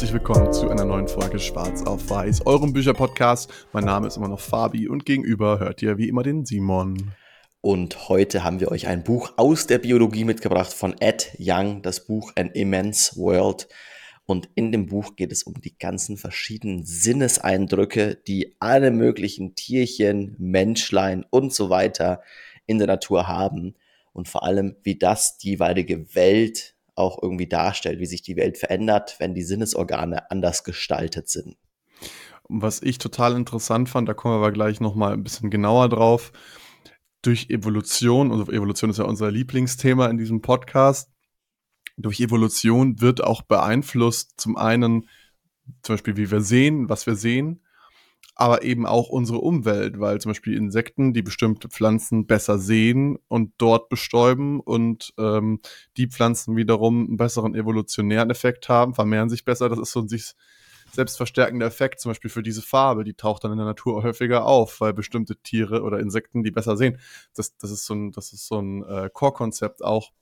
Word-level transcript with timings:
herzlich 0.00 0.14
willkommen 0.14 0.50
zu 0.50 0.70
einer 0.70 0.86
neuen 0.86 1.08
Folge 1.08 1.38
Schwarz 1.38 1.82
auf 1.82 2.08
Weiß, 2.08 2.46
eurem 2.46 2.72
Bücherpodcast. 2.72 3.50
Mein 3.74 3.84
Name 3.84 4.06
ist 4.06 4.16
immer 4.16 4.28
noch 4.28 4.40
Fabi 4.40 4.88
und 4.88 5.04
gegenüber 5.04 5.58
hört 5.58 5.82
ihr 5.82 5.98
wie 5.98 6.08
immer 6.08 6.22
den 6.22 6.46
Simon. 6.46 7.12
Und 7.60 8.08
heute 8.08 8.42
haben 8.42 8.60
wir 8.60 8.72
euch 8.72 8.86
ein 8.86 9.04
Buch 9.04 9.34
aus 9.36 9.66
der 9.66 9.76
Biologie 9.76 10.24
mitgebracht 10.24 10.72
von 10.72 10.98
Ed 11.00 11.36
Young, 11.38 11.82
das 11.82 12.06
Buch 12.06 12.32
An 12.34 12.48
Immense 12.52 13.14
World. 13.16 13.68
Und 14.24 14.48
in 14.54 14.72
dem 14.72 14.86
Buch 14.86 15.16
geht 15.16 15.32
es 15.32 15.42
um 15.42 15.60
die 15.60 15.76
ganzen 15.76 16.16
verschiedenen 16.16 16.82
Sinneseindrücke, 16.86 18.22
die 18.26 18.56
alle 18.58 18.92
möglichen 18.92 19.54
Tierchen, 19.54 20.34
Menschlein 20.38 21.26
und 21.28 21.52
so 21.52 21.68
weiter 21.68 22.22
in 22.64 22.78
der 22.78 22.86
Natur 22.86 23.28
haben. 23.28 23.74
Und 24.14 24.28
vor 24.28 24.44
allem, 24.44 24.76
wie 24.82 24.98
das 24.98 25.36
die 25.36 25.50
jeweilige 25.50 26.14
Welt 26.14 26.74
auch 27.00 27.22
irgendwie 27.22 27.48
darstellt, 27.48 27.98
wie 27.98 28.06
sich 28.06 28.22
die 28.22 28.36
Welt 28.36 28.58
verändert, 28.58 29.16
wenn 29.18 29.34
die 29.34 29.42
Sinnesorgane 29.42 30.30
anders 30.30 30.64
gestaltet 30.64 31.28
sind. 31.28 31.56
Was 32.48 32.82
ich 32.82 32.98
total 32.98 33.36
interessant 33.36 33.88
fand, 33.88 34.08
da 34.08 34.14
kommen 34.14 34.34
wir 34.34 34.38
aber 34.38 34.52
gleich 34.52 34.80
nochmal 34.80 35.12
ein 35.12 35.22
bisschen 35.22 35.50
genauer 35.50 35.88
drauf, 35.88 36.32
durch 37.22 37.50
Evolution, 37.50 38.32
also 38.32 38.50
Evolution 38.50 38.90
ist 38.90 38.98
ja 38.98 39.04
unser 39.04 39.30
Lieblingsthema 39.30 40.06
in 40.06 40.18
diesem 40.18 40.40
Podcast, 40.40 41.10
durch 41.96 42.20
Evolution 42.20 43.00
wird 43.00 43.22
auch 43.22 43.42
beeinflusst 43.42 44.40
zum 44.40 44.56
einen 44.56 45.08
zum 45.82 45.94
Beispiel, 45.94 46.16
wie 46.16 46.30
wir 46.30 46.40
sehen, 46.40 46.88
was 46.88 47.06
wir 47.06 47.14
sehen, 47.14 47.62
aber 48.40 48.62
eben 48.62 48.86
auch 48.86 49.10
unsere 49.10 49.38
Umwelt, 49.38 50.00
weil 50.00 50.18
zum 50.18 50.30
Beispiel 50.30 50.56
Insekten, 50.56 51.12
die 51.12 51.20
bestimmte 51.20 51.68
Pflanzen 51.68 52.26
besser 52.26 52.58
sehen 52.58 53.18
und 53.28 53.52
dort 53.58 53.90
bestäuben 53.90 54.60
und 54.60 55.12
ähm, 55.18 55.60
die 55.98 56.06
Pflanzen 56.06 56.56
wiederum 56.56 57.06
einen 57.06 57.16
besseren 57.18 57.54
evolutionären 57.54 58.30
Effekt 58.30 58.70
haben, 58.70 58.94
vermehren 58.94 59.28
sich 59.28 59.44
besser. 59.44 59.68
Das 59.68 59.78
ist 59.78 59.92
so 59.92 60.00
ein 60.00 60.08
sich 60.08 60.34
selbstverstärkender 60.92 61.66
Effekt, 61.66 62.00
zum 62.00 62.10
Beispiel 62.10 62.30
für 62.30 62.42
diese 62.42 62.62
Farbe, 62.62 63.04
die 63.04 63.14
taucht 63.14 63.44
dann 63.44 63.52
in 63.52 63.58
der 63.58 63.66
Natur 63.66 64.02
häufiger 64.02 64.46
auf, 64.46 64.80
weil 64.80 64.92
bestimmte 64.92 65.36
Tiere 65.36 65.82
oder 65.82 66.00
Insekten 66.00 66.42
die 66.42 66.50
besser 66.50 66.76
sehen. 66.76 66.98
Das, 67.34 67.56
das 67.58 67.70
ist 67.70 67.84
so 67.84 67.94
ein, 67.94 68.10
das 68.12 68.32
ist 68.32 68.46
so 68.46 68.58
ein 68.58 68.82
äh, 68.84 69.10
Core-Konzept 69.12 69.84
auch, 69.84 70.12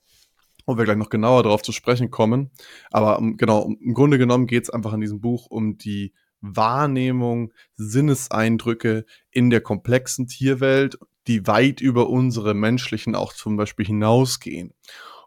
wo 0.65 0.77
wir 0.77 0.83
gleich 0.83 0.97
noch 0.97 1.09
genauer 1.09 1.43
darauf 1.43 1.61
zu 1.61 1.71
sprechen 1.71 2.11
kommen. 2.11 2.51
Aber 2.91 3.17
um, 3.17 3.37
genau, 3.37 3.59
um, 3.59 3.77
im 3.79 3.93
Grunde 3.93 4.17
genommen 4.17 4.45
geht 4.45 4.63
es 4.63 4.69
einfach 4.69 4.93
in 4.93 5.01
diesem 5.01 5.21
Buch 5.21 5.47
um 5.49 5.77
die 5.77 6.13
Wahrnehmung, 6.41 7.53
Sinneseindrücke 7.75 9.05
in 9.31 9.49
der 9.49 9.61
komplexen 9.61 10.27
Tierwelt, 10.27 10.97
die 11.27 11.45
weit 11.47 11.81
über 11.81 12.09
unsere 12.09 12.53
menschlichen 12.53 13.15
auch 13.15 13.33
zum 13.33 13.57
Beispiel 13.57 13.85
hinausgehen. 13.85 14.73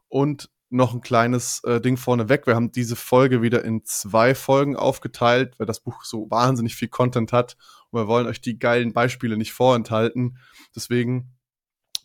Und 0.08 0.50
noch 0.72 0.94
ein 0.94 1.02
kleines 1.02 1.62
äh, 1.64 1.80
Ding 1.80 1.98
vorneweg. 1.98 2.46
Wir 2.46 2.54
haben 2.54 2.72
diese 2.72 2.96
Folge 2.96 3.42
wieder 3.42 3.62
in 3.62 3.84
zwei 3.84 4.34
Folgen 4.34 4.74
aufgeteilt, 4.74 5.54
weil 5.58 5.66
das 5.66 5.80
Buch 5.80 6.02
so 6.04 6.30
wahnsinnig 6.30 6.74
viel 6.74 6.88
Content 6.88 7.32
hat. 7.32 7.56
Und 7.90 8.00
wir 8.00 8.08
wollen 8.08 8.26
euch 8.26 8.40
die 8.40 8.58
geilen 8.58 8.94
Beispiele 8.94 9.36
nicht 9.36 9.52
vorenthalten. 9.52 10.38
Deswegen 10.74 11.36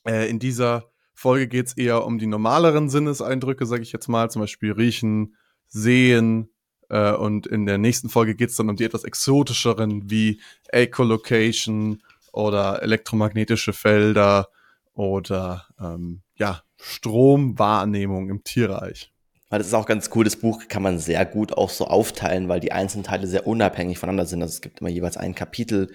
äh, 0.06 0.30
in 0.30 0.38
dieser 0.38 0.92
Folge 1.14 1.48
geht 1.48 1.68
es 1.68 1.78
eher 1.78 2.06
um 2.06 2.20
die 2.20 2.28
normaleren 2.28 2.90
Sinneseindrücke, 2.90 3.66
sage 3.66 3.84
ich 3.84 3.94
jetzt 3.94 4.10
mal, 4.10 4.30
zum 4.30 4.42
Beispiel 4.42 4.74
riechen, 4.74 5.36
sehen, 5.68 6.50
äh, 6.90 7.12
und 7.14 7.48
in 7.48 7.66
der 7.66 7.78
nächsten 7.78 8.10
Folge 8.10 8.36
geht 8.36 8.50
es 8.50 8.56
dann 8.56 8.70
um 8.70 8.76
die 8.76 8.86
etwas 8.86 9.04
exotischeren 9.04 10.10
wie 10.10 10.42
Echolocation 10.70 12.02
oder 12.32 12.82
elektromagnetische 12.82 13.74
Felder 13.74 14.50
oder 14.94 15.66
ähm, 15.80 16.22
ja, 16.36 16.62
Stromwahrnehmung 16.78 18.30
im 18.30 18.44
Tierreich. 18.44 19.12
Das 19.50 19.66
ist 19.66 19.74
auch 19.74 19.86
ganz 19.86 20.10
cool, 20.14 20.26
das 20.26 20.36
Buch 20.36 20.68
kann 20.68 20.84
man 20.84 21.00
sehr 21.00 21.26
gut 21.26 21.54
auch 21.54 21.70
so 21.70 21.88
aufteilen, 21.88 22.50
weil 22.50 22.60
die 22.60 22.74
einzelnen 22.74 23.06
Teile 23.06 23.28
sehr 23.28 23.48
unabhängig 23.48 23.98
voneinander 23.98 24.26
sind. 24.26 24.42
Also 24.42 24.56
es 24.56 24.62
gibt 24.62 24.82
immer 24.82 24.90
jeweils 24.90 25.16
ein 25.16 25.36
Kapitel, 25.36 25.90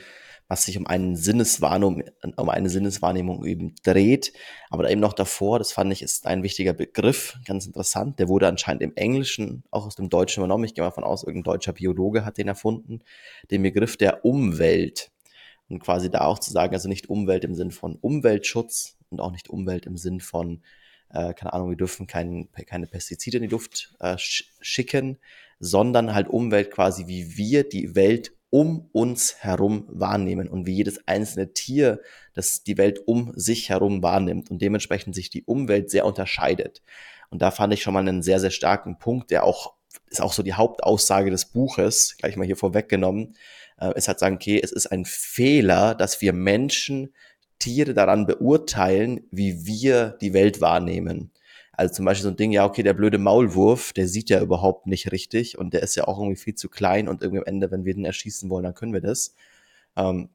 was 0.52 0.64
sich 0.64 0.76
um 0.76 0.86
einen 0.86 1.16
Sinneswahrnehmung, 1.16 2.02
um 2.36 2.50
eine 2.50 2.68
Sinneswahrnehmung 2.68 3.42
eben 3.46 3.74
dreht. 3.84 4.34
Aber 4.68 4.90
eben 4.90 5.00
noch 5.00 5.14
davor, 5.14 5.58
das 5.58 5.72
fand 5.72 5.90
ich, 5.94 6.02
ist 6.02 6.26
ein 6.26 6.42
wichtiger 6.42 6.74
Begriff, 6.74 7.38
ganz 7.46 7.64
interessant. 7.64 8.18
Der 8.18 8.28
wurde 8.28 8.48
anscheinend 8.48 8.82
im 8.82 8.94
Englischen, 8.94 9.64
auch 9.70 9.86
aus 9.86 9.94
dem 9.94 10.10
Deutschen 10.10 10.42
übernommen. 10.42 10.64
Ich 10.64 10.74
gehe 10.74 10.84
mal 10.84 10.90
von 10.90 11.04
aus, 11.04 11.24
irgendein 11.24 11.54
deutscher 11.54 11.72
Biologe 11.72 12.26
hat 12.26 12.36
den 12.36 12.48
erfunden. 12.48 13.00
Den 13.50 13.62
Begriff 13.62 13.96
der 13.96 14.26
Umwelt. 14.26 15.10
Und 15.70 15.78
quasi 15.78 16.10
da 16.10 16.26
auch 16.26 16.38
zu 16.38 16.52
sagen, 16.52 16.74
also 16.74 16.86
nicht 16.86 17.08
Umwelt 17.08 17.44
im 17.44 17.54
Sinn 17.54 17.70
von 17.70 17.96
Umweltschutz 17.96 18.98
und 19.08 19.22
auch 19.22 19.30
nicht 19.30 19.48
Umwelt 19.48 19.86
im 19.86 19.96
Sinn 19.96 20.20
von, 20.20 20.60
äh, 21.08 21.32
keine 21.32 21.54
Ahnung, 21.54 21.70
wir 21.70 21.78
dürfen 21.78 22.06
kein, 22.06 22.50
keine 22.66 22.86
Pestizide 22.86 23.38
in 23.38 23.44
die 23.44 23.48
Luft 23.48 23.94
äh, 24.00 24.16
schicken, 24.18 25.16
sondern 25.60 26.12
halt 26.12 26.28
Umwelt 26.28 26.70
quasi, 26.70 27.06
wie 27.06 27.38
wir 27.38 27.66
die 27.66 27.94
Welt 27.94 28.32
um 28.52 28.90
uns 28.92 29.36
herum 29.38 29.86
wahrnehmen 29.88 30.46
und 30.46 30.66
wie 30.66 30.74
jedes 30.74 31.08
einzelne 31.08 31.54
Tier 31.54 32.00
das 32.34 32.62
die 32.62 32.76
Welt 32.76 33.00
um 33.06 33.32
sich 33.34 33.70
herum 33.70 34.02
wahrnimmt 34.02 34.50
und 34.50 34.60
dementsprechend 34.60 35.14
sich 35.14 35.30
die 35.30 35.42
Umwelt 35.44 35.90
sehr 35.90 36.04
unterscheidet. 36.04 36.82
Und 37.30 37.40
da 37.40 37.50
fand 37.50 37.72
ich 37.72 37.82
schon 37.82 37.94
mal 37.94 38.00
einen 38.00 38.22
sehr, 38.22 38.40
sehr 38.40 38.50
starken 38.50 38.98
Punkt, 38.98 39.30
der 39.30 39.44
auch, 39.44 39.72
ist 40.10 40.20
auch 40.20 40.34
so 40.34 40.42
die 40.42 40.52
Hauptaussage 40.52 41.30
des 41.30 41.46
Buches, 41.46 42.16
gleich 42.18 42.36
mal 42.36 42.44
hier 42.44 42.58
vorweggenommen, 42.58 43.36
äh, 43.80 43.96
ist 43.96 44.08
halt 44.08 44.18
sagen, 44.18 44.36
okay, 44.36 44.60
es 44.62 44.70
ist 44.70 44.86
ein 44.86 45.06
Fehler, 45.06 45.94
dass 45.94 46.20
wir 46.20 46.34
Menschen 46.34 47.14
Tiere 47.58 47.94
daran 47.94 48.26
beurteilen, 48.26 49.22
wie 49.30 49.64
wir 49.64 50.18
die 50.20 50.34
Welt 50.34 50.60
wahrnehmen. 50.60 51.31
Also 51.82 51.94
zum 51.94 52.04
Beispiel 52.04 52.22
so 52.22 52.28
ein 52.28 52.36
Ding, 52.36 52.52
ja, 52.52 52.64
okay, 52.64 52.84
der 52.84 52.94
blöde 52.94 53.18
Maulwurf, 53.18 53.92
der 53.92 54.06
sieht 54.06 54.30
ja 54.30 54.40
überhaupt 54.40 54.86
nicht 54.86 55.10
richtig 55.10 55.58
und 55.58 55.74
der 55.74 55.82
ist 55.82 55.96
ja 55.96 56.06
auch 56.06 56.18
irgendwie 56.20 56.36
viel 56.36 56.54
zu 56.54 56.68
klein 56.68 57.08
und 57.08 57.22
irgendwie 57.22 57.40
am 57.40 57.46
Ende, 57.46 57.72
wenn 57.72 57.84
wir 57.84 57.92
den 57.92 58.04
erschießen 58.04 58.48
wollen, 58.50 58.62
dann 58.62 58.74
können 58.74 58.92
wir 58.92 59.00
das. 59.00 59.34
Ähm, 59.96 60.28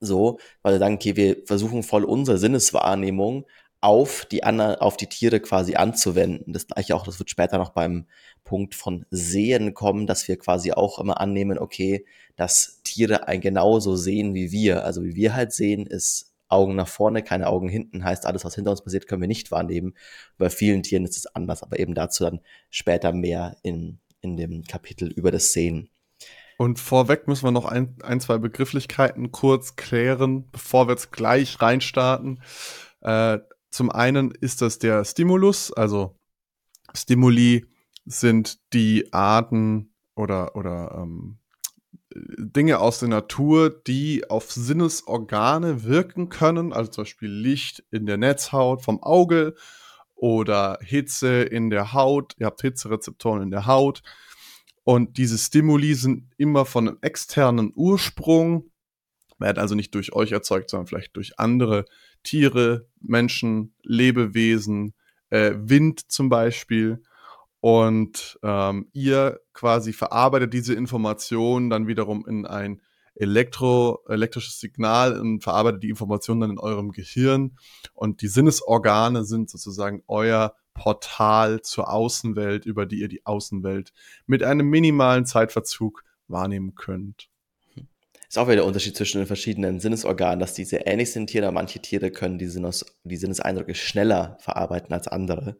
so, 0.00 0.38
weil 0.62 0.78
sagen, 0.78 0.94
okay, 0.94 1.16
wir 1.16 1.38
versuchen 1.46 1.82
voll 1.82 2.04
unsere 2.04 2.38
Sinneswahrnehmung 2.38 3.46
auf 3.80 4.26
die 4.26 4.44
anderen, 4.44 4.76
auf 4.76 4.96
die 4.96 5.08
Tiere 5.08 5.40
quasi 5.40 5.74
anzuwenden. 5.74 6.52
Das 6.52 6.68
gleiche 6.68 6.94
auch, 6.94 7.04
das 7.04 7.18
wird 7.18 7.30
später 7.30 7.58
noch 7.58 7.70
beim 7.70 8.06
Punkt 8.44 8.76
von 8.76 9.06
Sehen 9.10 9.74
kommen, 9.74 10.06
dass 10.06 10.28
wir 10.28 10.38
quasi 10.38 10.70
auch 10.70 11.00
immer 11.00 11.20
annehmen, 11.20 11.58
okay, 11.58 12.06
dass 12.36 12.80
Tiere 12.84 13.26
ein 13.26 13.40
genauso 13.40 13.96
sehen 13.96 14.34
wie 14.34 14.52
wir. 14.52 14.84
Also 14.84 15.02
wie 15.02 15.16
wir 15.16 15.34
halt 15.34 15.52
sehen, 15.52 15.86
ist 15.86 16.29
Augen 16.50 16.74
nach 16.74 16.88
vorne, 16.88 17.22
keine 17.22 17.46
Augen 17.46 17.68
hinten, 17.68 18.04
heißt 18.04 18.26
alles, 18.26 18.44
was 18.44 18.54
hinter 18.54 18.72
uns 18.72 18.82
passiert, 18.82 19.06
können 19.06 19.20
wir 19.20 19.28
nicht 19.28 19.50
wahrnehmen. 19.50 19.94
Bei 20.38 20.50
vielen 20.50 20.82
Tieren 20.82 21.04
ist 21.04 21.16
es 21.16 21.26
anders, 21.26 21.62
aber 21.62 21.78
eben 21.78 21.94
dazu 21.94 22.24
dann 22.24 22.40
später 22.70 23.12
mehr 23.12 23.56
in, 23.62 24.00
in 24.20 24.36
dem 24.36 24.64
Kapitel 24.64 25.10
über 25.10 25.30
das 25.30 25.52
Sehen. 25.52 25.90
Und 26.58 26.78
vorweg 26.78 27.26
müssen 27.26 27.44
wir 27.44 27.52
noch 27.52 27.64
ein, 27.64 27.96
ein 28.02 28.20
zwei 28.20 28.36
Begrifflichkeiten 28.36 29.32
kurz 29.32 29.76
klären, 29.76 30.46
bevor 30.52 30.88
wir 30.88 30.92
jetzt 30.92 31.10
gleich 31.10 31.60
reinstarten. 31.62 32.42
Äh, 33.00 33.38
zum 33.70 33.90
einen 33.90 34.30
ist 34.30 34.60
das 34.60 34.78
der 34.78 35.04
Stimulus, 35.04 35.72
also 35.72 36.16
Stimuli 36.94 37.66
sind 38.04 38.58
die 38.72 39.12
Arten 39.12 39.94
oder, 40.14 40.56
oder 40.56 41.00
ähm, 41.02 41.39
Dinge 42.14 42.80
aus 42.80 42.98
der 42.98 43.08
Natur, 43.08 43.70
die 43.70 44.28
auf 44.28 44.50
Sinnesorgane 44.50 45.84
wirken 45.84 46.28
können, 46.28 46.72
also 46.72 46.90
zum 46.90 47.04
Beispiel 47.04 47.30
Licht 47.30 47.84
in 47.90 48.06
der 48.06 48.16
Netzhaut 48.16 48.82
vom 48.82 49.02
Auge 49.02 49.54
oder 50.16 50.78
Hitze 50.82 51.42
in 51.42 51.70
der 51.70 51.92
Haut. 51.92 52.34
Ihr 52.38 52.46
habt 52.46 52.60
Hitzerezeptoren 52.62 53.42
in 53.42 53.50
der 53.50 53.66
Haut. 53.66 54.02
Und 54.82 55.18
diese 55.18 55.38
Stimuli 55.38 55.94
sind 55.94 56.24
immer 56.36 56.64
von 56.64 56.88
einem 56.88 56.98
externen 57.00 57.72
Ursprung, 57.74 58.70
werden 59.38 59.58
also 59.58 59.74
nicht 59.74 59.94
durch 59.94 60.12
euch 60.12 60.32
erzeugt, 60.32 60.70
sondern 60.70 60.86
vielleicht 60.86 61.16
durch 61.16 61.38
andere 61.38 61.84
Tiere, 62.22 62.88
Menschen, 63.00 63.72
Lebewesen, 63.82 64.94
äh, 65.30 65.52
Wind 65.56 66.10
zum 66.10 66.28
Beispiel. 66.28 67.02
Und 67.60 68.38
ähm, 68.42 68.88
ihr 68.92 69.40
quasi 69.52 69.92
verarbeitet 69.92 70.54
diese 70.54 70.74
Information 70.74 71.68
dann 71.68 71.86
wiederum 71.86 72.26
in 72.26 72.46
ein 72.46 72.80
Elektro, 73.14 74.00
elektrisches 74.08 74.60
Signal 74.60 75.18
und 75.18 75.42
verarbeitet 75.42 75.82
die 75.82 75.90
Information 75.90 76.40
dann 76.40 76.52
in 76.52 76.58
eurem 76.58 76.90
Gehirn. 76.90 77.56
Und 77.92 78.22
die 78.22 78.28
Sinnesorgane 78.28 79.24
sind 79.24 79.50
sozusagen 79.50 80.02
euer 80.06 80.54
Portal 80.72 81.60
zur 81.60 81.92
Außenwelt, 81.92 82.64
über 82.64 82.86
die 82.86 83.00
ihr 83.00 83.08
die 83.08 83.26
Außenwelt 83.26 83.92
mit 84.26 84.42
einem 84.42 84.68
minimalen 84.68 85.26
Zeitverzug 85.26 86.02
wahrnehmen 86.28 86.74
könnt. 86.74 87.28
Ist 88.28 88.38
auch 88.38 88.46
wieder 88.46 88.56
der 88.56 88.64
Unterschied 88.64 88.96
zwischen 88.96 89.18
den 89.18 89.26
verschiedenen 89.26 89.80
Sinnesorganen, 89.80 90.38
dass 90.38 90.54
die 90.54 90.64
sehr 90.64 90.86
ähnlich 90.86 91.12
sind 91.12 91.26
Tiere. 91.26 91.50
Manche 91.50 91.80
Tiere 91.80 92.12
können 92.12 92.38
die, 92.38 92.46
Sinnes, 92.46 92.86
die 93.02 93.16
Sinneseindrücke 93.16 93.74
schneller 93.74 94.38
verarbeiten 94.40 94.94
als 94.94 95.08
andere. 95.08 95.56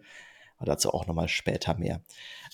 Aber 0.60 0.66
dazu 0.66 0.92
auch 0.92 1.06
nochmal 1.06 1.28
später 1.28 1.74
mehr. 1.74 2.02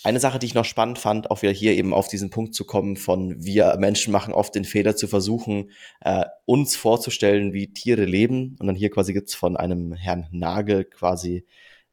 Eine 0.05 0.21
Sache, 0.21 0.39
die 0.39 0.47
ich 0.47 0.55
noch 0.55 0.65
spannend 0.65 1.01
fand, 1.01 1.31
auch 1.33 1.43
wieder 1.43 1.53
hier 1.53 1.75
eben 1.75 1.93
auf 1.93 2.07
diesen 2.07 2.31
Punkt 2.31 2.55
zu 2.55 2.65
kommen, 2.65 2.97
von 2.97 3.45
wir 3.45 3.77
Menschen 3.79 4.13
machen 4.13 4.33
oft 4.33 4.55
den 4.55 4.65
Fehler 4.65 4.95
zu 4.95 5.09
versuchen, 5.09 5.73
äh, 6.03 6.25
uns 6.45 6.77
vorzustellen, 6.77 7.53
wie 7.53 7.73
Tiere 7.73 8.05
leben. 8.05 8.57
Und 8.61 8.69
dann 8.69 8.77
hier 8.77 8.91
quasi 8.91 9.13
gibt's 9.13 9.35
von 9.35 9.57
einem 9.57 9.93
Herrn 9.93 10.29
Nagel 10.31 10.85
quasi 10.85 11.45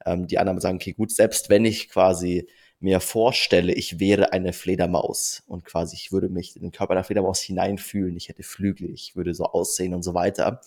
ähm, 0.06 0.28
die 0.28 0.38
Annahme 0.38 0.62
sagen, 0.62 0.76
okay, 0.76 0.94
gut, 0.94 1.12
selbst 1.12 1.50
wenn 1.50 1.66
ich 1.66 1.90
quasi 1.90 2.48
mir 2.80 3.00
vorstelle, 3.00 3.74
ich 3.74 4.00
wäre 4.00 4.34
eine 4.34 4.54
Fledermaus 4.54 5.42
und 5.48 5.66
quasi 5.66 5.96
ich 5.96 6.12
würde 6.12 6.30
mich 6.30 6.56
in 6.56 6.62
den 6.62 6.72
Körper 6.72 6.94
der 6.94 7.04
Fledermaus 7.04 7.40
hineinfühlen, 7.40 8.16
ich 8.16 8.30
hätte 8.30 8.44
Flügel, 8.44 8.92
ich 8.92 9.16
würde 9.16 9.34
so 9.34 9.46
aussehen 9.46 9.96
und 9.96 10.04
so 10.04 10.14
weiter, 10.14 10.62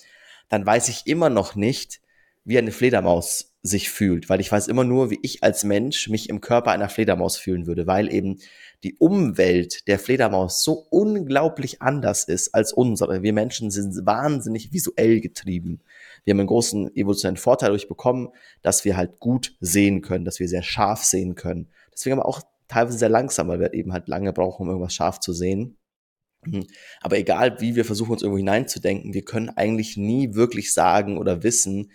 dann 0.48 0.64
weiß 0.64 0.88
ich 0.88 1.06
immer 1.06 1.28
noch 1.28 1.54
nicht, 1.54 2.00
wie 2.46 2.58
eine 2.58 2.70
Fledermaus 2.70 3.56
sich 3.62 3.90
fühlt, 3.90 4.28
weil 4.28 4.40
ich 4.40 4.52
weiß 4.52 4.68
immer 4.68 4.84
nur, 4.84 5.10
wie 5.10 5.18
ich 5.22 5.42
als 5.42 5.64
Mensch 5.64 6.08
mich 6.08 6.28
im 6.28 6.40
Körper 6.40 6.70
einer 6.70 6.88
Fledermaus 6.88 7.36
fühlen 7.36 7.66
würde, 7.66 7.88
weil 7.88 8.12
eben 8.12 8.38
die 8.84 8.94
Umwelt 8.94 9.88
der 9.88 9.98
Fledermaus 9.98 10.62
so 10.62 10.86
unglaublich 10.90 11.82
anders 11.82 12.22
ist 12.22 12.54
als 12.54 12.72
unsere. 12.72 13.24
Wir 13.24 13.32
Menschen 13.32 13.72
sind 13.72 14.06
wahnsinnig 14.06 14.72
visuell 14.72 15.20
getrieben. 15.20 15.80
Wir 16.24 16.32
haben 16.32 16.40
einen 16.40 16.46
großen 16.46 16.94
evolutionären 16.94 17.36
Vorteil 17.36 17.70
durch 17.70 17.88
bekommen, 17.88 18.28
dass 18.62 18.84
wir 18.84 18.96
halt 18.96 19.18
gut 19.18 19.56
sehen 19.58 20.00
können, 20.00 20.24
dass 20.24 20.38
wir 20.38 20.48
sehr 20.48 20.62
scharf 20.62 21.02
sehen 21.02 21.34
können. 21.34 21.68
Deswegen 21.92 22.18
aber 22.18 22.28
auch 22.28 22.42
teilweise 22.68 22.98
sehr 22.98 23.08
langsam, 23.08 23.48
weil 23.48 23.58
wir 23.58 23.74
eben 23.74 23.92
halt 23.92 24.06
lange 24.06 24.32
brauchen, 24.32 24.62
um 24.62 24.68
irgendwas 24.68 24.94
scharf 24.94 25.18
zu 25.18 25.32
sehen. 25.32 25.78
Mhm. 26.44 26.66
Aber 27.00 27.18
egal, 27.18 27.60
wie 27.60 27.74
wir 27.74 27.84
versuchen, 27.84 28.12
uns 28.12 28.22
irgendwo 28.22 28.38
hineinzudenken, 28.38 29.14
wir 29.14 29.24
können 29.24 29.48
eigentlich 29.48 29.96
nie 29.96 30.34
wirklich 30.34 30.72
sagen 30.72 31.18
oder 31.18 31.42
wissen, 31.42 31.90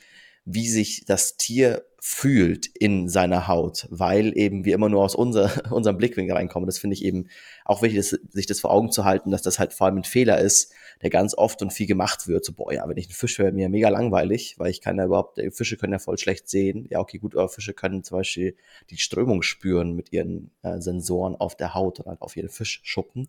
wie 0.54 0.68
sich 0.68 1.06
das 1.06 1.38
Tier 1.38 1.86
fühlt 2.04 2.66
in 2.66 3.10
seiner 3.10 3.48
Haut, 3.48 3.88
weil 3.92 4.36
eben 4.36 4.66
wir 4.66 4.74
immer 4.74 4.90
nur 4.90 5.04
aus 5.04 5.14
unser, 5.14 5.52
unserem 5.72 5.98
Blickwinkel 5.98 6.36
reinkommen. 6.36 6.66
Das 6.66 6.80
finde 6.80 6.96
ich 6.96 7.06
eben 7.06 7.28
auch 7.64 7.84
wichtig, 7.84 7.98
das, 7.98 8.20
sich 8.32 8.48
das 8.48 8.60
vor 8.60 8.72
Augen 8.72 8.92
zu 8.92 9.06
halten, 9.06 9.30
dass 9.30 9.44
das 9.44 9.60
halt 9.60 9.72
vor 9.72 9.86
allem 9.86 9.98
ein 9.98 10.04
Fehler 10.04 10.40
ist, 10.40 10.74
der 11.04 11.12
ganz 11.12 11.38
oft 11.38 11.62
und 11.62 11.72
viel 11.72 11.86
gemacht 11.86 12.28
wird. 12.28 12.44
So, 12.44 12.54
boah, 12.54 12.74
ja, 12.74 12.90
wenn 12.90 12.98
ich 12.98 13.06
einen 13.06 13.14
Fisch 13.14 13.38
wäre, 13.38 13.52
mir 13.52 13.70
mega 13.70 13.90
langweilig, 13.90 14.56
weil 14.58 14.72
ich 14.72 14.82
kann 14.82 14.98
ja 14.98 15.06
überhaupt, 15.06 15.40
Fische 15.52 15.78
können 15.78 15.94
ja 15.94 16.00
voll 16.00 16.18
schlecht 16.18 16.50
sehen. 16.50 16.88
Ja, 16.90 17.00
okay, 17.00 17.20
gut, 17.20 17.36
aber 17.36 17.50
Fische 17.50 17.74
können 17.74 18.04
zum 18.04 18.18
Beispiel 18.18 18.56
die 18.90 18.98
Strömung 18.98 19.44
spüren 19.44 19.94
mit 19.94 20.12
ihren 20.12 20.50
äh, 20.64 20.80
Sensoren 20.82 21.36
auf 21.36 21.56
der 21.56 21.76
Haut 21.76 22.00
oder 22.00 22.10
halt 22.10 22.22
auf 22.22 22.36
ihren 22.36 22.50
Fischschuppen. 22.50 23.28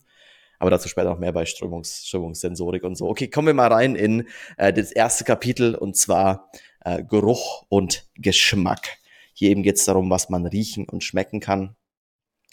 Aber 0.63 0.69
dazu 0.69 0.87
später 0.87 1.09
noch 1.09 1.19
mehr 1.19 1.33
bei 1.33 1.45
Strömungs 1.45 2.07
Strömungssensorik 2.07 2.85
und 2.85 2.95
so. 2.95 3.09
Okay, 3.09 3.27
kommen 3.27 3.47
wir 3.47 3.53
mal 3.53 3.71
rein 3.71 3.95
in 3.95 4.27
äh, 4.55 4.71
das 4.71 4.93
erste 4.93 5.25
Kapitel 5.25 5.75
und 5.75 5.97
zwar 5.97 6.49
äh, 6.83 7.03
Geruch 7.03 7.65
und 7.69 8.07
Geschmack. 8.15 8.97
Hier 9.33 9.49
eben 9.49 9.63
geht 9.63 9.77
es 9.77 9.85
darum, 9.85 10.09
was 10.09 10.29
man 10.29 10.45
riechen 10.45 10.87
und 10.87 11.03
schmecken 11.03 11.39
kann. 11.39 11.75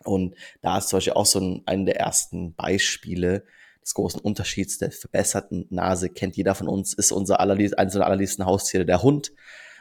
Und 0.05 0.35
da 0.62 0.79
ist 0.79 0.88
zum 0.88 0.97
Beispiel 0.97 1.12
auch 1.12 1.27
so 1.27 1.41
ein, 1.41 1.62
ein 1.67 1.85
der 1.85 1.97
ersten 1.97 2.55
Beispiele 2.55 3.44
des 3.82 3.94
großen 3.94 4.21
Unterschieds 4.21 4.79
der 4.79 4.93
verbesserten 4.93 5.67
Nase, 5.71 6.09
kennt 6.11 6.37
jeder 6.37 6.55
von 6.55 6.69
uns, 6.69 6.94
ist 6.94 7.12
unser 7.12 7.41
allerliebst, 7.41 7.79
eines 7.79 7.94
unserer 7.94 8.06
allerliebsten 8.06 8.47
Haustiere, 8.47 8.87
der 8.87 9.03
Hund. 9.03 9.32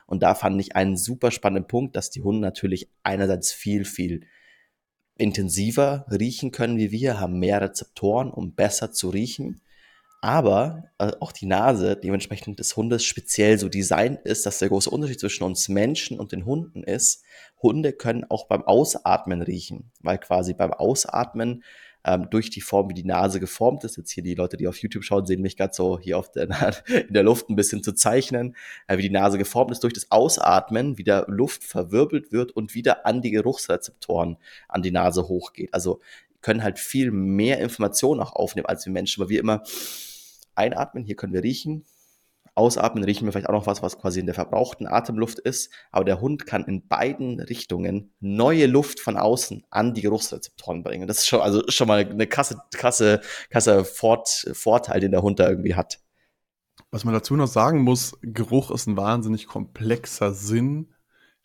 Und 0.08 0.24
da 0.24 0.36
fand 0.36 0.60
ich 0.60 0.76
einen 0.76 0.98
super 0.98 1.32
spannenden 1.32 1.68
Punkt, 1.68 1.96
dass 1.96 2.10
die 2.10 2.22
Hunde 2.22 2.42
natürlich 2.42 2.90
einerseits 3.04 3.52
viel, 3.52 3.86
viel 3.86 4.26
intensiver 5.18 6.06
riechen 6.10 6.52
können 6.52 6.78
wie 6.78 6.92
wir, 6.92 7.20
haben 7.20 7.40
mehr 7.40 7.62
Rezeptoren, 7.62 8.32
um 8.32 8.56
besser 8.56 8.92
zu 8.92 9.10
riechen 9.10 9.62
aber 10.22 10.84
äh, 10.98 11.12
auch 11.20 11.32
die 11.32 11.46
Nase 11.46 11.96
dementsprechend 11.96 12.60
des 12.60 12.76
Hundes 12.76 13.04
speziell 13.04 13.58
so 13.58 13.70
designt 13.70 14.20
ist, 14.26 14.46
dass 14.46 14.60
der 14.60 14.70
große 14.70 14.90
Unterschied 14.90 15.20
zwischen 15.20 15.44
uns 15.44 15.70
Menschen 15.70 16.20
und 16.20 16.32
den 16.32 16.46
Hunden 16.46 16.84
ist. 16.84 17.24
Hunde 17.62 17.94
können 17.94 18.26
auch 18.30 18.48
beim 18.48 18.64
Ausatmen 18.64 19.42
riechen, 19.42 19.92
weil 20.02 20.18
quasi 20.18 20.54
beim 20.54 20.74
Ausatmen 20.74 21.64
ähm, 22.06 22.28
durch 22.30 22.50
die 22.50 22.62
Form, 22.62 22.90
wie 22.90 22.94
die 22.94 23.06
Nase 23.06 23.40
geformt 23.40 23.84
ist, 23.84 23.98
jetzt 23.98 24.12
hier 24.12 24.24
die 24.24 24.36
Leute, 24.36 24.58
die 24.58 24.68
auf 24.68 24.78
YouTube 24.78 25.04
schauen, 25.04 25.26
sehen 25.26 25.42
mich 25.42 25.58
gerade 25.58 25.74
so 25.74 26.00
hier 26.00 26.18
auf 26.18 26.32
der, 26.32 26.50
in 26.88 27.14
der 27.14 27.24
Luft 27.24 27.50
ein 27.50 27.56
bisschen 27.56 27.84
zu 27.84 27.94
zeichnen, 27.94 28.56
äh, 28.88 28.98
wie 28.98 29.04
die 29.04 29.10
Nase 29.10 29.38
geformt 29.38 29.72
ist, 29.72 29.84
durch 29.84 29.94
das 29.94 30.12
Ausatmen 30.12 30.98
wieder 30.98 31.26
Luft 31.28 31.64
verwirbelt 31.64 32.32
wird 32.32 32.52
und 32.52 32.74
wieder 32.74 33.06
an 33.06 33.22
die 33.22 33.32
Geruchsrezeptoren 33.32 34.38
an 34.68 34.82
die 34.82 34.92
Nase 34.92 35.28
hochgeht. 35.28 35.74
Also 35.74 36.00
können 36.42 36.64
halt 36.64 36.80
viel 36.80 37.12
mehr 37.12 37.60
Informationen 37.60 38.22
auch 38.22 38.34
aufnehmen 38.34 38.68
als 38.68 38.86
wir 38.86 38.94
Menschen, 38.94 39.22
weil 39.22 39.30
wir 39.30 39.40
immer 39.40 39.64
einatmen, 40.60 41.04
hier 41.04 41.16
können 41.16 41.34
wir 41.34 41.44
riechen. 41.44 41.86
Ausatmen 42.56 43.04
riechen 43.04 43.26
wir 43.26 43.32
vielleicht 43.32 43.48
auch 43.48 43.54
noch 43.54 43.68
was, 43.68 43.82
was 43.82 43.98
quasi 43.98 44.20
in 44.20 44.26
der 44.26 44.36
verbrauchten 44.36 44.86
Atemluft 44.86 45.40
ist. 45.40 45.72
Aber 45.92 46.04
der 46.04 46.20
Hund 46.20 46.46
kann 46.46 46.66
in 46.66 46.88
beiden 46.88 47.40
Richtungen 47.40 48.14
neue 48.20 48.66
Luft 48.66 49.00
von 49.00 49.18
außen 49.18 49.66
an 49.70 49.94
die 49.94 50.02
Geruchsrezeptoren 50.02 50.84
bringen. 50.84 51.08
Das 51.08 51.20
ist 51.20 51.28
schon, 51.28 51.42
also 51.42 51.64
schon 51.70 51.88
mal 51.88 52.06
eine 52.06 52.28
krasse, 52.28 52.62
krasse, 52.74 53.22
krasse 53.50 53.86
Fort, 53.86 54.28
Vorteil, 54.52 55.00
den 55.00 55.12
der 55.12 55.22
Hund 55.22 55.40
da 55.40 55.50
irgendwie 55.50 55.76
hat. 55.76 56.00
Was 56.92 57.06
man 57.06 57.14
dazu 57.14 57.36
noch 57.36 57.48
sagen 57.48 57.82
muss, 57.82 58.18
Geruch 58.22 58.72
ist 58.72 58.88
ein 58.88 58.98
wahnsinnig 58.98 59.48
komplexer 59.48 60.34
Sinn, 60.34 60.92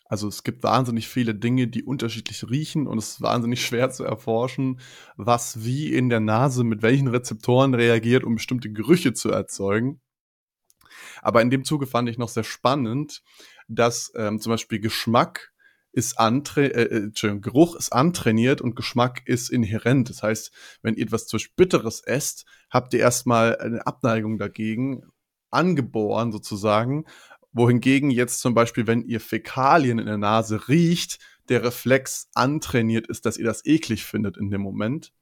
also 0.05 0.29
es 0.29 0.45
gibt 0.45 0.62
wahnsinnig 0.62 1.09
viele 1.09 1.35
Dinge, 1.35 1.67
die 1.67 1.83
unterschiedlich 1.83 2.49
riechen 2.49 2.87
und 2.87 2.99
es 2.99 3.12
ist 3.12 3.23
wahnsinnig 3.23 3.65
schwer 3.65 3.91
zu 3.91 4.05
erforschen, 4.05 4.81
was 5.17 5.65
wie 5.65 5.93
in 5.93 6.09
der 6.09 6.21
Nase 6.21 6.62
mit 6.62 6.83
welchen 6.83 7.09
Rezeptoren 7.09 7.75
reagiert, 7.75 8.25
um 8.25 8.35
bestimmte 8.35 8.71
Gerüche 8.71 9.15
zu 9.15 9.31
erzeugen. 9.31 10.01
Aber 11.23 11.41
in 11.43 11.51
dem 11.51 11.65
Zuge 11.65 11.87
fand 11.87 12.09
ich 12.09 12.19
noch 12.19 12.29
sehr 12.29 12.45
spannend, 12.45 13.23
dass 13.67 14.12
ähm, 14.15 14.41
zum 14.41 14.51
Beispiel 14.51 14.79
Geschmack 14.79 15.53
ist 15.93 16.19
antra 16.19 16.62
äh, 16.62 16.83
äh, 16.83 17.39
Geruch 17.39 17.77
ist 17.77 17.93
antrainiert 17.93 18.61
und 18.61 18.77
Geschmack 18.77 19.23
ist 19.27 19.49
inhärent. 19.49 20.11
Das 20.11 20.23
heißt, 20.23 20.53
wenn 20.83 20.95
ihr 20.95 21.05
etwas 21.05 21.27
zu 21.27 21.39
Bitteres 21.56 22.01
esst, 22.01 22.47
habt 22.69 22.93
ihr 22.95 23.01
erstmal 23.01 23.56
eine 23.56 23.87
Abneigung 23.87 24.39
dagegen, 24.39 25.05
angeboren 25.51 26.33
sozusagen, 26.33 27.05
wohingegen 27.55 28.11
jetzt 28.11 28.41
zum 28.41 28.53
Beispiel, 28.53 28.87
wenn 28.87 29.03
ihr 29.03 29.21
Fäkalien 29.21 29.99
in 29.99 30.06
der 30.06 30.19
Nase 30.19 30.69
riecht, 30.69 31.19
der 31.49 31.62
Reflex 31.62 32.29
antrainiert 32.35 33.06
ist, 33.06 33.25
dass 33.25 33.39
ihr 33.39 33.45
das 33.45 33.65
eklig 33.65 34.05
findet 34.05 34.37
in 34.37 34.51
dem 34.51 34.61
Moment. 34.61 35.12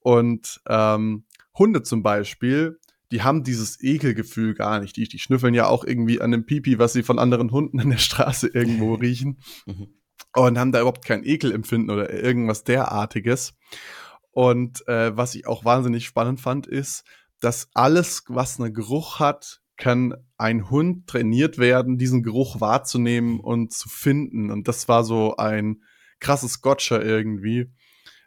Und 0.00 0.60
ähm, 0.68 1.24
Hunde 1.56 1.82
zum 1.82 2.02
Beispiel, 2.02 2.80
die 3.12 3.22
haben 3.22 3.44
dieses 3.44 3.80
Ekelgefühl 3.82 4.54
gar 4.54 4.80
nicht. 4.80 4.96
Die, 4.96 5.06
die 5.06 5.18
schnüffeln 5.18 5.54
ja 5.54 5.66
auch 5.66 5.84
irgendwie 5.84 6.20
an 6.20 6.30
dem 6.30 6.46
Pipi, 6.46 6.78
was 6.78 6.94
sie 6.94 7.02
von 7.02 7.18
anderen 7.18 7.52
Hunden 7.52 7.78
in 7.78 7.90
der 7.90 7.98
Straße 7.98 8.48
irgendwo 8.48 8.94
riechen. 9.00 9.38
Mhm. 9.66 9.88
Und 10.34 10.58
haben 10.58 10.72
da 10.72 10.80
überhaupt 10.80 11.04
kein 11.04 11.24
Ekelempfinden 11.24 11.90
oder 11.90 12.10
irgendwas 12.10 12.64
derartiges. 12.64 13.54
Und 14.30 14.86
äh, 14.88 15.14
was 15.14 15.34
ich 15.34 15.46
auch 15.46 15.66
wahnsinnig 15.66 16.06
spannend 16.06 16.40
fand, 16.40 16.66
ist, 16.66 17.04
dass 17.40 17.68
alles, 17.74 18.24
was 18.28 18.58
einen 18.58 18.72
Geruch 18.72 19.20
hat, 19.20 19.61
kann 19.76 20.14
ein 20.36 20.70
Hund 20.70 21.06
trainiert 21.06 21.58
werden, 21.58 21.98
diesen 21.98 22.22
Geruch 22.22 22.60
wahrzunehmen 22.60 23.40
und 23.40 23.72
zu 23.72 23.88
finden. 23.88 24.50
Und 24.50 24.68
das 24.68 24.88
war 24.88 25.04
so 25.04 25.36
ein 25.36 25.82
krasses 26.20 26.60
Gotcha 26.60 27.00
irgendwie, 27.00 27.70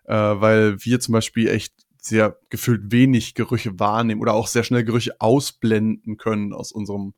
äh, 0.06 0.14
weil 0.14 0.84
wir 0.84 1.00
zum 1.00 1.14
Beispiel 1.14 1.48
echt 1.48 1.74
sehr 1.98 2.38
gefühlt 2.50 2.92
wenig 2.92 3.34
Gerüche 3.34 3.80
wahrnehmen 3.80 4.22
oder 4.22 4.34
auch 4.34 4.48
sehr 4.48 4.64
schnell 4.64 4.84
Gerüche 4.84 5.20
ausblenden 5.20 6.18
können 6.18 6.54
aus 6.54 6.72
unserem 6.72 7.14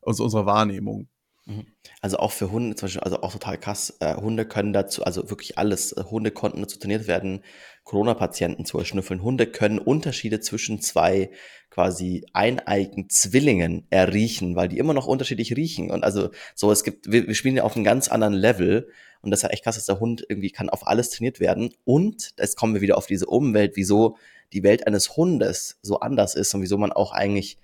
aus 0.00 0.18
unserer 0.18 0.46
Wahrnehmung. 0.46 1.08
Mhm. 1.44 1.66
Also 2.00 2.18
auch 2.18 2.30
für 2.30 2.50
Hunde, 2.50 2.76
zum 2.76 2.86
Beispiel, 2.86 3.02
also 3.02 3.22
auch 3.22 3.32
total 3.32 3.58
krass, 3.58 3.96
äh, 4.00 4.14
Hunde 4.14 4.46
können 4.46 4.72
dazu, 4.72 5.04
also 5.04 5.28
wirklich 5.28 5.58
alles, 5.58 5.92
äh, 5.92 6.04
Hunde 6.04 6.30
konnten 6.30 6.60
dazu 6.60 6.78
trainiert 6.78 7.08
werden, 7.08 7.42
Corona-Patienten 7.84 8.64
zu 8.64 8.78
erschnüffeln. 8.78 9.22
Hunde 9.22 9.46
können 9.46 9.78
Unterschiede 9.78 10.40
zwischen 10.40 10.80
zwei 10.80 11.30
quasi 11.70 12.24
eineigen 12.32 13.08
Zwillingen 13.08 13.86
erriechen, 13.90 14.54
weil 14.54 14.68
die 14.68 14.78
immer 14.78 14.94
noch 14.94 15.06
unterschiedlich 15.06 15.56
riechen. 15.56 15.90
Und 15.90 16.04
also 16.04 16.30
so, 16.54 16.70
es 16.70 16.84
gibt, 16.84 17.10
wir, 17.10 17.26
wir 17.26 17.34
spielen 17.34 17.56
ja 17.56 17.64
auf 17.64 17.74
einem 17.74 17.84
ganz 17.84 18.08
anderen 18.08 18.34
Level 18.34 18.88
und 19.22 19.30
das 19.30 19.38
ist 19.38 19.44
ja 19.44 19.48
echt 19.50 19.64
krass, 19.64 19.76
dass 19.76 19.86
der 19.86 20.00
Hund 20.00 20.24
irgendwie 20.28 20.50
kann 20.50 20.68
auf 20.68 20.86
alles 20.86 21.10
trainiert 21.10 21.40
werden. 21.40 21.74
Und 21.84 22.34
jetzt 22.38 22.56
kommen 22.56 22.74
wir 22.74 22.82
wieder 22.82 22.98
auf 22.98 23.06
diese 23.06 23.26
Umwelt, 23.26 23.72
wieso 23.74 24.16
die 24.52 24.62
Welt 24.62 24.86
eines 24.86 25.16
Hundes 25.16 25.78
so 25.82 26.00
anders 26.00 26.34
ist 26.34 26.54
und 26.54 26.62
wieso 26.62 26.76
man 26.76 26.92
auch 26.92 27.12
eigentlich 27.12 27.58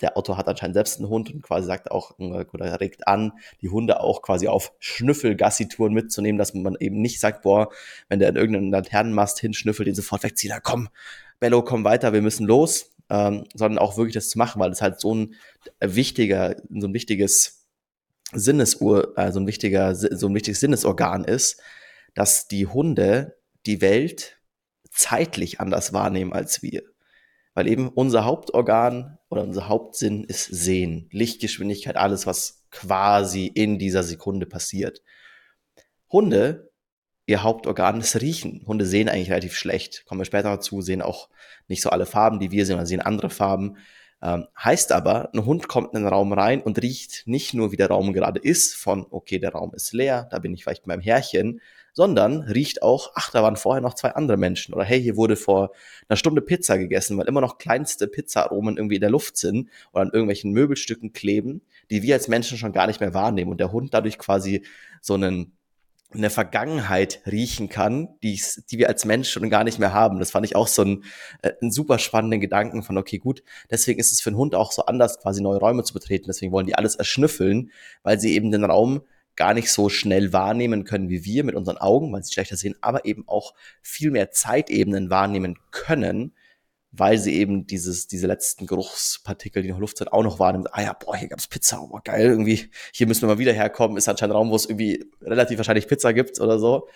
der 0.00 0.16
Autor 0.16 0.36
hat 0.36 0.48
anscheinend 0.48 0.74
selbst 0.74 0.98
einen 0.98 1.08
Hund 1.08 1.32
und 1.32 1.42
quasi 1.42 1.66
sagt 1.66 1.90
auch 1.90 2.18
äh, 2.18 2.44
oder 2.52 2.80
regt 2.80 3.06
an, 3.06 3.32
die 3.60 3.68
Hunde 3.68 4.00
auch 4.00 4.22
quasi 4.22 4.48
auf 4.48 4.72
Schnüffelgassitouren 4.78 5.94
mitzunehmen, 5.94 6.38
dass 6.38 6.54
man 6.54 6.76
eben 6.80 7.00
nicht 7.00 7.20
sagt, 7.20 7.42
boah, 7.42 7.70
wenn 8.08 8.18
der 8.18 8.30
in 8.30 8.36
irgendeinen 8.36 8.70
Laternenmast 8.70 9.38
hinschnüffelt, 9.40 9.86
den 9.86 9.94
sofort 9.94 10.22
wegzieht, 10.22 10.50
da 10.50 10.60
komm, 10.60 10.88
Bello, 11.40 11.62
komm 11.62 11.84
weiter, 11.84 12.12
wir 12.12 12.22
müssen 12.22 12.46
los, 12.46 12.90
ähm, 13.10 13.44
sondern 13.54 13.78
auch 13.78 13.96
wirklich 13.96 14.14
das 14.14 14.30
zu 14.30 14.38
machen, 14.38 14.60
weil 14.60 14.70
es 14.70 14.82
halt 14.82 15.00
so 15.00 15.14
ein 15.14 15.34
wichtiger, 15.80 16.56
so 16.70 16.86
ein 16.86 16.94
wichtiges 16.94 17.66
Sinnesuhr, 18.32 19.12
also 19.16 19.40
ein 19.40 19.46
wichtiger, 19.46 19.94
so 19.94 20.26
ein 20.26 20.34
wichtiges 20.34 20.60
Sinnesorgan 20.60 21.24
ist, 21.24 21.60
dass 22.14 22.48
die 22.48 22.66
Hunde 22.66 23.36
die 23.66 23.80
Welt 23.80 24.40
zeitlich 24.90 25.60
anders 25.60 25.92
wahrnehmen 25.92 26.32
als 26.32 26.62
wir. 26.62 26.82
Weil 27.54 27.68
eben 27.68 27.88
unser 27.88 28.24
Hauptorgan 28.24 29.18
oder 29.28 29.42
unser 29.42 29.68
Hauptsinn 29.68 30.24
ist 30.24 30.46
Sehen, 30.46 31.08
Lichtgeschwindigkeit, 31.12 31.96
alles, 31.96 32.26
was 32.26 32.64
quasi 32.70 33.46
in 33.46 33.78
dieser 33.78 34.02
Sekunde 34.02 34.46
passiert. 34.46 35.02
Hunde, 36.10 36.72
ihr 37.26 37.42
Hauptorgan 37.42 38.00
ist 38.00 38.20
Riechen. 38.20 38.64
Hunde 38.66 38.86
sehen 38.86 39.08
eigentlich 39.08 39.30
relativ 39.30 39.56
schlecht. 39.56 40.04
Kommen 40.06 40.20
wir 40.20 40.26
später 40.26 40.50
dazu, 40.50 40.82
sehen 40.82 41.02
auch 41.02 41.28
nicht 41.68 41.82
so 41.82 41.90
alle 41.90 42.06
Farben, 42.06 42.40
die 42.40 42.50
wir 42.50 42.66
sehen, 42.66 42.76
oder 42.76 42.86
sehen 42.86 43.00
andere 43.00 43.30
Farben. 43.30 43.78
Ähm, 44.22 44.46
heißt 44.58 44.92
aber, 44.92 45.30
ein 45.34 45.44
Hund 45.44 45.68
kommt 45.68 45.94
in 45.94 46.00
den 46.00 46.08
Raum 46.08 46.32
rein 46.32 46.62
und 46.62 46.80
riecht 46.80 47.26
nicht 47.26 47.54
nur, 47.54 47.72
wie 47.72 47.76
der 47.76 47.88
Raum 47.88 48.12
gerade 48.12 48.40
ist, 48.40 48.74
von, 48.74 49.06
okay, 49.10 49.38
der 49.38 49.52
Raum 49.52 49.74
ist 49.74 49.92
leer, 49.92 50.28
da 50.30 50.38
bin 50.38 50.54
ich 50.54 50.64
vielleicht 50.64 50.84
beim 50.84 51.00
Härchen, 51.00 51.60
sondern 51.94 52.42
riecht 52.42 52.82
auch, 52.82 53.12
ach, 53.14 53.30
da 53.30 53.42
waren 53.42 53.56
vorher 53.56 53.80
noch 53.80 53.94
zwei 53.94 54.10
andere 54.10 54.36
Menschen 54.36 54.74
oder 54.74 54.84
hey, 54.84 55.00
hier 55.00 55.16
wurde 55.16 55.36
vor 55.36 55.70
einer 56.08 56.16
Stunde 56.16 56.42
Pizza 56.42 56.76
gegessen, 56.76 57.16
weil 57.16 57.26
immer 57.26 57.40
noch 57.40 57.56
kleinste 57.56 58.08
Pizzaaromen 58.08 58.76
irgendwie 58.76 58.96
in 58.96 59.00
der 59.00 59.10
Luft 59.10 59.38
sind 59.38 59.70
oder 59.92 60.02
an 60.02 60.10
irgendwelchen 60.12 60.52
Möbelstücken 60.52 61.12
kleben, 61.12 61.62
die 61.90 62.02
wir 62.02 62.14
als 62.14 62.28
Menschen 62.28 62.58
schon 62.58 62.72
gar 62.72 62.88
nicht 62.88 63.00
mehr 63.00 63.14
wahrnehmen 63.14 63.52
und 63.52 63.60
der 63.60 63.72
Hund 63.72 63.94
dadurch 63.94 64.18
quasi 64.18 64.62
so 65.00 65.14
einen 65.14 65.52
eine 66.14 66.30
Vergangenheit 66.30 67.22
riechen 67.26 67.68
kann, 67.68 68.08
die, 68.22 68.40
die 68.70 68.78
wir 68.78 68.88
als 68.88 69.04
Mensch 69.04 69.30
schon 69.30 69.50
gar 69.50 69.64
nicht 69.64 69.78
mehr 69.78 69.92
haben. 69.92 70.18
Das 70.18 70.30
fand 70.30 70.46
ich 70.46 70.56
auch 70.56 70.68
so 70.68 70.82
ein, 70.82 71.04
äh, 71.42 71.52
einen 71.60 71.72
super 71.72 71.98
spannenden 71.98 72.40
Gedanken 72.40 72.82
von, 72.82 72.96
okay, 72.96 73.18
gut, 73.18 73.42
deswegen 73.70 73.98
ist 73.98 74.12
es 74.12 74.20
für 74.20 74.30
einen 74.30 74.38
Hund 74.38 74.54
auch 74.54 74.72
so 74.72 74.86
anders, 74.86 75.18
quasi 75.20 75.42
neue 75.42 75.58
Räume 75.58 75.82
zu 75.84 75.92
betreten. 75.92 76.26
Deswegen 76.28 76.52
wollen 76.52 76.66
die 76.66 76.76
alles 76.76 76.94
erschnüffeln, 76.94 77.70
weil 78.02 78.20
sie 78.20 78.34
eben 78.34 78.50
den 78.50 78.64
Raum 78.64 79.02
gar 79.36 79.54
nicht 79.54 79.70
so 79.70 79.88
schnell 79.88 80.32
wahrnehmen 80.32 80.84
können 80.84 81.08
wie 81.08 81.24
wir 81.24 81.44
mit 81.44 81.54
unseren 81.54 81.78
Augen, 81.78 82.12
weil 82.12 82.22
sie 82.22 82.32
schlechter 82.32 82.56
sehen, 82.56 82.76
aber 82.80 83.04
eben 83.04 83.24
auch 83.28 83.54
viel 83.82 84.10
mehr 84.10 84.30
Zeitebenen 84.30 85.10
wahrnehmen 85.10 85.58
können, 85.70 86.34
weil 86.92 87.18
sie 87.18 87.34
eben 87.34 87.66
dieses, 87.66 88.06
diese 88.06 88.26
letzten 88.26 88.66
Geruchspartikel, 88.66 89.62
die 89.62 89.70
noch 89.70 89.80
Luft 89.80 89.98
sind, 89.98 90.12
auch 90.12 90.22
noch 90.22 90.38
wahrnehmen. 90.38 90.66
Ah 90.70 90.82
ja, 90.82 90.92
boah, 90.92 91.16
hier 91.16 91.28
gab's 91.28 91.48
Pizza, 91.48 91.80
oh, 91.80 91.98
geil, 92.04 92.26
irgendwie, 92.26 92.70
hier 92.92 93.08
müssen 93.08 93.22
wir 93.22 93.34
mal 93.34 93.38
wieder 93.38 93.52
herkommen. 93.52 93.96
Ist 93.96 94.08
anscheinend 94.08 94.34
ein 94.34 94.36
Raum, 94.36 94.50
wo 94.50 94.56
es 94.56 94.66
irgendwie 94.66 95.04
relativ 95.20 95.58
wahrscheinlich 95.58 95.88
Pizza 95.88 96.12
gibt 96.12 96.40
oder 96.40 96.58
so. 96.58 96.88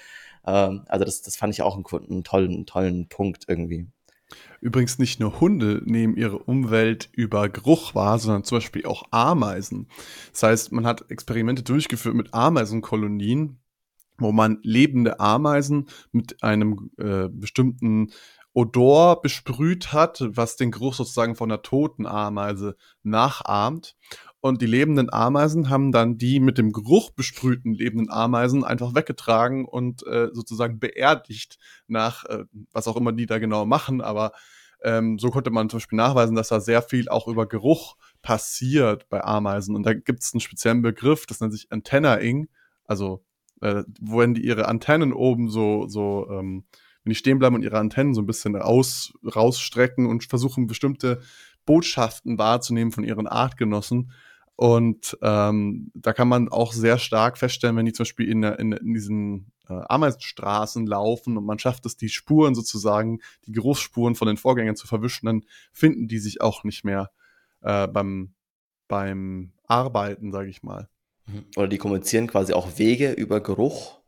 Ähm, 0.47 0.85
also 0.87 1.04
das, 1.04 1.23
das 1.23 1.37
fand 1.37 1.54
ich 1.54 1.62
auch 1.62 1.75
einen, 1.75 1.85
einen 2.11 2.25
tollen, 2.25 2.66
tollen 2.66 3.09
Punkt 3.09 3.45
irgendwie. 3.49 3.88
Übrigens 4.61 4.99
nicht 4.99 5.20
nur 5.20 5.40
Hunde 5.40 5.82
nehmen 5.85 6.16
ihre 6.16 6.38
Umwelt 6.38 7.08
über 7.12 7.49
Geruch 7.49 7.94
wahr, 7.94 8.18
sondern 8.18 8.44
zum 8.44 8.58
Beispiel 8.58 8.85
auch 8.87 9.04
Ameisen. 9.11 9.88
Das 10.32 10.42
heißt, 10.42 10.73
man 10.73 10.87
hat 10.87 11.11
Experimente 11.11 11.62
durchgeführt 11.62 12.14
mit 12.14 12.35
Ameisenkolonien, 12.35 13.61
wo 14.18 14.32
man 14.32 14.58
lebende 14.62 15.20
Ameisen 15.20 15.88
mit 16.12 16.42
einem 16.42 16.90
äh, 16.99 17.28
bestimmten 17.30 18.12
Odor 18.52 19.23
besprüht 19.23 19.92
hat, 19.92 20.25
was 20.26 20.56
den 20.56 20.73
Geruch 20.73 20.94
sozusagen 20.94 21.37
von 21.37 21.50
einer 21.50 21.62
toten 21.62 22.06
Ameise 22.06 22.76
nachahmt. 23.04 23.97
Und 24.40 24.62
die 24.62 24.66
lebenden 24.66 25.12
Ameisen 25.12 25.68
haben 25.68 25.90
dann 25.90 26.16
die 26.16 26.38
mit 26.38 26.59
dem 26.59 26.73
Geruch 26.73 27.11
besprühten 27.11 27.75
lebenden 27.75 28.09
Ameisen 28.09 28.62
einfach 28.64 28.95
weggetragen 28.95 29.64
und 29.64 30.07
äh, 30.07 30.28
sozusagen 30.33 30.78
beerdigt 30.78 31.59
nach, 31.88 32.25
äh, 32.26 32.45
was 32.73 32.87
auch 32.87 32.97
immer 32.97 33.12
die 33.12 33.26
da 33.26 33.38
genau 33.38 33.66
machen. 33.66 34.00
Aber 34.00 34.33
ähm, 34.83 35.18
so 35.18 35.30
konnte 35.30 35.50
man 35.50 35.68
zum 35.68 35.78
Beispiel 35.78 35.97
nachweisen, 35.97 36.37
dass 36.37 36.49
da 36.49 36.61
sehr 36.61 36.83
viel 36.83 37.09
auch 37.09 37.26
über 37.26 37.47
Geruch 37.47 37.97
passiert 38.23 39.09
bei 39.09 39.25
Ameisen. 39.25 39.75
Und 39.75 39.85
da 39.85 39.95
gibt 39.95 40.23
es 40.23 40.33
einen 40.33 40.40
speziellen 40.40 40.83
Begriff, 40.83 41.26
das 41.26 41.40
nennt 41.40 41.52
sich 41.52 41.73
Antennaing. 41.73 42.49
Also, 42.85 43.25
äh, 43.61 43.83
wenn 44.00 44.35
die 44.35 44.45
ihre 44.45 44.68
Antennen 44.68 45.12
oben 45.12 45.50
so, 45.50 45.88
so 45.88 46.28
ähm, 46.30 46.64
wenn 47.02 47.11
die 47.11 47.16
stehen 47.16 47.40
bleiben 47.40 47.57
und 47.57 47.62
ihre 47.62 47.78
Antennen 47.78 48.14
so 48.14 48.23
ein 48.23 48.26
bisschen 48.26 48.54
raus, 48.54 49.12
rausstrecken 49.25 50.07
und 50.07 50.25
versuchen, 50.25 50.68
bestimmte 50.68 51.21
Botschaften 51.66 52.38
wahrzunehmen 52.38 52.92
von 52.92 53.04
ihren 53.04 53.26
Artgenossen. 53.26 54.12
Und 54.61 55.17
ähm, 55.23 55.93
da 55.95 56.12
kann 56.12 56.27
man 56.27 56.49
auch 56.49 56.73
sehr 56.73 56.99
stark 56.99 57.38
feststellen, 57.38 57.77
wenn 57.77 57.87
die 57.87 57.93
zum 57.93 58.03
Beispiel 58.03 58.29
in, 58.29 58.43
in, 58.43 58.73
in 58.73 58.93
diesen 58.93 59.53
äh, 59.69 59.75
Ameisenstraßen 59.88 60.85
laufen 60.85 61.37
und 61.37 61.47
man 61.47 61.61
schafft 61.61 61.87
es, 61.87 61.97
die 61.97 62.09
Spuren 62.09 62.57
sozusagen, 62.57 63.21
die 63.47 63.53
Geruchsspuren 63.53 64.17
von 64.17 64.27
den 64.27 64.37
Vorgängern 64.37 64.75
zu 64.75 64.88
verwischen, 64.88 65.27
dann 65.27 65.45
finden 65.73 66.09
die 66.09 66.19
sich 66.19 66.41
auch 66.41 66.65
nicht 66.65 66.85
mehr 66.85 67.12
äh, 67.61 67.87
beim, 67.87 68.35
beim 68.88 69.53
Arbeiten, 69.69 70.33
sage 70.33 70.50
ich 70.50 70.65
mal. 70.65 70.88
Mhm. 71.27 71.45
Oder 71.57 71.69
die 71.69 71.79
kommunizieren 71.79 72.27
quasi 72.27 72.53
auch 72.53 72.79
Wege 72.79 73.12
über 73.12 73.41
Geruch 73.41 74.00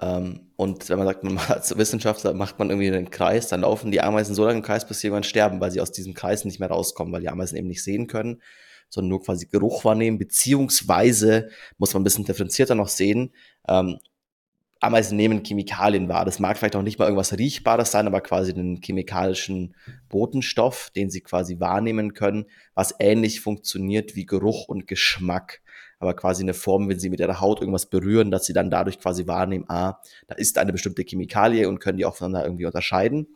ähm, 0.00 0.52
und 0.54 0.88
wenn 0.88 0.98
man 0.98 1.08
sagt, 1.08 1.24
man 1.24 1.38
als 1.48 1.76
Wissenschaftler 1.76 2.34
macht 2.34 2.60
man 2.60 2.70
irgendwie 2.70 2.86
einen 2.86 3.10
Kreis, 3.10 3.48
dann 3.48 3.62
laufen 3.62 3.90
die 3.90 4.00
Ameisen 4.00 4.36
so 4.36 4.44
lange 4.44 4.58
im 4.58 4.62
Kreis, 4.62 4.86
bis 4.86 5.00
sie 5.00 5.08
irgendwann 5.08 5.24
sterben, 5.24 5.60
weil 5.60 5.72
sie 5.72 5.80
aus 5.80 5.90
diesem 5.90 6.14
Kreis 6.14 6.44
nicht 6.44 6.60
mehr 6.60 6.70
rauskommen, 6.70 7.12
weil 7.12 7.22
die 7.22 7.28
Ameisen 7.28 7.58
eben 7.58 7.66
nicht 7.66 7.82
sehen 7.82 8.06
können, 8.06 8.40
sondern 8.88 9.10
nur 9.10 9.22
quasi 9.22 9.46
Geruch 9.46 9.84
wahrnehmen, 9.84 10.18
beziehungsweise 10.18 11.50
muss 11.76 11.94
man 11.94 12.02
ein 12.02 12.04
bisschen 12.04 12.24
differenzierter 12.24 12.74
noch 12.74 12.88
sehen. 12.88 13.32
Ähm, 13.68 13.98
Ameisen 14.80 15.16
nehmen 15.16 15.42
Chemikalien 15.42 16.08
wahr. 16.08 16.24
Das 16.24 16.38
mag 16.38 16.56
vielleicht 16.56 16.76
auch 16.76 16.82
nicht 16.82 17.00
mal 17.00 17.06
irgendwas 17.06 17.36
Riechbares 17.36 17.90
sein, 17.90 18.06
aber 18.06 18.20
quasi 18.20 18.52
einen 18.52 18.80
chemikalischen 18.80 19.74
Botenstoff, 20.08 20.90
den 20.94 21.10
sie 21.10 21.20
quasi 21.20 21.58
wahrnehmen 21.58 22.14
können, 22.14 22.46
was 22.74 22.94
ähnlich 23.00 23.40
funktioniert 23.40 24.14
wie 24.14 24.24
Geruch 24.24 24.68
und 24.68 24.86
Geschmack 24.86 25.60
aber 25.98 26.14
quasi 26.14 26.42
eine 26.42 26.54
Form, 26.54 26.88
wenn 26.88 26.98
sie 26.98 27.10
mit 27.10 27.20
ihrer 27.20 27.40
Haut 27.40 27.60
irgendwas 27.60 27.86
berühren, 27.86 28.30
dass 28.30 28.46
sie 28.46 28.52
dann 28.52 28.70
dadurch 28.70 29.00
quasi 29.00 29.26
wahrnehmen, 29.26 29.64
ah, 29.68 30.00
da 30.26 30.34
ist 30.36 30.58
eine 30.58 30.72
bestimmte 30.72 31.02
Chemikalie 31.02 31.68
und 31.68 31.80
können 31.80 31.98
die 31.98 32.04
auch 32.04 32.16
voneinander 32.16 32.46
irgendwie 32.46 32.66
unterscheiden. 32.66 33.26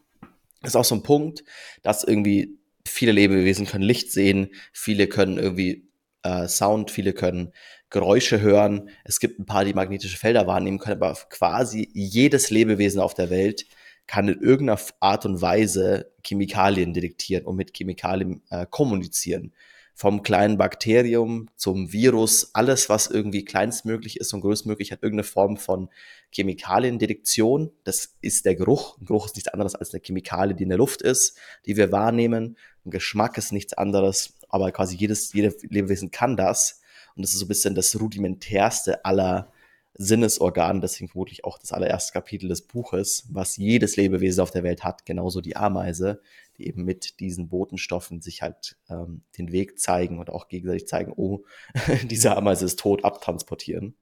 Das 0.61 0.71
ist 0.71 0.77
auch 0.77 0.85
so 0.85 0.95
ein 0.95 1.03
Punkt, 1.03 1.43
dass 1.83 2.05
irgendwie 2.05 2.59
viele 2.87 3.13
Lebewesen 3.13 3.67
können 3.67 3.85
Licht 3.85 4.13
sehen, 4.13 4.49
viele 4.73 5.07
können 5.07 5.39
irgendwie 5.39 5.89
äh, 6.23 6.49
Sound, 6.49 6.91
viele 6.91 7.13
können 7.13 7.53
Geräusche 7.91 8.41
hören. 8.41 8.89
Es 9.05 9.21
gibt 9.21 9.39
ein 9.39 9.47
paar, 9.47 9.65
die 9.65 9.75
magnetische 9.75 10.17
Felder 10.17 10.47
wahrnehmen 10.47 10.79
können, 10.79 11.03
aber 11.03 11.19
quasi 11.29 11.89
jedes 11.93 12.51
Lebewesen 12.51 13.01
auf 13.01 13.15
der 13.15 13.31
Welt 13.31 13.67
kann 14.07 14.29
in 14.29 14.41
irgendeiner 14.41 14.81
Art 15.01 15.27
und 15.27 15.41
Weise 15.41 16.13
Chemikalien 16.25 16.93
detektieren 16.93 17.45
und 17.45 17.57
mit 17.57 17.77
Chemikalien 17.77 18.43
äh, 18.51 18.67
kommunizieren 18.69 19.53
vom 19.95 20.23
kleinen 20.23 20.57
Bakterium 20.59 21.49
zum 21.57 21.93
Virus, 21.93 22.51
alles, 22.55 22.89
was 22.89 23.09
irgendwie 23.09 23.45
kleinstmöglich 23.45 24.19
ist 24.19 24.33
und 24.33 24.41
größtmöglich, 24.41 24.91
hat 24.91 25.03
irgendeine 25.03 25.25
Form 25.25 25.57
von 25.57 25.91
Chemikaliendetektion. 26.33 27.71
Das 27.85 28.17
ist 28.21 28.47
der 28.47 28.55
Geruch. 28.55 28.99
Ein 28.99 29.07
Geruch 29.07 29.27
ist 29.27 29.37
nichts 29.37 29.49
anderes 29.49 29.75
als 29.75 29.93
eine 29.93 30.03
Chemikalie, 30.03 30.55
die 30.57 30.63
in 30.63 30.71
der 30.71 30.79
Luft 30.79 31.03
ist, 31.03 31.39
die 31.67 31.77
wir 31.77 31.93
wahrnehmen. 31.93 32.57
Ein 32.85 32.91
Geschmack 32.91 33.39
ist 33.39 33.53
nichts 33.53 33.75
anderes, 33.75 34.35
aber 34.49 34.71
quasi 34.73 34.97
jedes, 34.97 35.33
jedes 35.33 35.63
Lebewesen 35.63 36.11
kann 36.11 36.37
das. 36.37 36.81
Und 37.15 37.23
das 37.23 37.33
ist 37.33 37.41
so 37.41 37.45
ein 37.45 37.49
bisschen 37.49 37.75
das 37.75 37.99
rudimentärste 38.01 39.05
aller 39.05 39.53
Sinnesorgane, 39.95 40.81
deswegen 40.81 41.09
vermutlich 41.09 41.45
auch 41.45 41.59
das 41.59 41.73
allererste 41.73 42.15
Kapitel 42.15 42.49
des 42.49 42.63
Buches, 42.63 43.27
was 43.29 43.59
jedes 43.59 43.97
Lebewesen 43.97 44.43
auf 44.43 44.51
der 44.51 44.63
Welt 44.63 44.85
hat, 44.85 45.05
genauso 45.05 45.43
die 45.43 45.57
Ameise 45.57 46.23
die 46.59 46.67
eben 46.67 46.85
mit 46.85 47.21
diesen 47.21 47.49
Botenstoffen 47.49 48.21
sich 48.21 48.43
halt 48.43 48.77
ähm, 48.89 49.23
den 49.39 49.53
Weg 49.53 49.79
zeigen 49.79 50.19
und 50.19 50.31
auch 50.31 50.49
gegenseitig 50.49 50.87
zeigen, 50.87 51.13
oh, 51.17 51.45
diese 52.05 52.37
Ameise 52.37 52.65
ist 52.65 52.79
tot, 52.79 53.05
abtransportieren. 53.05 53.95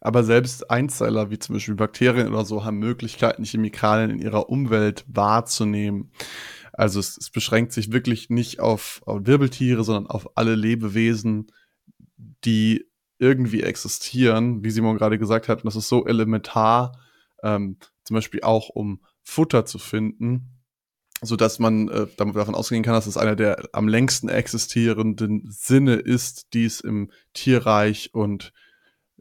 Aber 0.00 0.24
selbst 0.24 0.70
Einzeller 0.70 1.30
wie 1.30 1.38
zum 1.38 1.54
Beispiel 1.54 1.74
Bakterien 1.74 2.28
oder 2.28 2.44
so 2.44 2.64
haben 2.64 2.78
Möglichkeiten, 2.78 3.44
Chemikalien 3.44 4.10
in 4.10 4.18
ihrer 4.20 4.48
Umwelt 4.48 5.04
wahrzunehmen. 5.06 6.12
Also 6.76 7.00
es, 7.00 7.16
es 7.16 7.30
beschränkt 7.30 7.72
sich 7.72 7.92
wirklich 7.92 8.30
nicht 8.30 8.60
auf, 8.60 9.02
auf 9.06 9.26
Wirbeltiere, 9.26 9.84
sondern 9.84 10.06
auf 10.06 10.36
alle 10.36 10.54
Lebewesen, 10.54 11.52
die 12.44 12.86
irgendwie 13.18 13.62
existieren, 13.62 14.62
wie 14.62 14.70
Simon 14.70 14.96
gerade 14.96 15.18
gesagt 15.18 15.48
hat. 15.48 15.58
Und 15.58 15.66
das 15.66 15.76
ist 15.76 15.88
so 15.88 16.06
elementar, 16.06 16.98
ähm, 17.42 17.78
zum 18.04 18.14
Beispiel 18.14 18.42
auch 18.42 18.68
um 18.68 19.00
Futter 19.22 19.64
zu 19.64 19.78
finden 19.78 20.56
so 21.22 21.36
dass 21.36 21.58
man 21.58 21.88
äh, 21.88 22.06
davon 22.16 22.54
ausgehen 22.54 22.82
kann, 22.82 22.94
dass 22.94 23.06
es 23.06 23.16
einer 23.16 23.36
der 23.36 23.68
am 23.72 23.88
längsten 23.88 24.28
existierenden 24.28 25.48
Sinne 25.50 25.94
ist, 25.94 26.52
die 26.52 26.64
es 26.64 26.80
im 26.80 27.10
Tierreich 27.32 28.10
und 28.12 28.52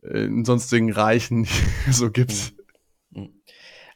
äh, 0.01 0.25
in 0.25 0.45
sonstigen 0.45 0.91
Reichen 0.91 1.47
so 1.91 2.11
gibt. 2.11 2.53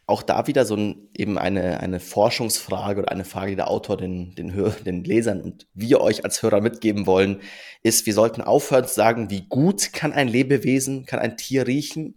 Auch 0.10 0.24
da 0.24 0.48
wieder 0.48 0.66
so 0.66 0.76
ein, 0.76 1.08
eben 1.16 1.38
eine, 1.38 1.80
eine 1.82 2.00
Forschungsfrage 2.00 3.02
oder 3.02 3.12
eine 3.12 3.26
Frage, 3.26 3.52
die 3.52 3.56
der 3.56 3.70
Autor 3.70 3.96
den, 3.96 4.34
den, 4.34 4.52
den 4.84 5.04
Lesern 5.04 5.40
und 5.40 5.68
wir 5.76 6.02
euch 6.02 6.24
als 6.24 6.42
Hörer 6.42 6.62
mitgeben 6.62 7.06
wollen, 7.06 7.42
ist, 7.84 8.08
wir 8.08 8.16
sollten 8.16 8.42
aufhören 8.42 8.88
zu 8.88 8.96
sagen, 8.96 9.30
wie 9.30 9.46
gut 9.48 9.94
kann 9.94 10.12
ein 10.12 10.28
Lebewesen, 10.28 11.06
kann 11.06 11.20
ein 11.20 11.38
Tier 11.38 11.68
riechen, 11.68 12.16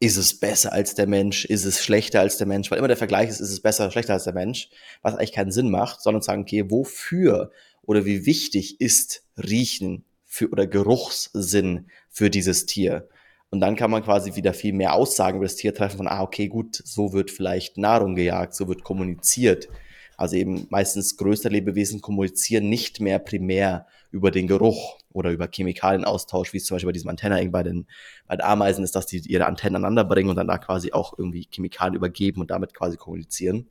ist 0.00 0.16
es 0.16 0.40
besser 0.40 0.72
als 0.72 0.96
der 0.96 1.06
Mensch, 1.06 1.44
ist 1.44 1.64
es 1.64 1.80
schlechter 1.80 2.18
als 2.18 2.36
der 2.36 2.48
Mensch, 2.48 2.72
weil 2.72 2.78
immer 2.78 2.88
der 2.88 2.96
Vergleich 2.96 3.28
ist, 3.28 3.38
ist 3.38 3.52
es 3.52 3.60
besser 3.60 3.84
oder 3.84 3.92
schlechter 3.92 4.14
als 4.14 4.24
der 4.24 4.34
Mensch, 4.34 4.68
was 5.00 5.14
eigentlich 5.14 5.30
keinen 5.30 5.52
Sinn 5.52 5.70
macht, 5.70 6.00
sondern 6.02 6.22
sagen, 6.22 6.42
okay, 6.42 6.68
wofür 6.72 7.52
oder 7.82 8.04
wie 8.04 8.26
wichtig 8.26 8.80
ist 8.80 9.22
Riechen 9.36 10.04
für 10.24 10.50
oder 10.50 10.66
Geruchssinn 10.66 11.86
für 12.10 12.30
dieses 12.30 12.66
Tier? 12.66 13.08
Und 13.52 13.60
dann 13.60 13.76
kann 13.76 13.90
man 13.90 14.02
quasi 14.02 14.34
wieder 14.34 14.54
viel 14.54 14.72
mehr 14.72 14.94
Aussagen 14.94 15.36
über 15.36 15.44
das 15.44 15.56
Tier 15.56 15.74
treffen 15.74 15.98
von, 15.98 16.08
ah, 16.08 16.22
okay, 16.22 16.48
gut, 16.48 16.74
so 16.74 17.12
wird 17.12 17.30
vielleicht 17.30 17.76
Nahrung 17.76 18.14
gejagt, 18.14 18.54
so 18.54 18.66
wird 18.66 18.82
kommuniziert. 18.82 19.68
Also 20.16 20.36
eben 20.36 20.66
meistens 20.70 21.18
größere 21.18 21.52
Lebewesen 21.52 22.00
kommunizieren 22.00 22.70
nicht 22.70 23.00
mehr 23.00 23.18
primär 23.18 23.86
über 24.10 24.30
den 24.30 24.46
Geruch 24.46 24.98
oder 25.10 25.30
über 25.30 25.48
Chemikalienaustausch, 25.52 26.54
wie 26.54 26.56
es 26.58 26.64
zum 26.64 26.76
Beispiel 26.76 26.88
bei 26.88 26.92
diesem 26.92 27.10
Antenna 27.10 27.44
bei 27.50 27.62
den, 27.62 27.86
bei 28.26 28.36
den 28.36 28.42
Ameisen 28.42 28.84
ist, 28.84 28.96
dass 28.96 29.04
die 29.04 29.18
ihre 29.18 29.44
Antennen 29.44 29.76
aneinander 29.76 30.04
bringen 30.04 30.30
und 30.30 30.36
dann 30.36 30.48
da 30.48 30.56
quasi 30.56 30.92
auch 30.92 31.18
irgendwie 31.18 31.46
Chemikalien 31.52 31.96
übergeben 31.96 32.40
und 32.40 32.50
damit 32.50 32.72
quasi 32.72 32.96
kommunizieren. 32.96 33.68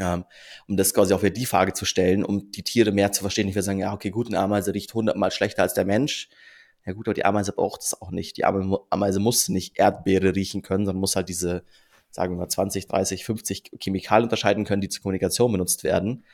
Ähm, 0.00 0.24
um 0.66 0.76
das 0.76 0.92
quasi 0.92 1.14
auch 1.14 1.22
wieder 1.22 1.30
die 1.30 1.46
Frage 1.46 1.74
zu 1.74 1.84
stellen, 1.84 2.24
um 2.24 2.50
die 2.50 2.64
Tiere 2.64 2.90
mehr 2.90 3.12
zu 3.12 3.22
verstehen. 3.22 3.46
Ich 3.46 3.54
würde 3.54 3.62
sagen, 3.62 3.78
ja, 3.78 3.92
okay, 3.92 4.10
gut, 4.10 4.26
eine 4.26 4.40
Ameise 4.40 4.74
riecht 4.74 4.92
hundertmal 4.94 5.30
schlechter 5.30 5.62
als 5.62 5.74
der 5.74 5.84
Mensch. 5.84 6.28
Ja 6.86 6.92
gut, 6.92 7.08
aber 7.08 7.14
die 7.14 7.24
Ameise 7.24 7.52
braucht 7.52 7.82
es 7.82 8.00
auch 8.00 8.12
nicht. 8.12 8.36
Die 8.36 8.44
Ameise 8.44 9.18
muss 9.18 9.48
nicht 9.48 9.76
Erdbeere 9.76 10.36
riechen 10.36 10.62
können, 10.62 10.86
sondern 10.86 11.00
muss 11.00 11.16
halt 11.16 11.28
diese, 11.28 11.64
sagen 12.10 12.34
wir 12.34 12.38
mal, 12.38 12.48
20, 12.48 12.86
30, 12.86 13.24
50 13.24 13.72
Chemikalien 13.80 14.26
unterscheiden 14.26 14.64
können, 14.64 14.80
die 14.80 14.88
zur 14.88 15.02
Kommunikation 15.02 15.50
benutzt 15.50 15.82
werden. 15.82 16.24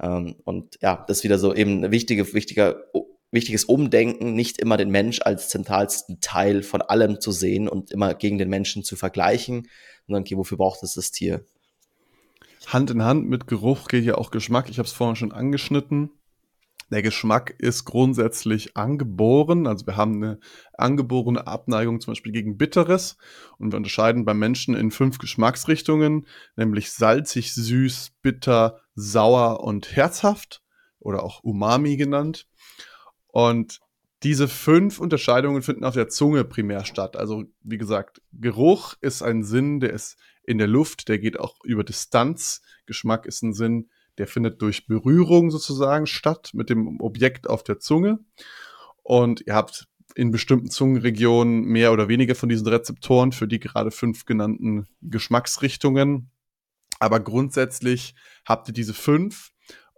Ähm, 0.00 0.34
und 0.44 0.78
ja, 0.82 1.04
das 1.06 1.18
ist 1.18 1.24
wieder 1.24 1.38
so 1.38 1.54
eben 1.54 1.84
ein 1.84 1.92
wichtige, 1.92 2.34
wichtiger, 2.34 2.82
wichtiges 3.30 3.64
Umdenken, 3.64 4.34
nicht 4.34 4.58
immer 4.58 4.76
den 4.76 4.90
Mensch 4.90 5.20
als 5.22 5.48
zentralsten 5.48 6.20
Teil 6.20 6.64
von 6.64 6.82
allem 6.82 7.20
zu 7.20 7.30
sehen 7.30 7.68
und 7.68 7.92
immer 7.92 8.14
gegen 8.14 8.38
den 8.38 8.48
Menschen 8.48 8.82
zu 8.82 8.96
vergleichen, 8.96 9.68
sondern 10.06 10.22
okay, 10.22 10.36
wofür 10.36 10.58
braucht 10.58 10.82
es 10.82 10.94
das 10.94 11.12
Tier? 11.12 11.44
Hand 12.66 12.90
in 12.90 13.04
Hand 13.04 13.28
mit 13.28 13.46
Geruch 13.46 13.88
geht 13.88 14.04
ja 14.04 14.16
auch 14.16 14.32
Geschmack. 14.32 14.68
Ich 14.68 14.78
habe 14.78 14.86
es 14.86 14.92
vorhin 14.92 15.16
schon 15.16 15.32
angeschnitten. 15.32 16.10
Der 16.92 17.00
Geschmack 17.00 17.54
ist 17.56 17.86
grundsätzlich 17.86 18.76
angeboren. 18.76 19.66
Also 19.66 19.86
wir 19.86 19.96
haben 19.96 20.16
eine 20.16 20.38
angeborene 20.74 21.46
Abneigung 21.46 22.02
zum 22.02 22.10
Beispiel 22.10 22.32
gegen 22.32 22.58
Bitteres. 22.58 23.16
Und 23.56 23.72
wir 23.72 23.78
unterscheiden 23.78 24.26
beim 24.26 24.38
Menschen 24.38 24.74
in 24.74 24.90
fünf 24.90 25.16
Geschmacksrichtungen, 25.16 26.26
nämlich 26.54 26.92
salzig, 26.92 27.54
süß, 27.54 28.12
bitter, 28.20 28.78
sauer 28.94 29.64
und 29.64 29.96
herzhaft 29.96 30.62
oder 30.98 31.22
auch 31.22 31.42
Umami 31.42 31.96
genannt. 31.96 32.46
Und 33.28 33.80
diese 34.22 34.46
fünf 34.46 35.00
Unterscheidungen 35.00 35.62
finden 35.62 35.84
auf 35.84 35.94
der 35.94 36.10
Zunge 36.10 36.44
primär 36.44 36.84
statt. 36.84 37.16
Also 37.16 37.44
wie 37.62 37.78
gesagt, 37.78 38.20
Geruch 38.32 38.96
ist 39.00 39.22
ein 39.22 39.44
Sinn, 39.44 39.80
der 39.80 39.94
ist 39.94 40.18
in 40.44 40.58
der 40.58 40.68
Luft, 40.68 41.08
der 41.08 41.18
geht 41.18 41.40
auch 41.40 41.64
über 41.64 41.84
Distanz. 41.84 42.60
Geschmack 42.84 43.24
ist 43.24 43.42
ein 43.42 43.54
Sinn, 43.54 43.88
der 44.18 44.26
findet 44.26 44.60
durch 44.62 44.86
Berührung 44.86 45.50
sozusagen 45.50 46.06
statt 46.06 46.50
mit 46.54 46.70
dem 46.70 47.00
Objekt 47.00 47.48
auf 47.48 47.64
der 47.64 47.78
Zunge. 47.78 48.18
Und 49.02 49.42
ihr 49.46 49.54
habt 49.54 49.88
in 50.14 50.30
bestimmten 50.30 50.70
Zungenregionen 50.70 51.64
mehr 51.64 51.92
oder 51.92 52.08
weniger 52.08 52.34
von 52.34 52.48
diesen 52.48 52.66
Rezeptoren 52.66 53.32
für 53.32 53.48
die 53.48 53.58
gerade 53.60 53.90
fünf 53.90 54.26
genannten 54.26 54.86
Geschmacksrichtungen. 55.00 56.30
Aber 56.98 57.20
grundsätzlich 57.20 58.14
habt 58.44 58.68
ihr 58.68 58.74
diese 58.74 58.94
fünf 58.94 59.52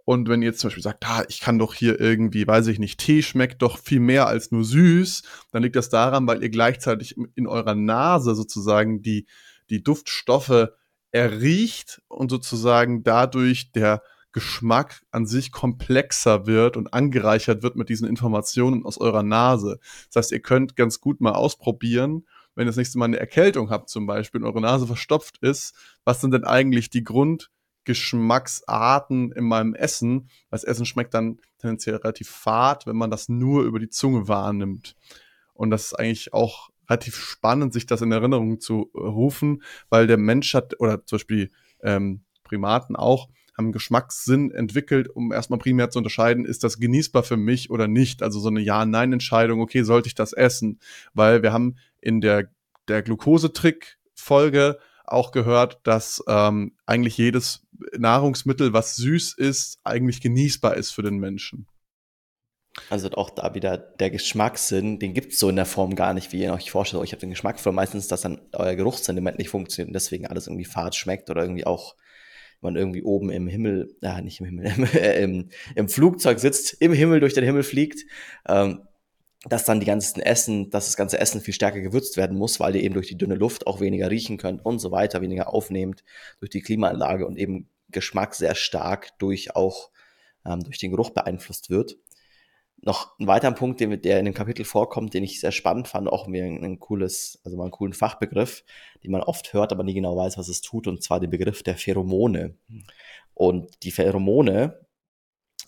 und 0.05 0.29
wenn 0.29 0.43
ihr 0.43 0.49
jetzt 0.49 0.59
zum 0.59 0.69
Beispiel 0.69 0.83
sagt, 0.83 1.03
ah, 1.07 1.25
ich 1.27 1.39
kann 1.39 1.57
doch 1.57 1.73
hier 1.73 1.99
irgendwie, 1.99 2.47
weiß 2.47 2.67
ich 2.67 2.77
nicht, 2.77 2.99
Tee 2.99 3.23
schmeckt 3.23 3.63
doch 3.63 3.79
viel 3.79 3.99
mehr 3.99 4.27
als 4.27 4.51
nur 4.51 4.63
süß, 4.63 5.23
dann 5.51 5.63
liegt 5.63 5.75
das 5.75 5.89
daran, 5.89 6.27
weil 6.27 6.43
ihr 6.43 6.49
gleichzeitig 6.49 7.15
in 7.35 7.47
eurer 7.47 7.73
Nase 7.73 8.35
sozusagen 8.35 9.01
die, 9.01 9.25
die 9.71 9.83
Duftstoffe 9.83 10.69
erriecht 11.15 12.01
und 12.09 12.29
sozusagen 12.29 13.03
dadurch 13.03 13.71
der 13.71 14.03
Geschmack 14.33 15.01
an 15.11 15.25
sich 15.25 15.53
komplexer 15.53 16.45
wird 16.45 16.75
und 16.75 16.93
angereichert 16.93 17.63
wird 17.63 17.77
mit 17.77 17.87
diesen 17.87 18.05
Informationen 18.05 18.85
aus 18.85 18.97
eurer 18.97 19.23
Nase. 19.23 19.79
Das 20.09 20.17
heißt, 20.17 20.31
ihr 20.33 20.41
könnt 20.41 20.75
ganz 20.75 20.99
gut 20.99 21.21
mal 21.21 21.31
ausprobieren, 21.31 22.27
wenn 22.53 22.65
ihr 22.65 22.69
das 22.69 22.75
nächste 22.75 22.97
Mal 22.97 23.05
eine 23.05 23.19
Erkältung 23.19 23.69
habt 23.69 23.89
zum 23.89 24.05
Beispiel 24.05 24.41
und 24.41 24.47
eure 24.47 24.59
Nase 24.59 24.87
verstopft 24.87 25.37
ist, 25.37 25.73
was 26.03 26.19
sind 26.19 26.31
denn 26.31 26.43
eigentlich 26.43 26.89
die 26.89 27.05
Grund, 27.05 27.49
Geschmacksarten 27.85 29.31
in 29.31 29.45
meinem 29.45 29.73
Essen. 29.73 30.29
Das 30.51 30.65
Essen 30.65 30.85
schmeckt 30.85 31.13
dann 31.13 31.39
tendenziell 31.59 31.95
relativ 31.95 32.29
fad, 32.29 32.87
wenn 32.87 32.97
man 32.97 33.09
das 33.09 33.29
nur 33.29 33.63
über 33.63 33.79
die 33.79 33.89
Zunge 33.89 34.27
wahrnimmt. 34.27 34.97
Und 35.53 35.69
das 35.69 35.85
ist 35.85 35.93
eigentlich 35.93 36.33
auch 36.33 36.71
relativ 36.89 37.15
spannend, 37.15 37.73
sich 37.73 37.85
das 37.85 38.01
in 38.01 38.11
Erinnerung 38.11 38.59
zu 38.59 38.91
rufen, 38.93 39.63
weil 39.89 40.07
der 40.07 40.17
Mensch 40.17 40.53
hat, 40.53 40.79
oder 40.79 41.05
zum 41.05 41.17
Beispiel 41.17 41.51
ähm, 41.81 42.21
Primaten 42.43 42.95
auch, 42.95 43.29
haben 43.57 43.71
Geschmackssinn 43.71 44.51
entwickelt, 44.51 45.07
um 45.07 45.31
erstmal 45.31 45.59
primär 45.59 45.89
zu 45.89 45.99
unterscheiden, 45.99 46.45
ist 46.45 46.63
das 46.63 46.77
genießbar 46.77 47.23
für 47.23 47.37
mich 47.37 47.69
oder 47.69 47.87
nicht. 47.87 48.21
Also 48.21 48.39
so 48.39 48.49
eine 48.49 48.59
Ja-Nein-Entscheidung, 48.59 49.61
okay, 49.61 49.83
sollte 49.83 50.07
ich 50.07 50.15
das 50.15 50.33
essen? 50.33 50.79
Weil 51.13 51.41
wir 51.41 51.53
haben 51.53 51.77
in 52.01 52.21
der, 52.21 52.49
der 52.87 53.01
Glukosetrick-Folge 53.01 54.77
auch 55.05 55.31
gehört, 55.31 55.79
dass 55.83 56.23
ähm, 56.27 56.73
eigentlich 56.85 57.17
jedes 57.17 57.65
Nahrungsmittel, 57.97 58.73
was 58.73 58.95
süß 58.95 59.33
ist, 59.33 59.79
eigentlich 59.83 60.21
genießbar 60.21 60.75
ist 60.75 60.91
für 60.91 61.03
den 61.03 61.17
Menschen. 61.17 61.67
Also 62.89 63.09
auch 63.11 63.29
da 63.29 63.55
wieder 63.55 63.77
der 63.77 64.09
Geschmackssinn, 64.11 64.99
den 64.99 65.13
gibt 65.13 65.33
es 65.33 65.39
so 65.39 65.49
in 65.49 65.55
der 65.55 65.65
Form 65.65 65.95
gar 65.95 66.13
nicht, 66.13 66.33
wie 66.33 66.43
ihr 66.43 66.53
euch 66.53 66.71
vorstellt. 66.71 67.03
Ich 67.03 67.13
habe 67.13 67.21
den 67.21 67.29
Geschmack 67.29 67.59
für 67.59 67.71
meistens, 67.71 68.07
dass 68.07 68.21
dann 68.21 68.41
euer 68.51 68.75
Geruchssinn 68.75 69.15
nicht 69.15 69.49
funktioniert 69.49 69.89
und 69.89 69.93
deswegen 69.93 70.27
alles 70.27 70.47
irgendwie 70.47 70.65
fad 70.65 70.93
schmeckt 70.95 71.29
oder 71.29 71.41
irgendwie 71.41 71.65
auch, 71.65 71.95
wenn 72.61 72.73
man 72.73 72.75
irgendwie 72.75 73.03
oben 73.03 73.29
im 73.29 73.47
Himmel, 73.47 73.95
ja, 74.01 74.21
nicht 74.21 74.39
im 74.39 74.45
Himmel, 74.45 74.65
im, 74.65 74.83
im, 75.23 75.49
im 75.75 75.89
Flugzeug 75.89 76.39
sitzt, 76.39 76.79
im 76.81 76.93
Himmel 76.93 77.21
durch 77.21 77.33
den 77.33 77.45
Himmel 77.45 77.63
fliegt, 77.63 78.01
ähm, 78.47 78.81
dass 79.47 79.63
dann 79.63 79.79
die 79.79 79.85
ganzen 79.85 80.21
Essen, 80.21 80.69
dass 80.69 80.87
das 80.87 80.97
ganze 80.97 81.19
Essen 81.19 81.39
viel 81.39 81.53
stärker 81.53 81.79
gewürzt 81.79 82.17
werden 82.17 82.37
muss, 82.37 82.59
weil 82.59 82.75
ihr 82.75 82.83
eben 82.83 82.95
durch 82.95 83.07
die 83.07 83.17
dünne 83.17 83.35
Luft 83.35 83.67
auch 83.67 83.79
weniger 83.79 84.09
riechen 84.09 84.37
könnt 84.37 84.65
und 84.65 84.79
so 84.79 84.91
weiter, 84.91 85.21
weniger 85.21 85.53
aufnehmt 85.53 86.03
durch 86.39 86.49
die 86.49 86.61
Klimaanlage 86.61 87.25
und 87.25 87.37
eben 87.37 87.69
Geschmack 87.89 88.35
sehr 88.35 88.55
stark 88.55 89.17
durch 89.19 89.55
auch 89.55 89.91
ähm, 90.45 90.63
durch 90.63 90.77
den 90.77 90.91
Geruch 90.91 91.11
beeinflusst 91.11 91.69
wird. 91.69 91.97
Noch 92.85 93.17
ein 93.19 93.25
weiterer 93.25 93.51
Punkt, 93.51 93.79
der, 93.79 93.97
der 93.97 94.19
in 94.19 94.25
dem 94.25 94.35
Kapitel 94.35 94.63
vorkommt, 94.63 95.15
den 95.15 95.23
ich 95.23 95.39
sehr 95.39 95.51
spannend 95.51 95.87
fand, 95.87 96.07
auch 96.07 96.27
mir 96.27 96.45
ein, 96.45 96.79
cooles, 96.79 97.41
also 97.43 97.57
mal 97.57 97.63
einen 97.63 97.71
coolen 97.71 97.93
Fachbegriff, 97.93 98.63
den 99.03 99.11
man 99.11 99.23
oft 99.23 99.53
hört, 99.53 99.71
aber 99.71 99.83
nie 99.83 99.95
genau 99.95 100.15
weiß, 100.15 100.37
was 100.37 100.49
es 100.49 100.61
tut, 100.61 100.85
und 100.85 101.01
zwar 101.01 101.19
den 101.19 101.31
Begriff 101.31 101.63
der 101.63 101.77
Pheromone. 101.77 102.55
Und 103.33 103.83
die 103.83 103.91
Pheromone 103.91 104.85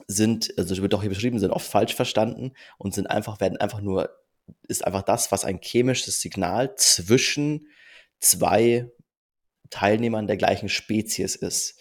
sind, 0.07 0.53
also 0.59 0.79
wird 0.79 0.93
auch 0.93 1.01
hier 1.01 1.09
beschrieben, 1.09 1.39
sind 1.39 1.49
oft 1.49 1.67
falsch 1.67 1.95
verstanden 1.95 2.53
und 2.77 2.93
sind 2.93 3.07
einfach, 3.07 3.39
werden 3.39 3.57
einfach 3.57 3.81
nur, 3.81 4.11
ist 4.67 4.85
einfach 4.85 5.01
das, 5.01 5.31
was 5.31 5.43
ein 5.43 5.59
chemisches 5.59 6.21
Signal 6.21 6.75
zwischen 6.75 7.67
zwei 8.19 8.91
Teilnehmern 9.71 10.27
der 10.27 10.37
gleichen 10.37 10.69
Spezies 10.69 11.35
ist. 11.35 11.76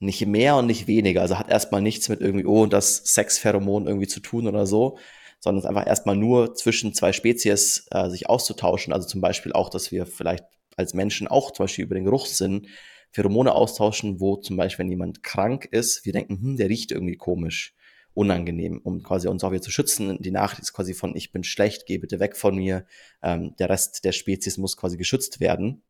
Nicht 0.00 0.26
mehr 0.26 0.56
und 0.56 0.66
nicht 0.66 0.86
weniger. 0.86 1.20
Also 1.20 1.38
hat 1.38 1.50
erstmal 1.50 1.82
nichts 1.82 2.08
mit 2.08 2.20
irgendwie, 2.20 2.46
oh, 2.46 2.66
das 2.66 2.96
Sexpheromon 3.04 3.86
irgendwie 3.86 4.06
zu 4.08 4.20
tun 4.20 4.46
oder 4.48 4.66
so, 4.66 4.98
sondern 5.40 5.60
es 5.62 5.66
einfach 5.66 5.86
erstmal 5.86 6.16
nur 6.16 6.54
zwischen 6.54 6.94
zwei 6.94 7.12
Spezies 7.12 7.86
äh, 7.90 8.08
sich 8.08 8.28
auszutauschen. 8.28 8.92
Also 8.94 9.06
zum 9.06 9.20
Beispiel 9.20 9.52
auch, 9.52 9.68
dass 9.68 9.92
wir 9.92 10.06
vielleicht 10.06 10.44
als 10.76 10.94
Menschen 10.94 11.28
auch 11.28 11.50
zum 11.50 11.64
Beispiel 11.64 11.84
über 11.84 11.94
den 11.94 12.04
Geruchssinn 12.04 12.66
Pheromone 13.12 13.54
austauschen, 13.54 14.20
wo 14.20 14.36
zum 14.36 14.56
Beispiel, 14.56 14.84
wenn 14.84 14.90
jemand 14.90 15.22
krank 15.22 15.66
ist, 15.70 16.06
wir 16.06 16.12
denken, 16.12 16.40
hm, 16.40 16.56
der 16.56 16.68
riecht 16.68 16.92
irgendwie 16.92 17.16
komisch, 17.16 17.74
unangenehm, 18.14 18.80
um 18.82 19.02
quasi 19.02 19.28
uns 19.28 19.44
auch 19.44 19.50
wieder 19.50 19.62
zu 19.62 19.70
schützen. 19.70 20.18
Die 20.20 20.30
Nachricht 20.30 20.62
ist 20.62 20.72
quasi 20.72 20.94
von, 20.94 21.16
ich 21.16 21.32
bin 21.32 21.44
schlecht, 21.44 21.86
geh 21.86 21.98
bitte 21.98 22.20
weg 22.20 22.36
von 22.36 22.54
mir. 22.54 22.86
Ähm, 23.22 23.54
der 23.58 23.68
Rest 23.68 24.04
der 24.04 24.12
Spezies 24.12 24.58
muss 24.58 24.76
quasi 24.76 24.96
geschützt 24.96 25.40
werden. 25.40 25.82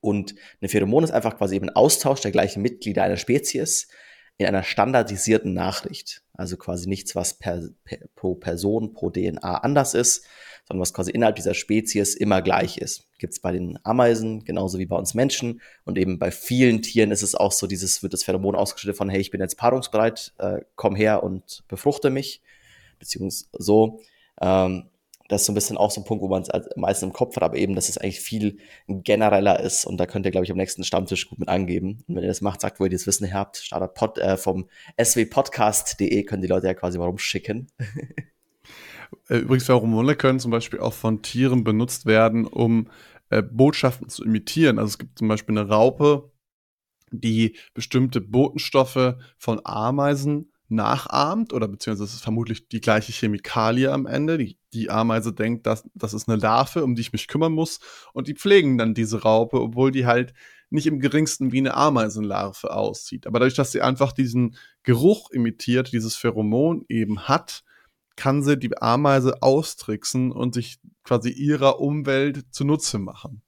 Und 0.00 0.34
eine 0.60 0.68
Pheromon 0.68 1.04
ist 1.04 1.10
einfach 1.10 1.36
quasi 1.36 1.56
eben 1.56 1.68
ein 1.68 1.76
Austausch 1.76 2.20
der 2.20 2.30
gleichen 2.30 2.62
Mitglieder 2.62 3.02
einer 3.02 3.16
Spezies 3.16 3.88
in 4.38 4.46
einer 4.46 4.62
standardisierten 4.62 5.52
Nachricht. 5.52 6.22
Also 6.32 6.56
quasi 6.56 6.88
nichts, 6.88 7.14
was 7.14 7.34
per, 7.34 7.68
per, 7.84 7.98
pro 8.14 8.34
Person, 8.34 8.94
pro 8.94 9.10
DNA 9.10 9.58
anders 9.58 9.92
ist, 9.92 10.24
sondern 10.66 10.80
was 10.80 10.94
quasi 10.94 11.10
innerhalb 11.10 11.36
dieser 11.36 11.52
Spezies 11.52 12.14
immer 12.14 12.40
gleich 12.40 12.78
ist. 12.78 13.06
Gibt 13.18 13.34
es 13.34 13.40
bei 13.40 13.52
den 13.52 13.78
Ameisen 13.84 14.44
genauso 14.44 14.78
wie 14.78 14.86
bei 14.86 14.96
uns 14.96 15.12
Menschen. 15.12 15.60
Und 15.84 15.98
eben 15.98 16.18
bei 16.18 16.30
vielen 16.30 16.80
Tieren 16.80 17.10
ist 17.10 17.22
es 17.22 17.34
auch 17.34 17.52
so, 17.52 17.66
dieses 17.66 18.02
wird 18.02 18.14
das 18.14 18.24
Pheromon 18.24 18.54
ausgeschüttet 18.54 18.96
von, 18.96 19.10
hey, 19.10 19.20
ich 19.20 19.30
bin 19.30 19.42
jetzt 19.42 19.58
paarungsbereit, 19.58 20.32
äh, 20.38 20.60
komm 20.74 20.96
her 20.96 21.22
und 21.22 21.64
befruchte 21.68 22.08
mich. 22.08 22.40
Beziehungsweise 22.98 23.48
so. 23.58 24.00
Ähm, 24.40 24.88
das 25.30 25.42
ist 25.42 25.46
so 25.46 25.52
ein 25.52 25.54
bisschen 25.54 25.76
auch 25.76 25.90
so 25.90 26.00
ein 26.00 26.04
Punkt, 26.04 26.22
wo 26.22 26.28
man 26.28 26.42
es 26.42 26.50
am 26.50 26.62
meisten 26.76 27.06
im 27.06 27.12
Kopf 27.12 27.36
hat, 27.36 27.44
aber 27.44 27.56
eben, 27.56 27.76
dass 27.76 27.88
es 27.88 27.98
eigentlich 27.98 28.20
viel 28.20 28.58
genereller 28.88 29.60
ist. 29.60 29.84
Und 29.84 29.98
da 29.98 30.06
könnt 30.06 30.26
ihr, 30.26 30.32
glaube 30.32 30.44
ich, 30.44 30.50
am 30.50 30.56
nächsten 30.56 30.82
Stammtisch 30.82 31.28
gut 31.28 31.38
mit 31.38 31.48
angeben. 31.48 32.02
Und 32.08 32.16
wenn 32.16 32.24
ihr 32.24 32.28
das 32.28 32.40
macht, 32.40 32.60
sagt, 32.60 32.80
wo 32.80 32.84
ihr 32.84 32.90
das 32.90 33.06
Wissen 33.06 33.32
habt, 33.32 33.58
startet 33.58 33.94
Pod, 33.94 34.18
äh, 34.18 34.36
vom 34.36 34.68
swpodcast.de, 35.00 36.24
können 36.24 36.42
die 36.42 36.48
Leute 36.48 36.66
ja 36.66 36.74
quasi 36.74 36.98
mal 36.98 37.06
rumschicken. 37.06 37.68
Äh, 39.28 39.38
übrigens, 39.38 39.66
Pheromone 39.66 40.14
können 40.14 40.38
zum 40.38 40.52
Beispiel 40.52 40.78
auch 40.78 40.92
von 40.92 41.20
Tieren 41.20 41.64
benutzt 41.64 42.06
werden, 42.06 42.46
um 42.46 42.88
äh, 43.30 43.42
Botschaften 43.42 44.08
zu 44.08 44.24
imitieren. 44.24 44.78
Also 44.78 44.90
es 44.90 44.98
gibt 44.98 45.18
zum 45.18 45.26
Beispiel 45.26 45.58
eine 45.58 45.68
Raupe, 45.68 46.30
die 47.10 47.56
bestimmte 47.74 48.20
Botenstoffe 48.20 49.16
von 49.36 49.60
Ameisen 49.64 50.52
nachahmt 50.70 51.52
oder 51.52 51.68
beziehungsweise 51.68 52.04
es 52.04 52.14
ist 52.14 52.22
vermutlich 52.22 52.68
die 52.68 52.80
gleiche 52.80 53.12
Chemikalie 53.12 53.90
am 53.92 54.06
Ende. 54.06 54.38
Die, 54.38 54.58
die 54.72 54.90
Ameise 54.90 55.32
denkt, 55.32 55.66
dass 55.66 55.88
das 55.94 56.14
ist 56.14 56.28
eine 56.28 56.38
Larve, 56.38 56.84
um 56.84 56.94
die 56.94 57.02
ich 57.02 57.12
mich 57.12 57.28
kümmern 57.28 57.52
muss 57.52 57.80
und 58.12 58.28
die 58.28 58.34
pflegen 58.34 58.78
dann 58.78 58.94
diese 58.94 59.22
Raupe, 59.22 59.60
obwohl 59.60 59.90
die 59.90 60.06
halt 60.06 60.32
nicht 60.70 60.86
im 60.86 61.00
geringsten 61.00 61.52
wie 61.52 61.58
eine 61.58 61.74
Ameisenlarve 61.74 62.72
aussieht. 62.72 63.26
Aber 63.26 63.40
dadurch, 63.40 63.56
dass 63.56 63.72
sie 63.72 63.82
einfach 63.82 64.12
diesen 64.12 64.56
Geruch 64.84 65.30
imitiert, 65.30 65.92
dieses 65.92 66.14
Pheromon 66.14 66.84
eben 66.88 67.28
hat, 67.28 67.64
kann 68.16 68.42
sie 68.42 68.56
die 68.56 68.76
Ameise 68.80 69.42
austricksen 69.42 70.30
und 70.30 70.54
sich 70.54 70.78
quasi 71.02 71.30
ihrer 71.30 71.80
Umwelt 71.80 72.44
zunutze 72.50 72.98
machen. 72.98 73.42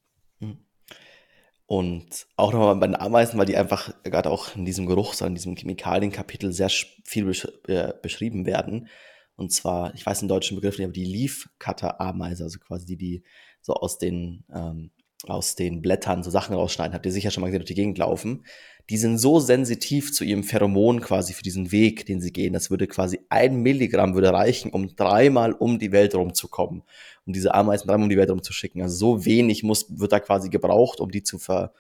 Und 1.72 2.26
auch 2.36 2.52
nochmal 2.52 2.76
bei 2.76 2.86
den 2.86 2.96
Ameisen, 2.96 3.38
weil 3.38 3.46
die 3.46 3.56
einfach 3.56 3.94
gerade 4.02 4.30
auch 4.30 4.54
in 4.54 4.66
diesem 4.66 4.84
Geruchs- 4.84 5.22
in 5.22 5.34
diesem 5.34 5.56
Chemikalienkapitel 5.56 6.52
sehr 6.52 6.68
viel 6.68 7.24
besch 7.24 7.48
äh, 7.66 7.94
beschrieben 8.02 8.44
werden. 8.44 8.88
Und 9.36 9.52
zwar, 9.54 9.94
ich 9.94 10.04
weiß 10.04 10.18
den 10.18 10.28
deutschen 10.28 10.56
Begriff 10.56 10.76
nicht, 10.76 10.84
aber 10.84 10.92
die 10.92 11.06
Leaf-Cutter-Ameise, 11.06 12.44
also 12.44 12.58
quasi 12.58 12.84
die, 12.84 12.98
die 12.98 13.24
so 13.62 13.72
aus 13.72 13.96
den, 13.96 14.44
ähm, 14.52 14.90
aus 15.26 15.54
den 15.54 15.82
Blättern 15.82 16.22
so 16.22 16.30
Sachen 16.30 16.54
rausschneiden. 16.54 16.94
Habt 16.94 17.06
ihr 17.06 17.12
sicher 17.12 17.30
schon 17.30 17.42
mal 17.42 17.48
gesehen, 17.48 17.60
durch 17.60 17.68
die 17.68 17.74
Gegend 17.74 17.98
laufen. 17.98 18.44
Die 18.90 18.96
sind 18.96 19.18
so 19.18 19.38
sensitiv 19.38 20.12
zu 20.12 20.24
ihrem 20.24 20.42
Pheromon 20.42 21.00
quasi 21.00 21.32
für 21.32 21.42
diesen 21.42 21.70
Weg, 21.70 22.06
den 22.06 22.20
sie 22.20 22.32
gehen. 22.32 22.52
Das 22.52 22.70
würde 22.70 22.88
quasi 22.88 23.20
ein 23.28 23.62
Milligramm 23.62 24.14
würde 24.14 24.32
reichen, 24.32 24.72
um 24.72 24.94
dreimal 24.96 25.52
um 25.52 25.78
die 25.78 25.92
Welt 25.92 26.14
rumzukommen. 26.14 26.82
Um 27.24 27.32
diese 27.32 27.54
Ameisen 27.54 27.86
dreimal 27.86 28.04
um 28.04 28.10
die 28.10 28.16
Welt 28.16 28.30
rumzuschicken. 28.30 28.82
Also 28.82 28.96
so 28.96 29.24
wenig 29.24 29.62
muss, 29.62 29.86
wird 29.98 30.12
da 30.12 30.18
quasi 30.18 30.48
gebraucht, 30.48 31.00
um 31.00 31.10
die 31.10 31.22
zu 31.22 31.38
ver, 31.38 31.72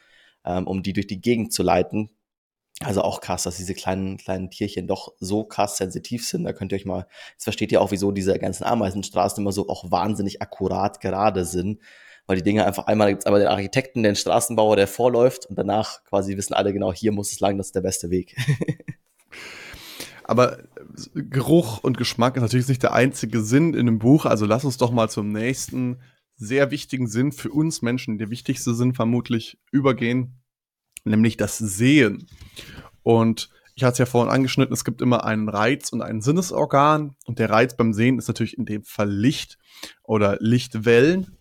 ähm, 0.44 0.66
um 0.66 0.82
die 0.82 0.92
durch 0.92 1.08
die 1.08 1.20
Gegend 1.20 1.52
zu 1.52 1.64
leiten. 1.64 2.10
Also 2.80 3.02
auch 3.02 3.20
krass, 3.20 3.44
dass 3.44 3.56
diese 3.56 3.74
kleinen, 3.74 4.16
kleinen 4.16 4.50
Tierchen 4.50 4.86
doch 4.86 5.12
so 5.20 5.44
krass 5.44 5.76
sensitiv 5.76 6.26
sind. 6.26 6.44
Da 6.44 6.52
könnt 6.52 6.72
ihr 6.72 6.76
euch 6.76 6.84
mal, 6.84 7.06
jetzt 7.32 7.44
versteht 7.44 7.72
ihr 7.72 7.80
auch, 7.80 7.90
wieso 7.90 8.12
diese 8.12 8.38
ganzen 8.38 8.64
Ameisenstraßen 8.64 9.42
immer 9.42 9.52
so 9.52 9.68
auch 9.68 9.90
wahnsinnig 9.90 10.40
akkurat 10.42 11.00
gerade 11.00 11.44
sind. 11.44 11.80
Weil 12.26 12.36
die 12.36 12.42
Dinge 12.42 12.64
einfach 12.64 12.86
einmal, 12.86 13.10
gibt's 13.10 13.26
einmal 13.26 13.40
den 13.40 13.48
Architekten, 13.48 14.02
den 14.02 14.16
Straßenbauer, 14.16 14.76
der 14.76 14.86
vorläuft 14.86 15.46
und 15.46 15.58
danach 15.58 16.04
quasi 16.04 16.36
wissen 16.36 16.54
alle 16.54 16.72
genau, 16.72 16.92
hier 16.92 17.12
muss 17.12 17.32
es 17.32 17.40
lang, 17.40 17.58
das 17.58 17.68
ist 17.68 17.74
der 17.74 17.80
beste 17.80 18.10
Weg. 18.10 18.36
Aber 20.24 20.58
Geruch 21.14 21.82
und 21.82 21.98
Geschmack 21.98 22.36
ist 22.36 22.42
natürlich 22.42 22.68
nicht 22.68 22.82
der 22.82 22.92
einzige 22.92 23.42
Sinn 23.42 23.74
in 23.74 23.80
einem 23.80 23.98
Buch. 23.98 24.24
Also 24.24 24.46
lass 24.46 24.64
uns 24.64 24.76
doch 24.76 24.92
mal 24.92 25.08
zum 25.08 25.32
nächsten 25.32 26.00
sehr 26.36 26.70
wichtigen 26.70 27.08
Sinn 27.08 27.32
für 27.32 27.50
uns 27.50 27.82
Menschen, 27.82 28.18
der 28.18 28.30
wichtigste 28.30 28.74
Sinn 28.74 28.94
vermutlich, 28.94 29.58
übergehen 29.72 30.42
nämlich 31.04 31.36
das 31.36 31.58
Sehen. 31.58 32.26
Und 33.02 33.50
ich 33.74 33.84
hatte 33.84 33.92
es 33.92 33.98
ja 33.98 34.06
vorhin 34.06 34.32
angeschnitten, 34.32 34.72
es 34.72 34.84
gibt 34.84 35.00
immer 35.00 35.24
einen 35.24 35.48
Reiz 35.48 35.90
und 35.92 36.02
ein 36.02 36.20
Sinnesorgan. 36.20 37.16
Und 37.26 37.38
der 37.38 37.50
Reiz 37.50 37.76
beim 37.76 37.92
Sehen 37.92 38.18
ist 38.18 38.28
natürlich 38.28 38.58
in 38.58 38.66
dem 38.66 38.84
Fall 38.84 39.10
Licht 39.10 39.58
oder 40.02 40.36
Lichtwellen. 40.40 41.38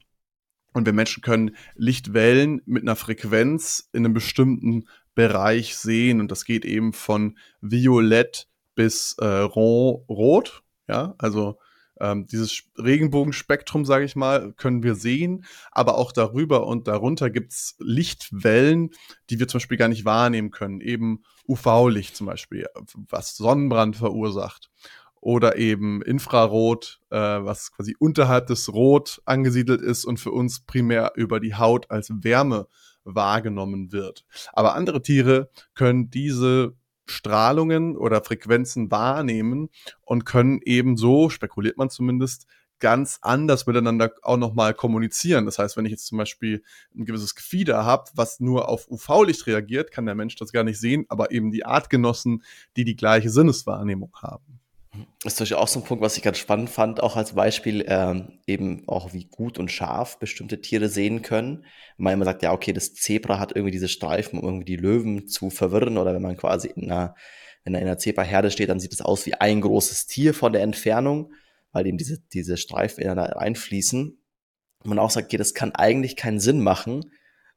Und 0.73 0.85
wir 0.85 0.93
Menschen 0.93 1.21
können 1.21 1.55
Lichtwellen 1.75 2.61
mit 2.65 2.83
einer 2.83 2.95
Frequenz 2.95 3.89
in 3.93 4.05
einem 4.05 4.13
bestimmten 4.13 4.87
Bereich 5.15 5.75
sehen. 5.75 6.21
Und 6.21 6.31
das 6.31 6.45
geht 6.45 6.65
eben 6.65 6.93
von 6.93 7.37
Violett 7.59 8.47
bis 8.75 9.15
äh, 9.19 9.25
Rot. 9.25 10.63
Ja, 10.87 11.15
also 11.17 11.57
ähm, 12.01 12.25
dieses 12.25 12.63
Regenbogenspektrum, 12.77 13.85
sage 13.85 14.05
ich 14.05 14.15
mal, 14.15 14.53
können 14.53 14.81
wir 14.81 14.95
sehen, 14.95 15.45
aber 15.71 15.97
auch 15.97 16.11
darüber 16.11 16.65
und 16.65 16.87
darunter 16.87 17.29
gibt 17.29 17.51
es 17.53 17.75
Lichtwellen, 17.79 18.89
die 19.29 19.39
wir 19.39 19.47
zum 19.47 19.59
Beispiel 19.59 19.77
gar 19.77 19.87
nicht 19.87 20.03
wahrnehmen 20.03 20.49
können. 20.49 20.81
Eben 20.81 21.23
UV-Licht 21.47 22.15
zum 22.15 22.27
Beispiel, 22.27 22.65
was 23.09 23.37
Sonnenbrand 23.37 23.95
verursacht. 23.95 24.71
Oder 25.21 25.57
eben 25.57 26.01
Infrarot, 26.01 26.99
äh, 27.09 27.15
was 27.15 27.71
quasi 27.71 27.95
unterhalb 27.97 28.47
des 28.47 28.73
Rot 28.73 29.21
angesiedelt 29.25 29.81
ist 29.81 30.03
und 30.03 30.19
für 30.19 30.31
uns 30.31 30.61
primär 30.61 31.13
über 31.15 31.39
die 31.39 31.55
Haut 31.55 31.89
als 31.89 32.11
Wärme 32.23 32.67
wahrgenommen 33.03 33.91
wird. 33.91 34.25
Aber 34.53 34.75
andere 34.75 35.01
Tiere 35.01 35.49
können 35.73 36.09
diese 36.09 36.73
Strahlungen 37.05 37.97
oder 37.97 38.23
Frequenzen 38.23 38.89
wahrnehmen 38.89 39.69
und 40.01 40.25
können 40.25 40.59
eben 40.63 40.97
so, 40.97 41.29
spekuliert 41.29 41.77
man 41.77 41.89
zumindest, 41.89 42.47
ganz 42.79 43.19
anders 43.21 43.67
miteinander 43.67 44.11
auch 44.23 44.37
nochmal 44.37 44.73
kommunizieren. 44.73 45.45
Das 45.45 45.59
heißt, 45.59 45.77
wenn 45.77 45.85
ich 45.85 45.91
jetzt 45.91 46.07
zum 46.07 46.17
Beispiel 46.17 46.63
ein 46.95 47.05
gewisses 47.05 47.35
Gefieder 47.35 47.85
habe, 47.85 48.09
was 48.15 48.39
nur 48.39 48.67
auf 48.67 48.89
UV-Licht 48.89 49.45
reagiert, 49.45 49.91
kann 49.91 50.07
der 50.07 50.15
Mensch 50.15 50.35
das 50.35 50.51
gar 50.51 50.63
nicht 50.63 50.79
sehen, 50.79 51.05
aber 51.07 51.31
eben 51.31 51.51
die 51.51 51.63
Artgenossen, 51.63 52.43
die 52.75 52.83
die 52.83 52.95
gleiche 52.95 53.29
Sinneswahrnehmung 53.29 54.11
haben. 54.19 54.60
Das 55.23 55.33
ist 55.33 55.39
natürlich 55.39 55.55
auch 55.61 55.69
so 55.69 55.79
ein 55.79 55.85
Punkt, 55.85 56.03
was 56.03 56.17
ich 56.17 56.23
ganz 56.23 56.37
spannend 56.37 56.69
fand, 56.69 57.01
auch 57.01 57.15
als 57.15 57.33
Beispiel, 57.33 57.85
ähm, 57.87 58.39
eben 58.45 58.87
auch 58.89 59.13
wie 59.13 59.23
gut 59.23 59.57
und 59.57 59.71
scharf 59.71 60.19
bestimmte 60.19 60.59
Tiere 60.59 60.89
sehen 60.89 61.21
können. 61.21 61.65
Man 61.95 62.13
immer 62.13 62.25
sagt, 62.25 62.43
ja, 62.43 62.51
okay, 62.51 62.73
das 62.73 62.93
Zebra 62.93 63.39
hat 63.39 63.55
irgendwie 63.55 63.71
diese 63.71 63.87
Streifen, 63.87 64.37
um 64.39 64.45
irgendwie 64.45 64.65
die 64.65 64.75
Löwen 64.75 65.27
zu 65.27 65.49
verwirren, 65.49 65.97
oder 65.97 66.13
wenn 66.13 66.21
man 66.21 66.35
quasi 66.35 66.67
in 66.75 66.91
einer, 66.91 67.15
wenn 67.63 67.73
er 67.73 67.81
in 67.81 67.87
einer 67.87 67.99
Zebra-Herde 67.99 68.51
steht, 68.51 68.69
dann 68.69 68.81
sieht 68.81 68.91
es 68.91 69.01
aus 69.01 69.25
wie 69.25 69.35
ein 69.35 69.61
großes 69.61 70.07
Tier 70.07 70.33
von 70.33 70.51
der 70.51 70.63
Entfernung, 70.63 71.31
weil 71.71 71.87
eben 71.87 71.97
diese, 71.97 72.19
diese 72.33 72.57
Streifen 72.57 73.01
ineinander 73.01 73.39
einfließen. 73.39 74.17
Und 74.83 74.89
man 74.89 74.99
auch 74.99 75.11
sagt, 75.11 75.27
okay, 75.27 75.37
das 75.37 75.53
kann 75.53 75.71
eigentlich 75.71 76.17
keinen 76.17 76.41
Sinn 76.41 76.61
machen, 76.61 77.11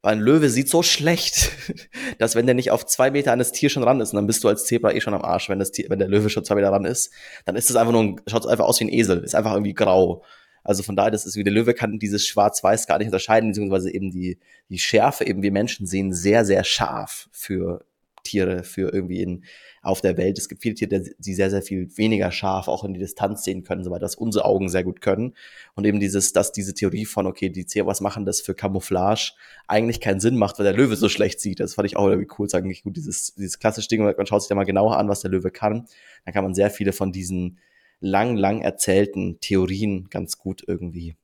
weil 0.05 0.17
ein 0.17 0.21
Löwe 0.21 0.51
sieht 0.51 0.69
so 0.69 0.83
schlecht, 0.83 1.51
dass 2.19 2.35
wenn 2.35 2.45
der 2.45 2.53
nicht 2.53 2.69
auf 2.69 2.85
zwei 2.85 3.09
Meter 3.09 3.31
an 3.31 3.39
das 3.39 3.51
Tier 3.51 3.71
schon 3.71 3.81
ran 3.81 3.99
ist, 4.01 4.13
und 4.13 4.17
dann 4.17 4.27
bist 4.27 4.43
du 4.43 4.47
als 4.47 4.65
Zebra 4.65 4.93
eh 4.93 5.01
schon 5.01 5.15
am 5.15 5.23
Arsch, 5.23 5.49
wenn 5.49 5.57
das 5.57 5.71
Tier, 5.71 5.87
wenn 5.89 5.97
der 5.97 6.07
Löwe 6.07 6.29
schon 6.29 6.45
zwei 6.45 6.53
Meter 6.53 6.71
ran 6.71 6.85
ist, 6.85 7.11
dann 7.45 7.55
ist 7.55 7.71
es 7.71 7.75
einfach 7.75 7.91
nur, 7.91 8.03
ein, 8.03 8.21
schaut 8.27 8.45
einfach 8.45 8.65
aus 8.65 8.79
wie 8.79 8.85
ein 8.85 8.93
Esel, 8.93 9.23
ist 9.23 9.33
einfach 9.33 9.53
irgendwie 9.53 9.73
grau. 9.73 10.23
Also 10.63 10.83
von 10.83 10.95
daher, 10.95 11.09
das 11.09 11.25
ist 11.25 11.37
wie 11.37 11.43
der 11.43 11.53
Löwe 11.53 11.73
kann 11.73 11.97
dieses 11.97 12.27
Schwarz-Weiß 12.27 12.85
gar 12.85 12.99
nicht 12.99 13.07
unterscheiden, 13.07 13.49
beziehungsweise 13.49 13.91
eben 13.91 14.11
die, 14.11 14.37
die 14.69 14.77
Schärfe, 14.77 15.25
eben 15.25 15.41
wir 15.41 15.51
Menschen 15.51 15.87
sehen 15.87 16.13
sehr, 16.13 16.45
sehr 16.45 16.63
scharf 16.63 17.27
für 17.31 17.83
Tiere, 18.25 18.63
für 18.63 18.93
irgendwie 18.93 19.21
in, 19.21 19.45
auf 19.81 20.01
der 20.01 20.17
Welt. 20.17 20.37
Es 20.37 20.49
gibt 20.49 20.61
viele 20.61 20.75
Tiere, 20.75 21.03
die 21.17 21.33
sehr, 21.33 21.49
sehr 21.49 21.61
viel 21.61 21.87
weniger 21.97 22.31
scharf 22.31 22.67
auch 22.67 22.83
in 22.83 22.93
die 22.93 22.99
Distanz 22.99 23.45
sehen 23.45 23.63
können, 23.63 23.85
soweit 23.85 24.01
das 24.01 24.15
unsere 24.15 24.43
Augen 24.43 24.67
sehr 24.67 24.83
gut 24.83 24.99
können. 24.99 25.33
Und 25.75 25.85
eben 25.85 26.01
dieses, 26.01 26.33
dass 26.33 26.51
diese 26.51 26.73
Theorie 26.73 27.05
von, 27.05 27.27
okay, 27.27 27.49
die 27.49 27.65
Zebras 27.65 28.01
machen 28.01 28.25
das 28.25 28.41
für 28.41 28.53
Camouflage, 28.53 29.31
eigentlich 29.67 30.01
keinen 30.01 30.19
Sinn 30.19 30.35
macht, 30.35 30.59
weil 30.59 30.65
der 30.65 30.75
Löwe 30.75 30.97
so 30.97 31.07
schlecht 31.07 31.39
sieht. 31.39 31.61
Das 31.61 31.75
fand 31.75 31.85
ich 31.85 31.95
auch 31.95 32.07
irgendwie 32.07 32.31
cool, 32.37 32.49
sagen 32.49 32.75
gut, 32.83 32.97
dieses, 32.97 33.33
dieses 33.35 33.59
klassische 33.59 33.87
Ding, 33.87 34.03
man 34.03 34.25
schaut 34.25 34.41
sich 34.41 34.49
da 34.49 34.55
mal 34.55 34.65
genauer 34.65 34.97
an, 34.97 35.07
was 35.07 35.21
der 35.21 35.31
Löwe 35.31 35.51
kann. 35.51 35.87
Dann 36.25 36.33
kann 36.33 36.43
man 36.43 36.53
sehr 36.53 36.69
viele 36.69 36.91
von 36.91 37.13
diesen 37.13 37.59
lang, 38.01 38.35
lang 38.35 38.61
erzählten 38.61 39.39
Theorien 39.39 40.09
ganz 40.09 40.37
gut 40.37 40.63
irgendwie 40.67 41.15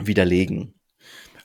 widerlegen 0.00 0.74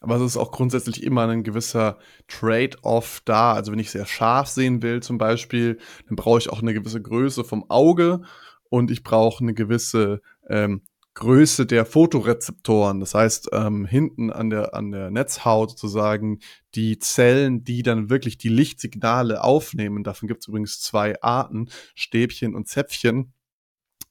aber 0.03 0.17
es 0.17 0.21
ist 0.21 0.37
auch 0.37 0.51
grundsätzlich 0.51 1.01
immer 1.01 1.27
ein 1.29 1.43
gewisser 1.43 1.97
Trade-off 2.27 3.21
da. 3.23 3.53
Also 3.53 3.71
wenn 3.71 3.79
ich 3.79 3.89
sehr 3.89 4.05
scharf 4.05 4.49
sehen 4.49 4.81
will 4.81 5.01
zum 5.01 5.17
Beispiel, 5.17 5.79
dann 6.07 6.17
brauche 6.17 6.39
ich 6.39 6.49
auch 6.49 6.61
eine 6.61 6.73
gewisse 6.73 7.01
Größe 7.01 7.45
vom 7.45 7.69
Auge 7.69 8.21
und 8.69 8.91
ich 8.91 9.03
brauche 9.03 9.41
eine 9.41 9.53
gewisse 9.53 10.21
ähm, 10.49 10.81
Größe 11.13 11.65
der 11.65 11.85
Fotorezeptoren. 11.85 12.99
Das 12.99 13.15
heißt, 13.15 13.51
ähm, 13.53 13.85
hinten 13.85 14.29
an 14.29 14.49
der, 14.49 14.73
an 14.73 14.91
der 14.91 15.09
Netzhaut 15.09 15.69
sozusagen 15.69 16.39
die 16.75 16.99
Zellen, 16.99 17.63
die 17.63 17.81
dann 17.81 18.09
wirklich 18.09 18.37
die 18.37 18.49
Lichtsignale 18.49 19.41
aufnehmen. 19.41 20.03
Davon 20.03 20.27
gibt 20.27 20.41
es 20.41 20.49
übrigens 20.49 20.81
zwei 20.81 21.21
Arten, 21.21 21.69
Stäbchen 21.95 22.55
und 22.55 22.67
Zäpfchen. 22.67 23.31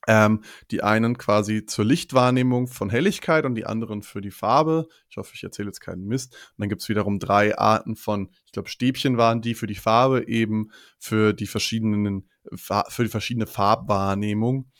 Ähm, 0.09 0.43
die 0.71 0.83
einen 0.83 1.17
quasi 1.17 1.65
zur 1.65 1.85
Lichtwahrnehmung 1.85 2.67
von 2.67 2.91
Helligkeit 2.91 3.45
und 3.45 3.55
die 3.55 3.67
anderen 3.67 4.03
für 4.03 4.21
die 4.21 4.33
Farbe. 4.33 4.89
Ich 5.09 5.17
hoffe, 5.17 5.33
ich 5.35 5.45
erzähle 5.45 5.69
jetzt 5.69 5.81
keinen 5.81 6.07
Mist. 6.07 6.35
Und 6.35 6.63
dann 6.63 6.69
gibt 6.69 6.83
es 6.83 6.89
wiederum 6.89 7.21
drei 7.21 7.57
Arten 7.57 7.95
von, 7.95 8.31
ich 8.47 8.53
glaube, 8.53 8.69
Stäbchen 8.69 9.17
waren 9.17 9.43
die 9.43 9.55
für 9.55 9.69
die 9.69 9.77
Farbe, 9.77 10.27
eben 10.27 10.71
für 10.99 11.33
die 11.33 11.47
verschiedenen, 11.47 12.29
für 12.53 12.85
die 12.99 13.09
verschiedene 13.09 13.47
Farbwahrnehmung. 13.47 14.71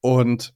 Und 0.00 0.54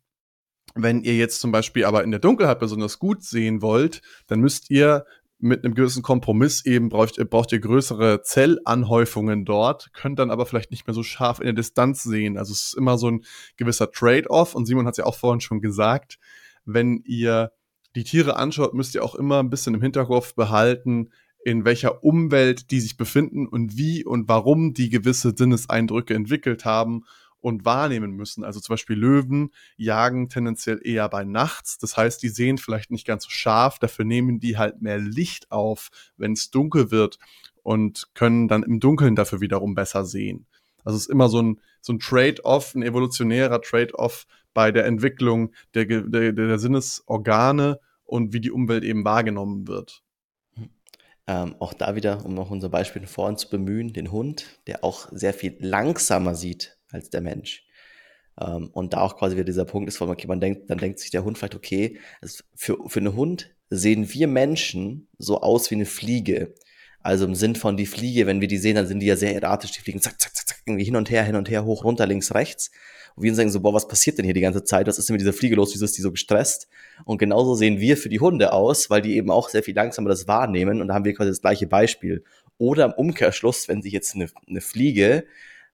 wenn 0.74 1.02
ihr 1.02 1.16
jetzt 1.16 1.40
zum 1.40 1.52
Beispiel 1.52 1.84
aber 1.84 2.04
in 2.04 2.10
der 2.10 2.20
Dunkelheit 2.20 2.60
besonders 2.60 2.98
gut 2.98 3.24
sehen 3.24 3.60
wollt, 3.60 4.02
dann 4.28 4.40
müsst 4.40 4.70
ihr 4.70 5.04
mit 5.40 5.64
einem 5.64 5.74
gewissen 5.74 6.02
Kompromiss 6.02 6.64
eben 6.66 6.88
braucht, 6.88 7.16
braucht 7.30 7.52
ihr 7.52 7.60
größere 7.60 8.22
Zellanhäufungen 8.22 9.44
dort, 9.44 9.92
könnt 9.92 10.18
dann 10.18 10.30
aber 10.30 10.46
vielleicht 10.46 10.70
nicht 10.70 10.86
mehr 10.86 10.94
so 10.94 11.02
scharf 11.02 11.40
in 11.40 11.46
der 11.46 11.54
Distanz 11.54 12.02
sehen. 12.02 12.36
Also 12.36 12.52
es 12.52 12.66
ist 12.66 12.74
immer 12.74 12.98
so 12.98 13.10
ein 13.10 13.24
gewisser 13.56 13.90
Trade-off 13.90 14.54
und 14.54 14.66
Simon 14.66 14.86
hat 14.86 14.94
es 14.94 14.98
ja 14.98 15.06
auch 15.06 15.16
vorhin 15.16 15.40
schon 15.40 15.60
gesagt, 15.60 16.18
wenn 16.64 17.02
ihr 17.04 17.52
die 17.96 18.04
Tiere 18.04 18.36
anschaut, 18.36 18.74
müsst 18.74 18.94
ihr 18.94 19.04
auch 19.04 19.14
immer 19.14 19.40
ein 19.40 19.50
bisschen 19.50 19.74
im 19.74 19.82
Hinterkopf 19.82 20.34
behalten, 20.34 21.10
in 21.44 21.64
welcher 21.64 22.04
Umwelt 22.04 22.70
die 22.70 22.80
sich 22.80 22.96
befinden 22.96 23.46
und 23.48 23.76
wie 23.76 24.04
und 24.04 24.28
warum 24.28 24.74
die 24.74 24.90
gewisse 24.90 25.34
Sinneseindrücke 25.36 26.14
entwickelt 26.14 26.64
haben 26.64 27.04
und 27.40 27.64
wahrnehmen 27.64 28.12
müssen. 28.12 28.44
Also 28.44 28.60
zum 28.60 28.74
Beispiel 28.74 28.96
Löwen 28.96 29.50
jagen 29.76 30.28
tendenziell 30.28 30.80
eher 30.82 31.08
bei 31.08 31.24
nachts. 31.24 31.78
Das 31.78 31.96
heißt, 31.96 32.22
die 32.22 32.28
sehen 32.28 32.58
vielleicht 32.58 32.90
nicht 32.90 33.06
ganz 33.06 33.24
so 33.24 33.30
scharf, 33.30 33.78
dafür 33.78 34.04
nehmen 34.04 34.40
die 34.40 34.58
halt 34.58 34.82
mehr 34.82 34.98
Licht 34.98 35.50
auf, 35.50 35.90
wenn 36.16 36.32
es 36.32 36.50
dunkel 36.50 36.90
wird 36.90 37.18
und 37.62 38.08
können 38.14 38.48
dann 38.48 38.62
im 38.62 38.80
Dunkeln 38.80 39.16
dafür 39.16 39.40
wiederum 39.40 39.74
besser 39.74 40.04
sehen. 40.04 40.46
Also 40.84 40.96
es 40.96 41.04
ist 41.04 41.10
immer 41.10 41.28
so 41.28 41.42
ein, 41.42 41.60
so 41.80 41.92
ein 41.92 41.98
Trade-off, 41.98 42.74
ein 42.74 42.82
evolutionärer 42.82 43.60
Trade-off 43.60 44.26
bei 44.54 44.72
der 44.72 44.86
Entwicklung 44.86 45.52
der, 45.74 45.84
der, 45.84 46.32
der 46.32 46.58
Sinnesorgane 46.58 47.80
und 48.04 48.32
wie 48.32 48.40
die 48.40 48.50
Umwelt 48.50 48.84
eben 48.84 49.04
wahrgenommen 49.04 49.68
wird. 49.68 50.02
Ähm, 51.26 51.54
auch 51.60 51.74
da 51.74 51.94
wieder, 51.94 52.24
um 52.24 52.34
noch 52.34 52.50
unser 52.50 52.70
Beispiel 52.70 53.06
vorhin 53.06 53.36
zu 53.36 53.48
bemühen, 53.50 53.92
den 53.92 54.10
Hund, 54.10 54.60
der 54.66 54.82
auch 54.82 55.08
sehr 55.12 55.32
viel 55.32 55.56
langsamer 55.60 56.34
sieht 56.34 56.79
als 56.92 57.10
der 57.10 57.20
Mensch. 57.20 57.64
Ähm, 58.40 58.70
und 58.72 58.94
da 58.94 59.00
auch 59.02 59.16
quasi 59.16 59.36
wieder 59.36 59.44
dieser 59.44 59.64
Punkt 59.64 59.88
ist, 59.88 60.00
wo 60.00 60.06
man, 60.06 60.14
okay, 60.14 60.26
man 60.26 60.40
denkt, 60.40 60.70
dann 60.70 60.78
denkt 60.78 60.98
sich 60.98 61.10
der 61.10 61.24
Hund 61.24 61.38
vielleicht, 61.38 61.54
okay, 61.54 61.98
für, 62.54 62.78
für 62.86 63.00
einen 63.00 63.14
Hund 63.14 63.54
sehen 63.70 64.12
wir 64.12 64.26
Menschen 64.26 65.08
so 65.18 65.40
aus 65.40 65.70
wie 65.70 65.76
eine 65.76 65.86
Fliege. 65.86 66.54
Also 67.02 67.24
im 67.24 67.34
Sinn 67.34 67.56
von 67.56 67.76
die 67.76 67.86
Fliege, 67.86 68.26
wenn 68.26 68.40
wir 68.40 68.48
die 68.48 68.58
sehen, 68.58 68.74
dann 68.74 68.86
sind 68.86 69.00
die 69.00 69.06
ja 69.06 69.16
sehr 69.16 69.34
erratisch, 69.34 69.72
die 69.72 69.80
fliegen 69.80 70.00
zack, 70.00 70.20
zack, 70.20 70.34
zack, 70.36 70.46
zack. 70.48 70.62
irgendwie 70.66 70.84
hin 70.84 70.96
und 70.96 71.10
her, 71.10 71.24
hin 71.24 71.36
und 71.36 71.48
her, 71.48 71.64
hoch, 71.64 71.84
runter, 71.84 72.06
links, 72.06 72.34
rechts. 72.34 72.70
Und 73.16 73.24
wir 73.24 73.34
sagen 73.34 73.50
so, 73.50 73.60
boah, 73.60 73.72
was 73.72 73.88
passiert 73.88 74.18
denn 74.18 74.24
hier 74.24 74.34
die 74.34 74.40
ganze 74.40 74.64
Zeit? 74.64 74.86
Was 74.86 74.98
ist 74.98 75.08
denn 75.08 75.14
mit 75.14 75.20
dieser 75.20 75.32
Fliege 75.32 75.56
los? 75.56 75.74
Wieso 75.74 75.84
ist 75.84 75.96
die 75.96 76.02
so 76.02 76.10
gestresst? 76.10 76.68
Und 77.04 77.18
genauso 77.18 77.54
sehen 77.54 77.80
wir 77.80 77.96
für 77.96 78.08
die 78.08 78.20
Hunde 78.20 78.52
aus, 78.52 78.90
weil 78.90 79.02
die 79.02 79.16
eben 79.16 79.30
auch 79.30 79.48
sehr 79.48 79.62
viel 79.62 79.74
langsamer 79.74 80.10
das 80.10 80.28
wahrnehmen. 80.28 80.80
Und 80.80 80.88
da 80.88 80.94
haben 80.94 81.04
wir 81.04 81.14
quasi 81.14 81.30
das 81.30 81.40
gleiche 81.40 81.66
Beispiel. 81.66 82.24
Oder 82.58 82.84
im 82.84 82.92
Umkehrschluss, 82.92 83.68
wenn 83.68 83.82
sich 83.82 83.92
jetzt 83.92 84.14
eine, 84.14 84.28
eine 84.46 84.60
Fliege 84.60 85.24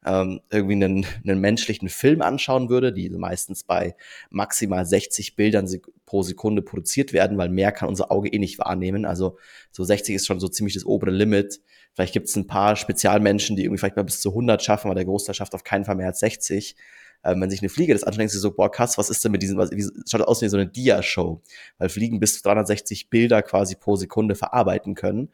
ähm, 0.06 0.40
irgendwie 0.50 0.74
einen, 0.74 1.06
einen 1.24 1.40
menschlichen 1.40 1.88
Film 1.88 2.22
anschauen 2.22 2.68
würde, 2.68 2.92
die 2.92 3.10
meistens 3.10 3.64
bei 3.64 3.96
maximal 4.30 4.86
60 4.86 5.36
Bildern 5.36 5.68
pro 6.06 6.22
Sekunde 6.22 6.62
produziert 6.62 7.12
werden, 7.12 7.36
weil 7.36 7.48
mehr 7.48 7.72
kann 7.72 7.88
unser 7.88 8.12
Auge 8.12 8.28
eh 8.28 8.38
nicht 8.38 8.58
wahrnehmen. 8.58 9.04
Also 9.04 9.38
so 9.72 9.84
60 9.84 10.14
ist 10.14 10.26
schon 10.26 10.40
so 10.40 10.48
ziemlich 10.48 10.74
das 10.74 10.86
obere 10.86 11.10
Limit. 11.10 11.60
Vielleicht 11.92 12.12
gibt 12.12 12.28
es 12.28 12.36
ein 12.36 12.46
paar 12.46 12.76
Spezialmenschen, 12.76 13.56
die 13.56 13.64
irgendwie 13.64 13.78
vielleicht 13.78 13.96
mal 13.96 14.04
bis 14.04 14.20
zu 14.20 14.30
100 14.30 14.62
schaffen, 14.62 14.86
aber 14.86 14.94
der 14.94 15.04
Großteil 15.04 15.34
schafft 15.34 15.54
auf 15.54 15.64
keinen 15.64 15.84
Fall 15.84 15.96
mehr 15.96 16.06
als 16.06 16.20
60 16.20 16.76
ähm, 17.24 17.40
wenn 17.40 17.50
sich 17.50 17.60
eine 17.60 17.68
Fliege 17.68 17.92
das 17.92 18.04
anschaut, 18.04 18.20
denkst 18.20 18.34
du 18.34 18.38
so, 18.38 18.52
boah, 18.52 18.70
krass, 18.70 18.98
was 18.98 19.10
ist 19.10 19.24
denn 19.24 19.32
mit 19.32 19.42
diesem, 19.42 19.58
was, 19.58 19.72
wie, 19.72 19.82
schaut 19.82 20.20
das 20.20 20.28
aus 20.28 20.42
wie 20.42 20.48
so 20.48 20.56
eine 20.56 20.66
Dia-Show? 20.66 21.42
Weil 21.78 21.88
Fliegen 21.88 22.20
bis 22.20 22.36
zu 22.36 22.42
360 22.42 23.10
Bilder 23.10 23.42
quasi 23.42 23.74
pro 23.74 23.96
Sekunde 23.96 24.36
verarbeiten 24.36 24.94
können. 24.94 25.30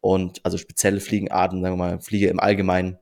Und 0.00 0.44
also 0.44 0.58
spezielle 0.58 1.00
Fliegenarten, 1.00 1.62
sagen 1.62 1.74
wir 1.74 1.84
mal, 1.84 2.00
Fliege 2.00 2.28
im 2.28 2.40
Allgemeinen 2.40 2.98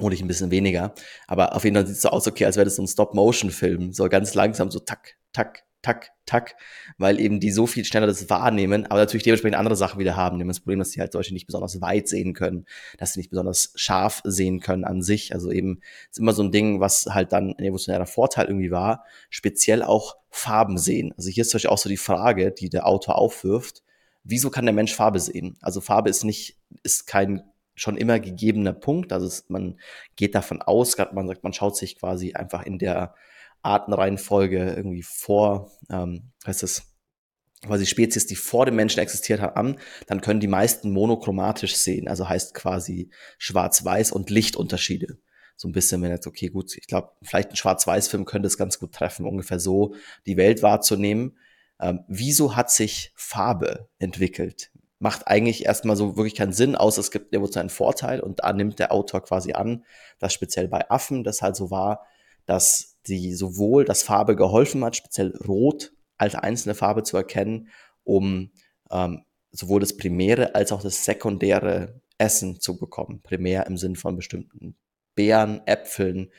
oder 0.00 0.14
ich 0.14 0.22
ein 0.22 0.28
bisschen 0.28 0.50
weniger. 0.50 0.94
Aber 1.26 1.54
auf 1.56 1.64
jeden 1.64 1.76
Fall 1.76 1.86
sieht 1.86 1.96
es 1.96 2.02
so 2.02 2.10
aus, 2.10 2.26
okay, 2.26 2.44
als 2.44 2.56
wäre 2.56 2.64
das 2.64 2.76
so 2.76 2.82
ein 2.82 2.88
Stop-Motion-Film. 2.88 3.92
So 3.92 4.08
ganz 4.08 4.34
langsam, 4.34 4.70
so 4.70 4.78
tack, 4.78 5.16
tack, 5.32 5.64
tack, 5.82 6.10
tack, 6.26 6.56
weil 6.98 7.20
eben 7.20 7.40
die 7.40 7.50
so 7.50 7.66
viel 7.66 7.84
schneller 7.84 8.06
das 8.06 8.28
wahrnehmen, 8.28 8.86
aber 8.86 9.00
natürlich 9.00 9.22
dementsprechend 9.22 9.58
andere 9.58 9.76
Sachen 9.76 9.98
wieder 9.98 10.16
haben. 10.16 10.36
Nehmen 10.36 10.48
das 10.48 10.60
Problem, 10.60 10.78
dass 10.78 10.90
sie 10.90 11.00
halt 11.00 11.12
solche 11.12 11.32
nicht 11.32 11.46
besonders 11.46 11.80
weit 11.80 12.08
sehen 12.08 12.34
können, 12.34 12.66
dass 12.98 13.12
sie 13.12 13.20
nicht 13.20 13.30
besonders 13.30 13.72
scharf 13.74 14.20
sehen 14.24 14.60
können 14.60 14.84
an 14.84 15.02
sich. 15.02 15.34
Also 15.34 15.50
eben 15.50 15.80
ist 16.10 16.18
immer 16.18 16.32
so 16.32 16.42
ein 16.42 16.52
Ding, 16.52 16.80
was 16.80 17.06
halt 17.06 17.32
dann 17.32 17.54
ein 17.56 17.64
evolutionärer 17.64 18.06
Vorteil 18.06 18.46
irgendwie 18.46 18.70
war, 18.70 19.04
speziell 19.30 19.82
auch 19.82 20.16
Farben 20.30 20.78
sehen. 20.78 21.12
Also 21.16 21.30
hier 21.30 21.42
ist 21.42 21.50
zum 21.50 21.58
Beispiel 21.58 21.70
auch 21.70 21.78
so 21.78 21.88
die 21.88 21.96
Frage, 21.96 22.52
die 22.52 22.68
der 22.68 22.86
Autor 22.86 23.16
aufwirft, 23.16 23.82
wieso 24.24 24.50
kann 24.50 24.66
der 24.66 24.74
Mensch 24.74 24.94
Farbe 24.94 25.20
sehen? 25.20 25.56
Also 25.60 25.80
Farbe 25.80 26.10
ist 26.10 26.24
nicht, 26.24 26.58
ist 26.82 27.06
kein 27.06 27.42
schon 27.78 27.96
immer 27.96 28.20
gegebener 28.20 28.72
Punkt. 28.72 29.12
Also 29.12 29.26
es, 29.26 29.48
man 29.48 29.78
geht 30.16 30.34
davon 30.34 30.62
aus, 30.62 30.96
man 31.12 31.26
sagt, 31.26 31.44
man 31.44 31.52
schaut 31.52 31.76
sich 31.76 31.98
quasi 31.98 32.34
einfach 32.34 32.64
in 32.64 32.78
der 32.78 33.14
Artenreihenfolge 33.62 34.74
irgendwie 34.76 35.02
vor, 35.02 35.70
ähm, 35.90 36.30
heißt 36.46 36.62
es, 36.62 36.94
quasi 37.64 37.86
Spezies, 37.86 38.26
die 38.26 38.36
vor 38.36 38.66
dem 38.66 38.76
Menschen 38.76 39.00
existiert 39.00 39.40
haben, 39.40 39.76
dann 40.06 40.20
können 40.20 40.40
die 40.40 40.46
meisten 40.46 40.92
monochromatisch 40.92 41.76
sehen. 41.76 42.06
Also 42.08 42.28
heißt 42.28 42.54
quasi 42.54 43.10
Schwarz-Weiß 43.38 44.12
und 44.12 44.30
Lichtunterschiede. 44.30 45.18
So 45.56 45.66
ein 45.66 45.72
bisschen, 45.72 46.00
wenn 46.02 46.12
jetzt, 46.12 46.28
okay, 46.28 46.50
gut, 46.50 46.76
ich 46.76 46.86
glaube, 46.86 47.10
vielleicht 47.22 47.50
ein 47.50 47.56
Schwarz-Weiß-Film 47.56 48.26
könnte 48.26 48.46
es 48.46 48.58
ganz 48.58 48.78
gut 48.78 48.92
treffen, 48.92 49.26
ungefähr 49.26 49.58
so 49.58 49.94
die 50.24 50.36
Welt 50.36 50.62
wahrzunehmen. 50.62 51.36
Ähm, 51.80 52.04
wieso 52.06 52.54
hat 52.54 52.70
sich 52.70 53.12
Farbe 53.16 53.88
entwickelt? 53.98 54.70
Macht 54.98 55.28
eigentlich 55.28 55.64
erstmal 55.64 55.96
so 55.96 56.16
wirklich 56.16 56.34
keinen 56.34 56.52
Sinn, 56.52 56.74
außer 56.74 57.00
es 57.00 57.10
gibt 57.10 57.34
einen 57.34 57.70
Vorteil 57.70 58.20
und 58.20 58.40
da 58.40 58.52
nimmt 58.52 58.78
der 58.78 58.92
Autor 58.92 59.22
quasi 59.22 59.52
an, 59.52 59.84
dass 60.18 60.32
speziell 60.32 60.68
bei 60.68 60.90
Affen 60.90 61.22
das 61.22 61.40
halt 61.40 61.54
so 61.56 61.70
war, 61.70 62.06
dass 62.46 62.96
die 63.06 63.34
sowohl 63.34 63.84
das 63.84 64.02
Farbe 64.02 64.34
geholfen 64.34 64.84
hat, 64.84 64.96
speziell 64.96 65.36
Rot 65.46 65.92
als 66.16 66.34
einzelne 66.34 66.74
Farbe 66.74 67.04
zu 67.04 67.16
erkennen, 67.16 67.68
um 68.04 68.50
ähm, 68.90 69.24
sowohl 69.52 69.80
das 69.80 69.96
primäre 69.96 70.54
als 70.54 70.72
auch 70.72 70.82
das 70.82 71.04
sekundäre 71.04 72.00
Essen 72.18 72.60
zu 72.60 72.76
bekommen. 72.76 73.22
Primär 73.22 73.66
im 73.66 73.76
Sinn 73.76 73.96
von 73.96 74.16
bestimmten 74.16 74.76
Beeren, 75.14 75.60
Äpfeln, 75.66 76.32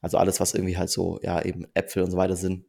also 0.00 0.18
alles, 0.18 0.40
was 0.40 0.54
irgendwie 0.54 0.76
halt 0.76 0.90
so, 0.90 1.18
ja, 1.22 1.42
eben 1.42 1.66
Äpfel 1.74 2.02
und 2.02 2.10
so 2.10 2.16
weiter 2.16 2.36
sind 2.36 2.66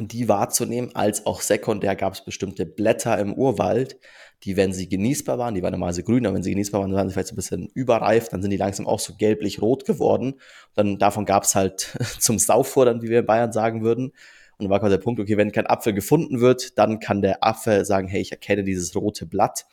die 0.00 0.28
wahrzunehmen, 0.28 0.94
als 0.96 1.24
auch 1.24 1.40
sekundär 1.40 1.94
gab 1.94 2.14
es 2.14 2.24
bestimmte 2.24 2.66
Blätter 2.66 3.16
im 3.18 3.32
Urwald, 3.32 4.00
die, 4.42 4.56
wenn 4.56 4.72
sie 4.72 4.88
genießbar 4.88 5.38
waren, 5.38 5.54
die 5.54 5.62
waren 5.62 5.72
normalerweise 5.72 6.02
grün, 6.02 6.26
aber 6.26 6.34
wenn 6.36 6.42
sie 6.42 6.50
genießbar 6.50 6.82
waren, 6.82 6.92
waren 6.92 7.08
sie 7.08 7.14
vielleicht 7.14 7.28
so 7.28 7.34
ein 7.34 7.36
bisschen 7.36 7.68
überreif, 7.74 8.28
dann 8.28 8.42
sind 8.42 8.50
die 8.50 8.56
langsam 8.56 8.86
auch 8.86 9.00
so 9.00 9.14
gelblich-rot 9.14 9.84
geworden. 9.86 10.34
Dann 10.74 10.98
davon 10.98 11.24
gab 11.24 11.44
es 11.44 11.54
halt 11.54 11.96
zum 12.18 12.38
Sauffuttern, 12.38 13.00
wie 13.02 13.08
wir 13.08 13.20
in 13.20 13.26
Bayern 13.26 13.52
sagen 13.52 13.82
würden. 13.82 14.12
Und 14.58 14.64
dann 14.64 14.70
war 14.70 14.80
quasi 14.80 14.96
der 14.96 15.02
Punkt, 15.02 15.20
okay, 15.20 15.36
wenn 15.36 15.52
kein 15.52 15.66
Apfel 15.66 15.94
gefunden 15.94 16.40
wird, 16.40 16.78
dann 16.78 17.00
kann 17.00 17.22
der 17.22 17.42
Affe 17.42 17.84
sagen, 17.84 18.06
hey, 18.06 18.20
ich 18.20 18.32
erkenne 18.32 18.64
dieses 18.64 18.94
rote 18.94 19.26
Blatt 19.26 19.66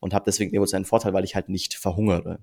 und 0.00 0.14
habe 0.14 0.24
deswegen 0.26 0.56
einen 0.56 0.84
Vorteil, 0.84 1.12
weil 1.12 1.24
ich 1.24 1.34
halt 1.34 1.48
nicht 1.48 1.74
verhungere. 1.74 2.40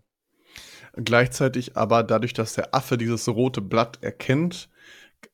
Gleichzeitig 0.94 1.78
aber 1.78 2.04
dadurch, 2.04 2.34
dass 2.34 2.54
der 2.54 2.76
Affe 2.76 2.98
dieses 2.98 3.28
rote 3.28 3.62
Blatt 3.62 4.00
erkennt, 4.02 4.70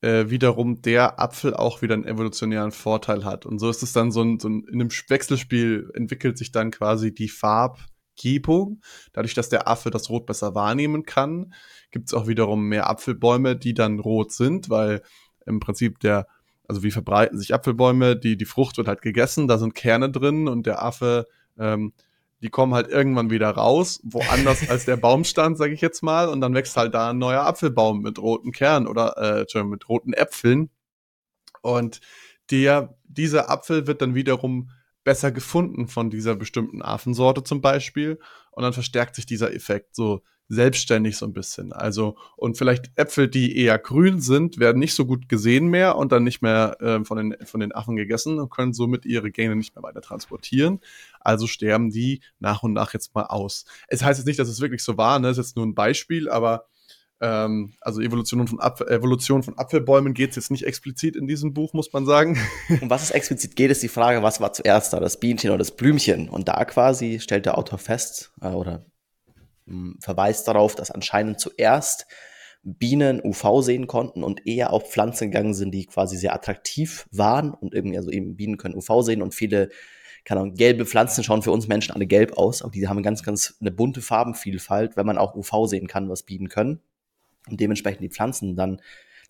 äh, 0.00 0.30
wiederum 0.30 0.80
der 0.82 1.20
Apfel 1.20 1.54
auch 1.54 1.82
wieder 1.82 1.94
einen 1.94 2.04
evolutionären 2.04 2.72
Vorteil 2.72 3.24
hat. 3.24 3.46
Und 3.46 3.58
so 3.58 3.68
ist 3.68 3.82
es 3.82 3.92
dann 3.92 4.12
so 4.12 4.22
ein, 4.22 4.38
so 4.38 4.48
ein 4.48 4.64
in 4.68 4.80
einem 4.80 4.90
Wechselspiel 4.90 5.90
entwickelt 5.94 6.38
sich 6.38 6.52
dann 6.52 6.70
quasi 6.70 7.12
die 7.12 7.28
Farbgebung. 7.28 8.80
Dadurch, 9.12 9.34
dass 9.34 9.48
der 9.48 9.68
Affe 9.68 9.90
das 9.90 10.08
Rot 10.10 10.26
besser 10.26 10.54
wahrnehmen 10.54 11.04
kann, 11.04 11.52
gibt 11.90 12.08
es 12.08 12.14
auch 12.14 12.26
wiederum 12.26 12.68
mehr 12.68 12.88
Apfelbäume, 12.88 13.56
die 13.56 13.74
dann 13.74 13.98
rot 13.98 14.32
sind, 14.32 14.70
weil 14.70 15.02
im 15.46 15.60
Prinzip 15.60 15.98
der, 16.00 16.26
also 16.68 16.82
wie 16.82 16.90
verbreiten 16.90 17.38
sich 17.38 17.54
Apfelbäume, 17.54 18.16
die, 18.16 18.36
die 18.36 18.44
Frucht 18.44 18.76
wird 18.76 18.88
halt 18.88 19.02
gegessen, 19.02 19.48
da 19.48 19.58
sind 19.58 19.74
Kerne 19.74 20.10
drin 20.10 20.48
und 20.48 20.66
der 20.66 20.82
Affe 20.82 21.26
ähm, 21.58 21.92
die 22.40 22.50
kommen 22.50 22.74
halt 22.74 22.88
irgendwann 22.88 23.30
wieder 23.30 23.50
raus, 23.50 24.00
woanders 24.04 24.68
als 24.70 24.84
der 24.84 24.96
Baum 24.96 25.24
stand, 25.24 25.58
sage 25.58 25.74
ich 25.74 25.80
jetzt 25.80 26.02
mal, 26.02 26.28
und 26.28 26.40
dann 26.40 26.54
wächst 26.54 26.76
halt 26.76 26.94
da 26.94 27.10
ein 27.10 27.18
neuer 27.18 27.42
Apfelbaum 27.42 28.00
mit 28.00 28.18
roten 28.18 28.52
Kernen 28.52 28.86
oder 28.86 29.46
äh, 29.46 29.64
mit 29.64 29.88
roten 29.88 30.12
Äpfeln. 30.12 30.70
Und 31.62 32.00
der, 32.50 32.96
dieser 33.04 33.50
Apfel 33.50 33.86
wird 33.86 34.02
dann 34.02 34.14
wiederum 34.14 34.70
besser 35.04 35.32
gefunden 35.32 35.88
von 35.88 36.10
dieser 36.10 36.36
bestimmten 36.36 36.82
Affensorte 36.82 37.42
zum 37.42 37.60
Beispiel. 37.60 38.18
Und 38.52 38.62
dann 38.62 38.72
verstärkt 38.72 39.16
sich 39.16 39.26
dieser 39.26 39.52
Effekt 39.54 39.94
so 39.94 40.22
selbstständig 40.48 41.16
so 41.16 41.26
ein 41.26 41.32
bisschen. 41.32 41.72
Also, 41.72 42.16
und 42.36 42.56
vielleicht 42.56 42.90
Äpfel, 42.96 43.28
die 43.28 43.56
eher 43.56 43.78
grün 43.78 44.20
sind, 44.20 44.58
werden 44.58 44.78
nicht 44.78 44.94
so 44.94 45.04
gut 45.04 45.28
gesehen 45.28 45.68
mehr 45.68 45.96
und 45.96 46.10
dann 46.10 46.24
nicht 46.24 46.40
mehr 46.40 46.76
äh, 46.80 47.04
von, 47.04 47.18
den, 47.18 47.46
von 47.46 47.60
den 47.60 47.72
Affen 47.72 47.96
gegessen 47.96 48.38
und 48.38 48.50
können 48.50 48.72
somit 48.72 49.04
ihre 49.04 49.30
Gene 49.30 49.56
nicht 49.56 49.76
mehr 49.76 49.82
weiter 49.82 50.00
transportieren. 50.00 50.80
Also 51.20 51.46
sterben 51.46 51.90
die 51.90 52.20
nach 52.40 52.62
und 52.62 52.72
nach 52.72 52.94
jetzt 52.94 53.14
mal 53.14 53.24
aus. 53.24 53.66
Es 53.88 54.02
heißt 54.02 54.18
jetzt 54.18 54.26
nicht, 54.26 54.38
dass 54.38 54.48
es 54.48 54.60
wirklich 54.60 54.82
so 54.82 54.96
war, 54.96 55.18
ne? 55.18 55.28
Das 55.28 55.38
ist 55.38 55.48
jetzt 55.48 55.56
nur 55.56 55.66
ein 55.66 55.74
Beispiel, 55.74 56.30
aber 56.30 56.66
ähm, 57.20 57.74
also 57.80 58.00
Evolution 58.00 58.46
von, 58.46 58.60
Apf 58.60 58.80
Evolution 58.82 59.42
von 59.42 59.58
Apfelbäumen 59.58 60.14
geht 60.14 60.30
es 60.30 60.36
jetzt 60.36 60.50
nicht 60.50 60.64
explizit 60.64 61.16
in 61.16 61.26
diesem 61.26 61.52
Buch, 61.52 61.74
muss 61.74 61.92
man 61.92 62.06
sagen. 62.06 62.38
Um 62.80 62.88
was 62.88 63.02
es 63.02 63.10
explizit 63.10 63.56
geht, 63.56 63.70
ist 63.70 63.82
die 63.82 63.88
Frage, 63.88 64.22
was 64.22 64.40
war 64.40 64.52
zuerst 64.52 64.92
da, 64.92 65.00
das 65.00 65.20
Bienchen 65.20 65.50
oder 65.50 65.58
das 65.58 65.72
Blümchen? 65.72 66.28
Und 66.28 66.48
da 66.48 66.64
quasi 66.64 67.18
stellt 67.20 67.44
der 67.44 67.58
Autor 67.58 67.78
fest, 67.78 68.32
äh, 68.40 68.48
oder 68.48 68.86
verweist 70.00 70.48
darauf, 70.48 70.74
dass 70.74 70.90
anscheinend 70.90 71.40
zuerst 71.40 72.06
Bienen 72.62 73.22
UV 73.22 73.62
sehen 73.62 73.86
konnten 73.86 74.22
und 74.22 74.46
eher 74.46 74.72
auf 74.72 74.90
Pflanzen 74.90 75.30
gegangen 75.30 75.54
sind, 75.54 75.72
die 75.72 75.86
quasi 75.86 76.16
sehr 76.16 76.34
attraktiv 76.34 77.08
waren 77.12 77.52
und 77.52 77.74
eben, 77.74 77.96
also 77.96 78.10
eben 78.10 78.36
Bienen 78.36 78.56
können 78.56 78.74
UV 78.74 79.02
sehen 79.02 79.22
und 79.22 79.34
viele, 79.34 79.70
keine 80.24 80.40
Ahnung, 80.40 80.54
gelbe 80.54 80.84
Pflanzen 80.84 81.24
schauen 81.24 81.42
für 81.42 81.52
uns 81.52 81.68
Menschen 81.68 81.94
alle 81.94 82.06
gelb 82.06 82.36
aus, 82.36 82.62
aber 82.62 82.72
die 82.72 82.88
haben 82.88 83.02
ganz, 83.02 83.22
ganz 83.22 83.56
eine 83.60 83.70
bunte 83.70 84.02
Farbenvielfalt, 84.02 84.96
wenn 84.96 85.06
man 85.06 85.18
auch 85.18 85.34
UV 85.34 85.66
sehen 85.66 85.86
kann, 85.86 86.08
was 86.08 86.24
Bienen 86.24 86.48
können. 86.48 86.80
Und 87.48 87.60
dementsprechend 87.60 88.02
die 88.02 88.10
Pflanzen 88.10 88.56
dann 88.56 88.82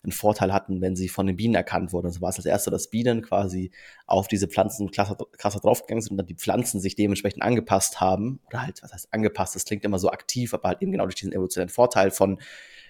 einen 0.03 0.11
Vorteil 0.13 0.53
hatten, 0.53 0.81
wenn 0.81 0.95
sie 0.95 1.09
von 1.09 1.27
den 1.27 1.35
Bienen 1.35 1.55
erkannt 1.55 1.91
wurden. 1.91 2.09
So 2.11 2.21
war 2.21 2.29
es 2.29 2.37
als 2.37 2.45
erste, 2.45 2.71
dass 2.71 2.89
Bienen 2.89 3.21
quasi 3.21 3.71
auf 4.05 4.27
diese 4.27 4.47
Pflanzen 4.47 4.91
krasser, 4.91 5.17
krasser 5.37 5.59
draufgegangen 5.59 6.01
sind 6.01 6.11
und 6.11 6.17
dann 6.17 6.25
die 6.25 6.35
Pflanzen 6.35 6.79
sich 6.79 6.95
dementsprechend 6.95 7.43
angepasst 7.43 7.99
haben. 7.99 8.39
Oder 8.47 8.63
halt, 8.63 8.81
was 8.81 8.93
heißt 8.93 9.13
angepasst? 9.13 9.55
Das 9.55 9.65
klingt 9.65 9.83
immer 9.83 9.99
so 9.99 10.09
aktiv, 10.09 10.53
aber 10.53 10.69
halt 10.69 10.81
eben 10.81 10.91
genau 10.91 11.03
durch 11.03 11.15
diesen 11.15 11.33
evolutionären 11.33 11.69
Vorteil 11.69 12.11
von 12.11 12.39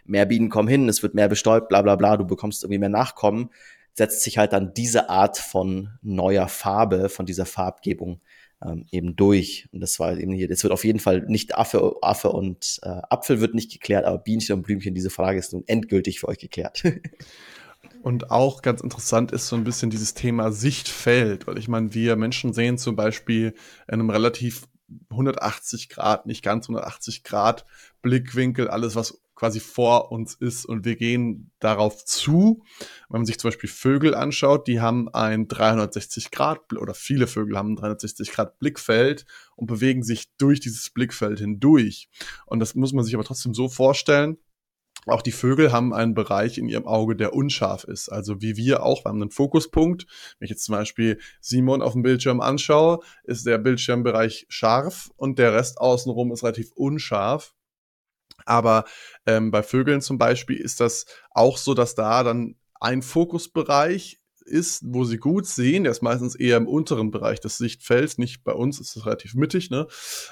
mehr 0.06 0.26
Bienen 0.26 0.50
kommen 0.50 0.68
hin, 0.68 0.88
es 0.88 1.04
wird 1.04 1.16
mehr 1.16 1.30
bestäubt, 1.30 1.70
bla 1.70 1.82
bla 1.82 1.96
bla, 1.96 2.18
du 2.18 2.26
bekommst 2.26 2.64
irgendwie 2.64 2.80
mehr 2.80 2.90
Nachkommen, 2.90 3.50
setzt 3.94 4.22
sich 4.22 4.38
halt 4.38 4.54
dann 4.54 4.74
diese 4.74 5.10
Art 5.10 5.38
von 5.38 5.90
neuer 6.02 6.48
Farbe, 6.48 7.10
von 7.10 7.26
dieser 7.26 7.46
Farbgebung 7.46 8.22
ähm, 8.66 8.86
eben 8.92 9.16
durch. 9.16 9.68
Und 9.72 9.82
das 9.82 10.00
war 10.00 10.18
eben 10.18 10.34
hier, 10.34 10.48
das 10.48 10.64
wird 10.64 10.74
auf 10.74 10.84
jeden 10.84 11.00
Fall 11.00 11.22
nicht 11.28 11.58
Affe, 11.58 11.96
Affe 12.02 12.30
und 12.30 12.80
äh, 12.84 12.90
Apfel 13.10 13.42
wird 13.42 13.56
nicht 13.56 13.72
geklärt, 13.72 14.06
aber 14.06 14.18
Bienchen 14.18 14.56
und 14.56 14.64
Blümchen, 14.64 14.94
diese 14.94 15.10
Frage 15.10 15.40
ist 15.40 15.54
nun 15.54 15.64
endgültig 15.68 16.20
für 16.20 16.28
euch 16.28 16.40
geklärt. 16.40 16.84
Und 18.02 18.32
auch 18.32 18.62
ganz 18.62 18.80
interessant 18.80 19.32
ist 19.34 19.48
so 19.48 19.58
ein 19.58 19.66
bisschen 19.66 19.90
dieses 19.90 20.14
Thema 20.14 20.54
Sichtfeld, 20.54 21.48
weil 21.48 21.58
ich 21.58 21.68
meine, 21.68 21.94
wir 21.94 22.16
Menschen 22.16 22.54
sehen 22.54 22.78
zum 22.78 22.96
Beispiel 22.96 23.54
in 23.88 23.96
einem 23.96 24.10
relativ 24.10 24.68
180 25.10 25.90
Grad, 25.90 26.26
nicht 26.26 26.44
ganz 26.44 26.66
180 26.66 27.24
Grad 27.24 27.66
Blickwinkel, 28.02 28.70
alles 28.70 28.96
was 28.96 29.22
quasi 29.40 29.62
vor 29.62 30.12
uns 30.12 30.36
ist 30.36 30.66
und 30.66 30.84
wir 30.84 30.98
gehen 30.98 31.52
darauf 31.60 32.04
zu. 32.04 32.62
Wenn 33.08 33.22
man 33.22 33.26
sich 33.26 33.40
zum 33.40 33.48
Beispiel 33.48 33.70
Vögel 33.70 34.14
anschaut, 34.14 34.68
die 34.68 34.82
haben 34.82 35.08
ein 35.08 35.48
360 35.48 36.30
Grad 36.30 36.74
oder 36.74 36.94
viele 36.94 37.26
Vögel 37.26 37.58
haben 37.58 37.72
ein 37.72 37.76
360 37.78 38.32
Grad 38.32 38.60
Blickfeld 38.60 39.26
und 39.56 39.68
bewegen 39.68 40.04
sich 40.04 40.26
durch 40.38 40.60
dieses 40.60 40.90
Blickfeld 40.90 41.40
hindurch. 41.40 42.10
Und 42.48 42.60
das 42.60 42.76
muss 42.76 42.92
man 42.92 43.06
sich 43.06 43.16
aber 43.16 43.24
trotzdem 43.24 43.54
so 43.54 43.70
vorstellen, 43.70 44.38
auch 45.06 45.22
die 45.22 45.32
Vögel 45.32 45.72
haben 45.72 45.94
einen 45.94 46.14
Bereich 46.14 46.58
in 46.58 46.68
ihrem 46.68 46.86
Auge, 46.86 47.16
der 47.16 47.34
unscharf 47.34 47.86
ist. 47.86 48.10
Also 48.10 48.42
wie 48.42 48.58
wir 48.58 48.84
auch, 48.84 49.06
wir 49.06 49.10
haben 49.10 49.22
einen 49.22 49.32
Fokuspunkt. 49.32 50.06
Wenn 50.38 50.48
ich 50.48 50.50
jetzt 50.50 50.66
zum 50.66 50.76
Beispiel 50.76 51.18
Simon 51.40 51.82
auf 51.82 51.94
dem 51.94 52.02
Bildschirm 52.02 52.42
anschaue, 52.42 53.00
ist 53.24 53.46
der 53.46 53.58
Bildschirmbereich 53.58 54.48
scharf 54.50 55.10
und 55.16 55.40
der 55.40 55.54
Rest 55.54 55.80
außenrum 55.80 56.34
ist 56.34 56.44
relativ 56.44 56.74
unscharf. 56.74 57.56
Aber 58.46 58.86
ähm, 59.26 59.52
bei 59.52 59.64
Vögeln 59.64 60.02
zum 60.02 60.18
Beispiel 60.18 60.58
ist 60.58 60.80
das 60.80 61.06
auch 61.32 61.58
so, 61.58 61.74
dass 61.74 61.96
da 61.96 62.24
dann 62.24 62.56
ein 62.80 63.02
Fokusbereich 63.02 64.20
ist, 64.50 64.82
wo 64.86 65.04
sie 65.04 65.18
gut 65.18 65.46
sehen, 65.46 65.84
der 65.84 65.92
ist 65.92 66.02
meistens 66.02 66.36
eher 66.36 66.58
im 66.58 66.68
unteren 66.68 67.12
Bereich 67.12 67.40
des 67.40 67.58
Sichtfelds, 67.58 68.18
nicht 68.18 68.44
bei 68.44 68.52
uns, 68.52 68.80
ist 68.80 68.96
das 68.96 69.06
relativ 69.06 69.36
mittig, 69.36 69.70
ne? 69.70 69.88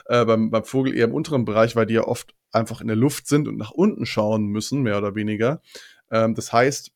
Äh, 0.06 0.26
beim, 0.26 0.50
beim 0.50 0.64
Vogel 0.64 0.96
eher 0.96 1.06
im 1.06 1.14
unteren 1.14 1.46
Bereich, 1.46 1.76
weil 1.76 1.86
die 1.86 1.94
ja 1.94 2.04
oft 2.04 2.34
einfach 2.52 2.82
in 2.82 2.88
der 2.88 2.96
Luft 2.96 3.28
sind 3.28 3.48
und 3.48 3.58
nach 3.58 3.72
unten 3.72 4.06
schauen 4.06 4.48
müssen, 4.48 4.82
mehr 4.82 4.98
oder 4.98 5.16
weniger. 5.16 5.62
Ähm, 6.10 6.34
das 6.34 6.52
heißt, 6.52 6.92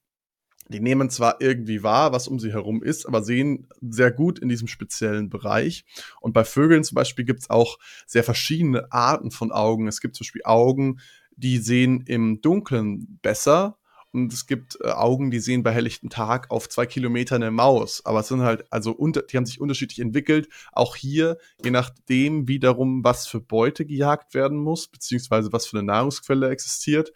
die 0.72 0.80
nehmen 0.80 1.10
zwar 1.10 1.38
irgendwie 1.40 1.84
wahr, 1.84 2.12
was 2.12 2.28
um 2.28 2.40
sie 2.40 2.52
herum 2.52 2.82
ist, 2.82 3.06
aber 3.06 3.24
sehen 3.24 3.68
sehr 3.82 4.12
gut 4.12 4.40
in 4.40 4.50
diesem 4.50 4.68
speziellen 4.68 5.30
Bereich. 5.30 5.86
Und 6.20 6.34
bei 6.34 6.44
Vögeln 6.44 6.84
zum 6.84 6.96
Beispiel 6.96 7.26
gibt 7.26 7.42
es 7.42 7.50
auch 7.50 7.78
sehr 8.06 8.24
verschiedene 8.24 8.92
Arten 8.92 9.32
von 9.32 9.52
Augen. 9.52 9.88
Es 9.88 10.02
gibt 10.02 10.16
zum 10.16 10.26
Beispiel 10.26 10.44
Augen, 10.46 11.00
die 11.36 11.58
sehen 11.58 12.04
im 12.08 12.42
Dunkeln 12.42 13.20
besser 13.22 13.78
und 14.14 14.34
es 14.34 14.46
gibt 14.46 14.78
äh, 14.82 14.90
Augen, 14.90 15.32
die 15.32 15.40
sehen 15.40 15.64
bei 15.64 15.72
helllichtem 15.72 16.10
Tag 16.10 16.52
auf 16.52 16.68
zwei 16.68 16.86
Kilometer 16.86 17.36
eine 17.36 17.52
Maus. 17.52 18.06
Aber 18.06 18.20
es 18.20 18.28
sind 18.28 18.42
halt, 18.42 18.66
also 18.72 18.92
unter, 18.92 19.22
die 19.22 19.38
haben 19.38 19.46
sich 19.46 19.62
unterschiedlich 19.62 20.00
entwickelt. 20.00 20.50
Auch 20.74 20.96
hier, 20.96 21.38
je 21.64 21.72
nachdem 21.72 22.48
wiederum, 22.48 23.04
was 23.04 23.28
für 23.28 23.40
Beute 23.40 23.86
gejagt 23.86 24.34
werden 24.34 24.58
muss, 24.58 24.88
beziehungsweise 24.88 25.54
was 25.54 25.66
für 25.66 25.78
eine 25.78 25.88
Nahrungsquelle 25.88 26.50
existiert 26.50 27.14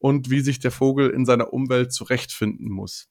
und 0.00 0.30
wie 0.30 0.40
sich 0.40 0.58
der 0.58 0.72
Vogel 0.72 1.10
in 1.10 1.24
seiner 1.24 1.52
Umwelt 1.52 1.92
zurechtfinden 1.92 2.68
muss. 2.68 3.08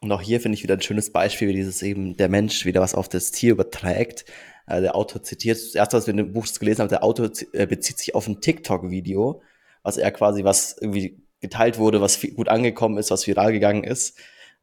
Und 0.00 0.12
auch 0.12 0.20
hier 0.20 0.40
finde 0.40 0.56
ich 0.56 0.62
wieder 0.62 0.74
ein 0.74 0.82
schönes 0.82 1.10
Beispiel, 1.10 1.48
wie 1.48 1.54
dieses 1.54 1.82
eben 1.82 2.16
der 2.16 2.28
Mensch 2.28 2.66
wieder 2.66 2.82
was 2.82 2.94
auf 2.94 3.08
das 3.08 3.30
Tier 3.30 3.52
überträgt. 3.52 4.26
Äh, 4.66 4.82
der 4.82 4.94
Autor 4.94 5.22
zitiert, 5.22 5.56
das 5.56 5.74
erste, 5.74 5.96
was 5.96 6.06
wir 6.06 6.10
in 6.10 6.18
dem 6.18 6.32
Buch 6.32 6.46
gelesen 6.58 6.82
haben, 6.82 6.88
der 6.88 7.02
Autor 7.02 7.30
äh, 7.52 7.66
bezieht 7.66 7.98
sich 7.98 8.14
auf 8.14 8.26
ein 8.26 8.40
TikTok-Video, 8.40 9.42
was 9.82 9.96
er 9.96 10.10
quasi 10.10 10.44
was 10.44 10.76
irgendwie 10.78 11.22
geteilt 11.40 11.78
wurde, 11.78 12.00
was 12.00 12.20
gut 12.20 12.48
angekommen 12.48 12.98
ist, 12.98 13.10
was 13.10 13.26
viral 13.26 13.52
gegangen 13.52 13.84
ist, 13.84 14.18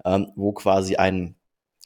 ähm, 0.05 0.31
wo 0.35 0.51
quasi 0.51 0.97
ein, 0.97 1.35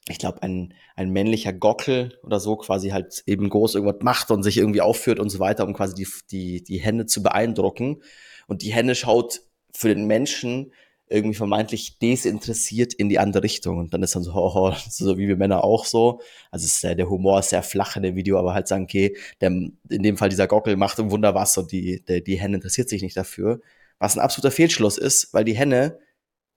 ich 0.09 0.19
glaube, 0.19 0.43
ein, 0.43 0.73
ein 0.95 1.09
männlicher 1.09 1.53
Gockel 1.53 2.19
oder 2.23 2.39
so 2.39 2.55
quasi 2.55 2.89
halt 2.89 3.23
eben 3.25 3.49
groß 3.49 3.75
irgendwas 3.75 4.01
macht 4.01 4.31
und 4.31 4.43
sich 4.43 4.57
irgendwie 4.57 4.81
aufführt 4.81 5.19
und 5.19 5.29
so 5.29 5.39
weiter, 5.39 5.65
um 5.65 5.73
quasi 5.73 5.95
die, 5.95 6.07
die, 6.31 6.63
die 6.63 6.79
Hände 6.79 7.05
zu 7.05 7.23
beeindrucken. 7.23 8.01
Und 8.47 8.61
die 8.61 8.73
Henne 8.73 8.95
schaut 8.95 9.41
für 9.73 9.89
den 9.89 10.07
Menschen 10.07 10.71
irgendwie 11.09 11.37
vermeintlich 11.37 11.99
desinteressiert 11.99 12.93
in 12.93 13.09
die 13.09 13.19
andere 13.19 13.43
Richtung. 13.43 13.77
Und 13.77 13.93
dann 13.93 14.03
ist 14.03 14.15
dann 14.15 14.23
so, 14.23 14.31
oh, 14.35 14.51
oh, 14.55 14.73
so 14.89 15.17
wie 15.17 15.27
wir 15.27 15.37
Männer 15.37 15.63
auch 15.63 15.85
so. 15.85 16.21
Also 16.51 16.65
ist, 16.65 16.83
äh, 16.83 16.95
der 16.95 17.09
Humor 17.09 17.39
ist 17.39 17.49
sehr 17.49 17.63
flach 17.63 17.95
in 17.95 18.03
dem 18.03 18.15
Video, 18.15 18.37
aber 18.37 18.53
halt 18.53 18.67
sagen, 18.67 18.83
okay, 18.83 19.15
der, 19.41 19.49
in 19.49 20.03
dem 20.03 20.17
Fall 20.17 20.29
dieser 20.29 20.47
Gockel 20.47 20.75
macht 20.75 20.99
ein 20.99 21.11
Wunder 21.11 21.35
was 21.35 21.57
und 21.57 21.71
die, 21.71 22.03
der, 22.03 22.21
die 22.21 22.39
Henne 22.39 22.55
interessiert 22.55 22.89
sich 22.89 23.01
nicht 23.01 23.17
dafür. 23.17 23.61
Was 23.99 24.15
ein 24.15 24.21
absoluter 24.21 24.51
Fehlschluss 24.51 24.97
ist, 24.97 25.33
weil 25.33 25.43
die 25.43 25.55
Henne 25.55 25.99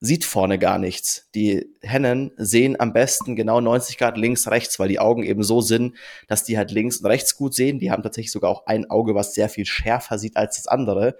sieht 0.00 0.24
vorne 0.24 0.58
gar 0.58 0.78
nichts. 0.78 1.28
Die 1.34 1.74
Hennen 1.82 2.32
sehen 2.36 2.80
am 2.80 2.92
besten 2.92 3.36
genau 3.36 3.60
90 3.60 3.98
Grad 3.98 4.16
links, 4.16 4.48
rechts, 4.48 4.78
weil 4.78 4.88
die 4.88 4.98
Augen 4.98 5.22
eben 5.22 5.42
so 5.42 5.60
sind, 5.60 5.94
dass 6.26 6.42
die 6.42 6.56
halt 6.56 6.70
links 6.70 6.98
und 6.98 7.06
rechts 7.06 7.36
gut 7.36 7.54
sehen. 7.54 7.78
Die 7.78 7.90
haben 7.90 8.02
tatsächlich 8.02 8.32
sogar 8.32 8.50
auch 8.50 8.66
ein 8.66 8.88
Auge, 8.90 9.14
was 9.14 9.34
sehr 9.34 9.50
viel 9.50 9.66
schärfer 9.66 10.18
sieht 10.18 10.36
als 10.36 10.56
das 10.56 10.66
andere. 10.66 11.16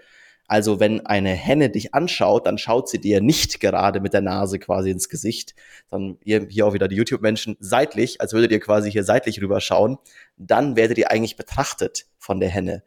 Also 0.51 0.81
wenn 0.81 1.07
eine 1.07 1.31
Henne 1.31 1.71
dich 1.71 1.95
anschaut, 1.95 2.47
dann 2.47 2.59
schaut 2.59 2.89
sie 2.89 3.01
dir 3.01 3.21
nicht 3.21 3.61
gerade 3.61 4.01
mit 4.01 4.15
der 4.15 4.23
Nase 4.23 4.59
quasi 4.59 4.91
ins 4.91 5.09
Gesicht, 5.09 5.55
sondern 5.91 6.19
ihr, 6.25 6.47
hier 6.49 6.67
auch 6.67 6.73
wieder 6.73 6.89
die 6.89 6.97
YouTube-Menschen 6.97 7.57
seitlich, 7.61 8.21
als 8.21 8.33
würdet 8.33 8.51
ihr 8.51 8.59
quasi 8.59 8.91
hier 8.91 9.05
seitlich 9.05 9.41
rüberschauen. 9.41 9.99
Dann 10.39 10.75
werdet 10.75 10.99
ihr 10.99 11.11
eigentlich 11.11 11.37
betrachtet 11.37 12.07
von 12.19 12.41
der 12.41 12.49
Henne. 12.49 12.83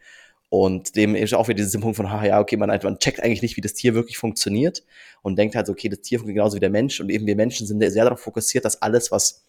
Und 0.53 0.95
dem 0.95 1.15
ist 1.15 1.33
auch 1.33 1.47
wieder 1.47 1.63
dieser 1.63 1.79
Punkt 1.79 1.97
von, 1.97 2.11
ha, 2.11 2.23
ja, 2.23 2.39
okay, 2.39 2.57
man, 2.57 2.69
man 2.83 2.99
checkt 2.99 3.23
eigentlich 3.23 3.41
nicht, 3.41 3.57
wie 3.57 3.61
das 3.61 3.73
Tier 3.73 3.95
wirklich 3.95 4.19
funktioniert 4.19 4.83
und 5.23 5.35
denkt 5.35 5.55
halt, 5.55 5.67
okay, 5.67 5.89
das 5.89 6.01
Tier 6.01 6.19
funktioniert 6.19 6.43
genauso 6.43 6.57
wie 6.57 6.59
der 6.59 6.69
Mensch 6.69 7.01
und 7.01 7.09
eben 7.09 7.25
wir 7.25 7.35
Menschen 7.35 7.65
sind 7.65 7.81
sehr 7.81 8.03
darauf 8.03 8.19
fokussiert, 8.19 8.63
dass 8.63 8.79
alles, 8.79 9.11
was 9.11 9.45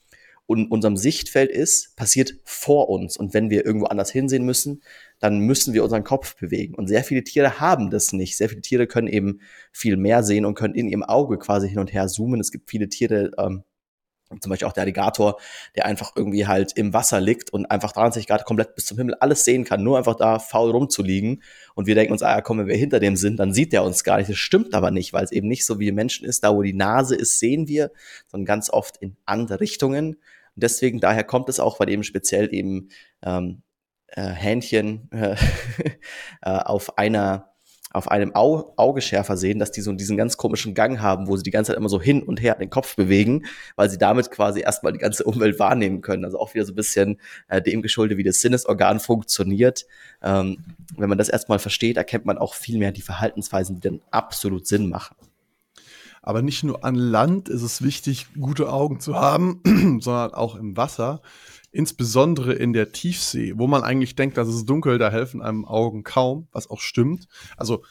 in 0.49 0.67
unserem 0.69 0.97
Sichtfeld 0.97 1.51
ist, 1.51 1.95
passiert 1.97 2.37
vor 2.45 2.89
uns. 2.89 3.19
Und 3.19 3.35
wenn 3.35 3.51
wir 3.51 3.67
irgendwo 3.67 3.85
anders 3.85 4.11
hinsehen 4.11 4.47
müssen, 4.47 4.83
dann 5.19 5.41
müssen 5.41 5.75
wir 5.75 5.85
unseren 5.85 6.05
Kopf 6.05 6.37
bewegen. 6.37 6.75
Und 6.75 6.87
sehr 6.87 7.05
viele 7.05 7.23
Tiere 7.23 7.61
haben 7.61 7.91
das 7.91 8.15
nicht. 8.15 8.39
Sehr 8.39 8.49
viele 8.49 8.63
Tiere 8.63 8.87
können 8.87 9.09
eben 9.09 9.41
viel 9.73 9.99
mehr 9.99 10.23
sehen 10.23 10.47
und 10.47 10.55
können 10.55 10.75
in 10.75 10.89
ihrem 10.89 11.03
Auge 11.03 11.37
quasi 11.37 11.69
hin 11.69 11.81
und 11.81 11.93
her 11.93 12.09
zoomen. 12.09 12.41
Es 12.41 12.51
gibt 12.51 12.71
viele 12.71 12.89
Tiere, 12.89 13.31
ähm, 13.37 13.63
zum 14.41 14.51
Beispiel 14.51 14.67
auch 14.67 14.73
der 14.73 14.83
Alligator, 14.83 15.39
der 15.77 15.87
einfach 15.87 16.13
irgendwie 16.17 16.47
halt 16.47 16.73
im 16.77 16.93
Wasser 16.93 17.21
liegt 17.21 17.53
und 17.53 17.67
einfach 17.67 17.93
30 17.93 18.27
Grad 18.27 18.45
komplett 18.45 18.75
bis 18.75 18.87
zum 18.87 18.99
Himmel 18.99 19.15
alles 19.15 19.45
sehen 19.45 19.65
kann, 19.65 19.83
nur 19.83 19.99
einfach 19.99 20.17
da 20.17 20.39
faul 20.39 20.71
rumzuliegen. 20.71 21.43
Und 21.75 21.87
wir 21.87 21.95
denken 21.95 22.13
uns, 22.13 22.23
ah 22.23 22.37
ja, 22.37 22.41
komm, 22.41 22.59
wenn 22.59 22.67
wir 22.67 22.77
hinter 22.77 23.01
dem 23.01 23.17
sind, 23.17 23.39
dann 23.39 23.53
sieht 23.53 23.73
der 23.73 23.85
uns 23.85 24.05
gar 24.05 24.19
nicht. 24.19 24.31
Das 24.31 24.37
stimmt 24.37 24.75
aber 24.75 24.91
nicht, 24.91 25.13
weil 25.13 25.25
es 25.25 25.33
eben 25.33 25.49
nicht 25.49 25.67
so 25.67 25.79
wie 25.79 25.93
Menschen 25.93 26.27
ist, 26.27 26.45
da 26.45 26.55
wo 26.55 26.63
die 26.63 26.73
Nase 26.73 27.15
ist, 27.15 27.39
sehen 27.39 27.69
wir, 27.69 27.91
sondern 28.27 28.47
ganz 28.47 28.71
oft 28.71 28.97
in 28.99 29.17
andere 29.25 29.61
Richtungen. 29.61 30.15
Und 30.15 30.63
deswegen, 30.63 31.01
daher 31.01 31.25
kommt 31.25 31.49
es 31.49 31.61
auch, 31.61 31.81
weil 31.81 31.91
eben 31.91 32.05
speziell 32.05 32.53
eben 32.53 32.89
ähm, 33.23 33.63
äh, 34.09 34.23
Hähnchen 34.23 35.11
äh, 35.11 35.37
auf 36.43 36.99
einer 36.99 37.54
auf 37.95 38.11
einem 38.11 38.35
Au 38.35 38.75
Augeschärfer 38.77 39.37
sehen, 39.37 39.61
dass 39.61 39.71
die 39.71 39.81
so 39.81 39.93
diesen 39.93 40.17
ganz 40.17 40.37
komischen 40.37 40.75
Gang 40.75 41.01
haben, 41.01 41.29
wo 41.29 41.37
sie 41.37 41.45
die 41.45 41.53
ganze 41.53 41.71
Zeit 41.71 41.79
immer 41.79 41.89
so 41.89 42.01
hin 42.01 42.23
und 42.23 42.43
her 42.43 42.57
den 42.57 42.69
Kopf 42.69 42.97
bewegen, 42.97 43.47
weil 43.77 43.89
sie 43.89 43.99
damit 43.99 44.33
quasi 44.33 44.61
erstmal 44.61 44.93
die 44.93 44.99
ganze 44.99 45.25
Umwelt 45.25 45.61
wahrnehmen 45.61 46.01
können. 46.01 46.25
Also 46.25 46.39
auch 46.41 46.55
wieder 46.55 46.65
so 46.65 46.73
ein 46.73 46.77
bisschen 46.77 47.21
äh, 47.49 47.63
dem 47.63 47.83
geschuldet, 47.83 48.19
wie 48.19 48.25
das 48.25 48.41
Sinnesorgan 48.41 48.99
funktioniert. 48.99 49.87
Ähm, 50.23 50.59
wenn 50.97 51.09
man 51.09 51.19
das 51.19 51.29
erstmal 51.29 51.61
versteht, 51.61 51.97
erkennt 51.97 52.27
man 52.27 52.37
auch 52.37 52.55
viel 52.55 52.79
mehr 52.79 52.91
die 52.91 53.01
Verhaltensweisen, 53.01 53.77
die 53.77 53.89
dann 53.89 54.01
absolut 54.11 54.67
Sinn 54.67 54.89
machen. 54.89 55.15
Aber 56.21 56.43
nicht 56.43 56.65
nur 56.65 56.85
an 56.85 56.97
Land 56.97 57.49
ist 57.49 57.63
es 57.63 57.83
wichtig, 57.83 58.27
gute 58.41 58.73
Augen 58.73 58.99
zu 58.99 59.15
haben, 59.15 59.61
sondern 60.01 60.35
auch 60.35 60.57
im 60.57 60.77
Wasser 60.77 61.23
insbesondere 61.75 62.55
in 62.55 62.73
der 62.73 62.93
Tiefsee, 62.93 63.55
wo 63.57 63.67
man 63.67 63.83
eigentlich 63.83 64.15
denkt, 64.15 64.37
dass 64.37 64.49
es 64.49 64.65
dunkel, 64.65 64.97
da 64.99 65.11
helfen 65.11 65.43
einem 65.43 65.65
Augen 65.65 66.05
kaum, 66.05 66.47
was 66.53 66.71
auch 66.71 66.81
stimmt. 66.81 67.27
Also 67.57 67.83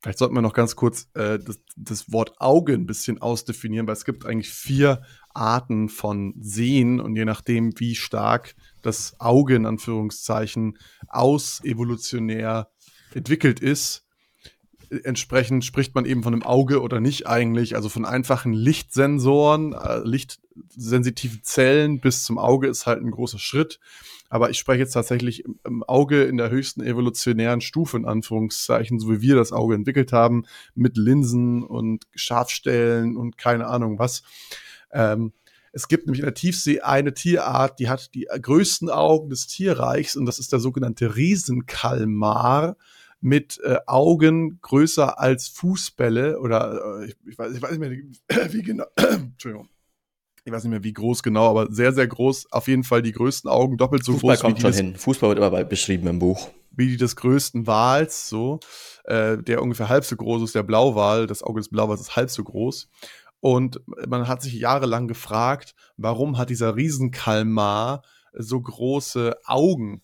vielleicht 0.00 0.18
sollten 0.18 0.34
wir 0.34 0.40
noch 0.40 0.54
ganz 0.54 0.74
kurz 0.74 1.08
äh, 1.14 1.38
das, 1.38 1.60
das 1.76 2.10
Wort 2.12 2.40
Auge 2.40 2.72
ein 2.72 2.86
bisschen 2.86 3.20
ausdefinieren, 3.20 3.86
weil 3.86 3.92
es 3.92 4.06
gibt 4.06 4.24
eigentlich 4.24 4.48
vier 4.48 5.02
Arten 5.34 5.90
von 5.90 6.34
Sehen 6.40 6.98
und 6.98 7.14
je 7.14 7.26
nachdem, 7.26 7.78
wie 7.78 7.94
stark 7.94 8.54
das 8.80 9.20
Auge 9.20 9.54
in 9.54 9.66
Anführungszeichen 9.66 10.78
aus 11.08 11.60
evolutionär 11.62 12.70
entwickelt 13.12 13.60
ist, 13.60 14.05
entsprechend 15.04 15.64
spricht 15.64 15.94
man 15.94 16.04
eben 16.04 16.22
von 16.22 16.32
einem 16.32 16.42
Auge 16.42 16.80
oder 16.80 17.00
nicht 17.00 17.26
eigentlich, 17.26 17.74
also 17.76 17.88
von 17.88 18.04
einfachen 18.04 18.52
Lichtsensoren, 18.52 19.72
äh, 19.72 20.00
lichtsensitiven 20.04 21.40
Zellen 21.42 22.00
bis 22.00 22.24
zum 22.24 22.38
Auge 22.38 22.68
ist 22.68 22.86
halt 22.86 23.02
ein 23.02 23.10
großer 23.10 23.38
Schritt. 23.38 23.78
Aber 24.28 24.50
ich 24.50 24.58
spreche 24.58 24.80
jetzt 24.80 24.92
tatsächlich 24.92 25.44
im, 25.44 25.58
im 25.64 25.82
Auge 25.84 26.24
in 26.24 26.36
der 26.36 26.50
höchsten 26.50 26.82
evolutionären 26.82 27.60
Stufe, 27.60 27.96
in 27.96 28.06
Anführungszeichen, 28.06 28.98
so 28.98 29.10
wie 29.10 29.20
wir 29.20 29.36
das 29.36 29.52
Auge 29.52 29.74
entwickelt 29.74 30.12
haben, 30.12 30.44
mit 30.74 30.96
Linsen 30.96 31.62
und 31.62 32.06
Scharfstellen 32.14 33.16
und 33.16 33.38
keine 33.38 33.68
Ahnung 33.68 33.98
was. 33.98 34.22
Ähm, 34.92 35.32
es 35.72 35.88
gibt 35.88 36.06
nämlich 36.06 36.20
in 36.20 36.26
der 36.26 36.34
Tiefsee 36.34 36.80
eine 36.80 37.12
Tierart, 37.12 37.78
die 37.78 37.90
hat 37.90 38.14
die 38.14 38.26
größten 38.30 38.88
Augen 38.88 39.28
des 39.28 39.46
Tierreichs 39.46 40.16
und 40.16 40.26
das 40.26 40.38
ist 40.38 40.52
der 40.52 40.58
sogenannte 40.58 41.16
Riesenkalmar 41.16 42.76
mit 43.26 43.58
äh, 43.64 43.78
Augen 43.86 44.60
größer 44.62 45.18
als 45.18 45.48
Fußbälle 45.48 46.38
oder 46.38 47.00
äh, 47.00 47.06
ich, 47.06 47.16
ich, 47.28 47.36
weiß, 47.36 47.56
ich 47.56 47.60
weiß 47.60 47.76
nicht 47.76 47.80
mehr, 47.80 47.90
wie 48.52 48.62
genau. 48.62 48.84
Entschuldigung. 48.96 49.68
Ich 50.44 50.52
weiß 50.52 50.62
nicht 50.62 50.70
mehr, 50.70 50.84
wie 50.84 50.92
groß 50.92 51.24
genau, 51.24 51.50
aber 51.50 51.66
sehr, 51.72 51.92
sehr 51.92 52.06
groß. 52.06 52.52
Auf 52.52 52.68
jeden 52.68 52.84
Fall 52.84 53.02
die 53.02 53.10
größten 53.10 53.50
Augen, 53.50 53.78
doppelt 53.78 54.04
so 54.04 54.12
Fußball 54.12 54.36
groß. 54.36 54.42
Fußball 54.42 54.52
kommt 54.52 54.62
schon 54.76 54.86
hin. 54.86 54.96
Fußball 54.96 55.30
wird 55.30 55.38
immer 55.40 55.64
beschrieben 55.64 56.06
im 56.06 56.20
Buch. 56.20 56.50
Wie 56.70 56.86
die 56.86 56.96
des 56.96 57.16
größten 57.16 57.66
Wals, 57.66 58.28
so. 58.28 58.60
Äh, 59.02 59.38
der 59.38 59.60
ungefähr 59.60 59.88
halb 59.88 60.04
so 60.04 60.14
groß 60.14 60.44
ist, 60.44 60.54
der 60.54 60.62
Blauwal. 60.62 61.26
Das 61.26 61.42
Auge 61.42 61.58
des 61.58 61.68
Blauwals 61.68 62.02
ist 62.02 62.14
halb 62.14 62.30
so 62.30 62.44
groß. 62.44 62.88
Und 63.40 63.80
man 64.06 64.28
hat 64.28 64.40
sich 64.40 64.54
jahrelang 64.54 65.08
gefragt, 65.08 65.74
warum 65.96 66.38
hat 66.38 66.48
dieser 66.48 66.76
Riesenkalmar 66.76 68.02
so 68.34 68.60
große 68.60 69.34
Augen? 69.46 70.02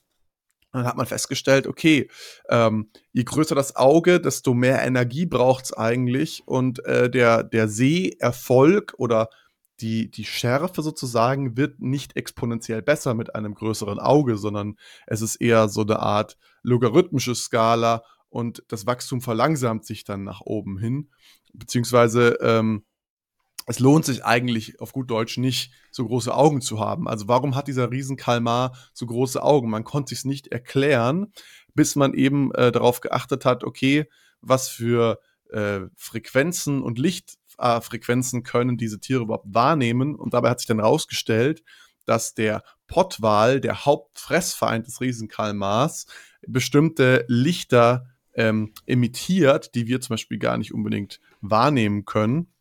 Dann 0.73 0.87
hat 0.87 0.97
man 0.97 1.07
festgestellt, 1.07 1.67
okay, 1.67 2.09
ähm, 2.49 2.91
je 3.13 3.25
größer 3.25 3.55
das 3.55 3.77
Auge, 3.77 4.21
desto 4.21 4.55
mehr 4.55 4.83
Energie 4.83 5.27
braucht 5.27 5.67
es 5.67 5.73
eigentlich. 5.73 6.43
Und 6.47 6.85
äh, 6.87 7.11
der, 7.11 7.43
der 7.45 7.69
Seherfolg 7.69 8.95
oder 8.97 9.29
die, 9.81 10.11
die 10.11 10.25
Schärfe 10.25 10.83
sozusagen 10.83 11.57
wird 11.57 11.81
nicht 11.81 12.17
exponentiell 12.17 12.83
besser 12.83 13.15
mit 13.15 13.35
einem 13.35 13.55
größeren 13.55 13.99
Auge, 13.99 14.39
sondern 14.39 14.77
es 15.07 15.21
ist 15.21 15.37
eher 15.37 15.69
so 15.69 15.83
eine 15.83 15.99
Art 15.99 16.39
logarithmische 16.63 17.35
Skala 17.35 18.03
und 18.29 18.63
das 18.69 18.87
Wachstum 18.87 19.21
verlangsamt 19.21 19.85
sich 19.85 20.05
dann 20.05 20.25
nach 20.25 20.41
oben 20.41 20.79
hin, 20.79 21.11
beziehungsweise 21.53 22.39
ähm, 22.41 22.85
es 23.67 23.79
lohnt 23.79 24.05
sich 24.05 24.25
eigentlich 24.25 24.81
auf 24.81 24.93
gut 24.93 25.11
Deutsch 25.11 25.39
nicht, 25.39 25.73
so 25.91 26.07
große 26.07 26.35
Augen 26.35 26.61
zu 26.61 26.81
haben. 26.81 27.09
Also 27.09 27.29
warum 27.29 27.55
hat 27.55 27.69
dieser 27.69 27.91
Riesenkalmar 27.91 28.77
so 28.93 29.07
große 29.07 29.43
Augen? 29.43 29.71
Man 29.71 29.85
konnte 29.85 30.15
sich 30.15 30.25
nicht 30.25 30.49
erklären, 30.49 31.33
bis 31.75 31.97
man 31.97 32.15
eben 32.15 32.53
äh, 32.55 32.73
darauf 32.73 33.01
geachtet 33.01 33.45
hat, 33.45 33.65
okay, 33.65 34.09
was 34.41 34.69
für 34.69 35.21
äh, 35.51 35.81
Frequenzen 35.97 36.83
und 36.83 36.99
Lichtfrequenzen 36.99 38.43
können 38.43 38.77
diese 38.77 39.01
Tiere 39.01 39.23
überhaupt 39.23 39.47
wahrnehmen. 39.49 40.17
Und 40.17 40.35
dabei 40.35 40.51
hat 40.51 40.61
sich 40.61 40.67
dann 40.67 40.81
herausgestellt, 40.81 41.63
dass 42.05 42.35
der 42.35 42.63
Pottwal, 42.89 43.61
der 43.61 43.85
Hauptfressfeind 43.85 44.87
des 44.87 45.01
Riesenkalmars, 45.01 46.07
bestimmte 46.47 47.25
Lichter 47.29 48.07
ähm, 48.35 48.73
emittiert, 48.87 49.75
die 49.75 49.87
wir 49.87 50.01
zum 50.01 50.15
Beispiel 50.15 50.39
gar 50.39 50.59
nicht 50.59 50.75
unbedingt 50.75 51.21
wahrnehmen 51.41 52.05
können. 52.05 52.52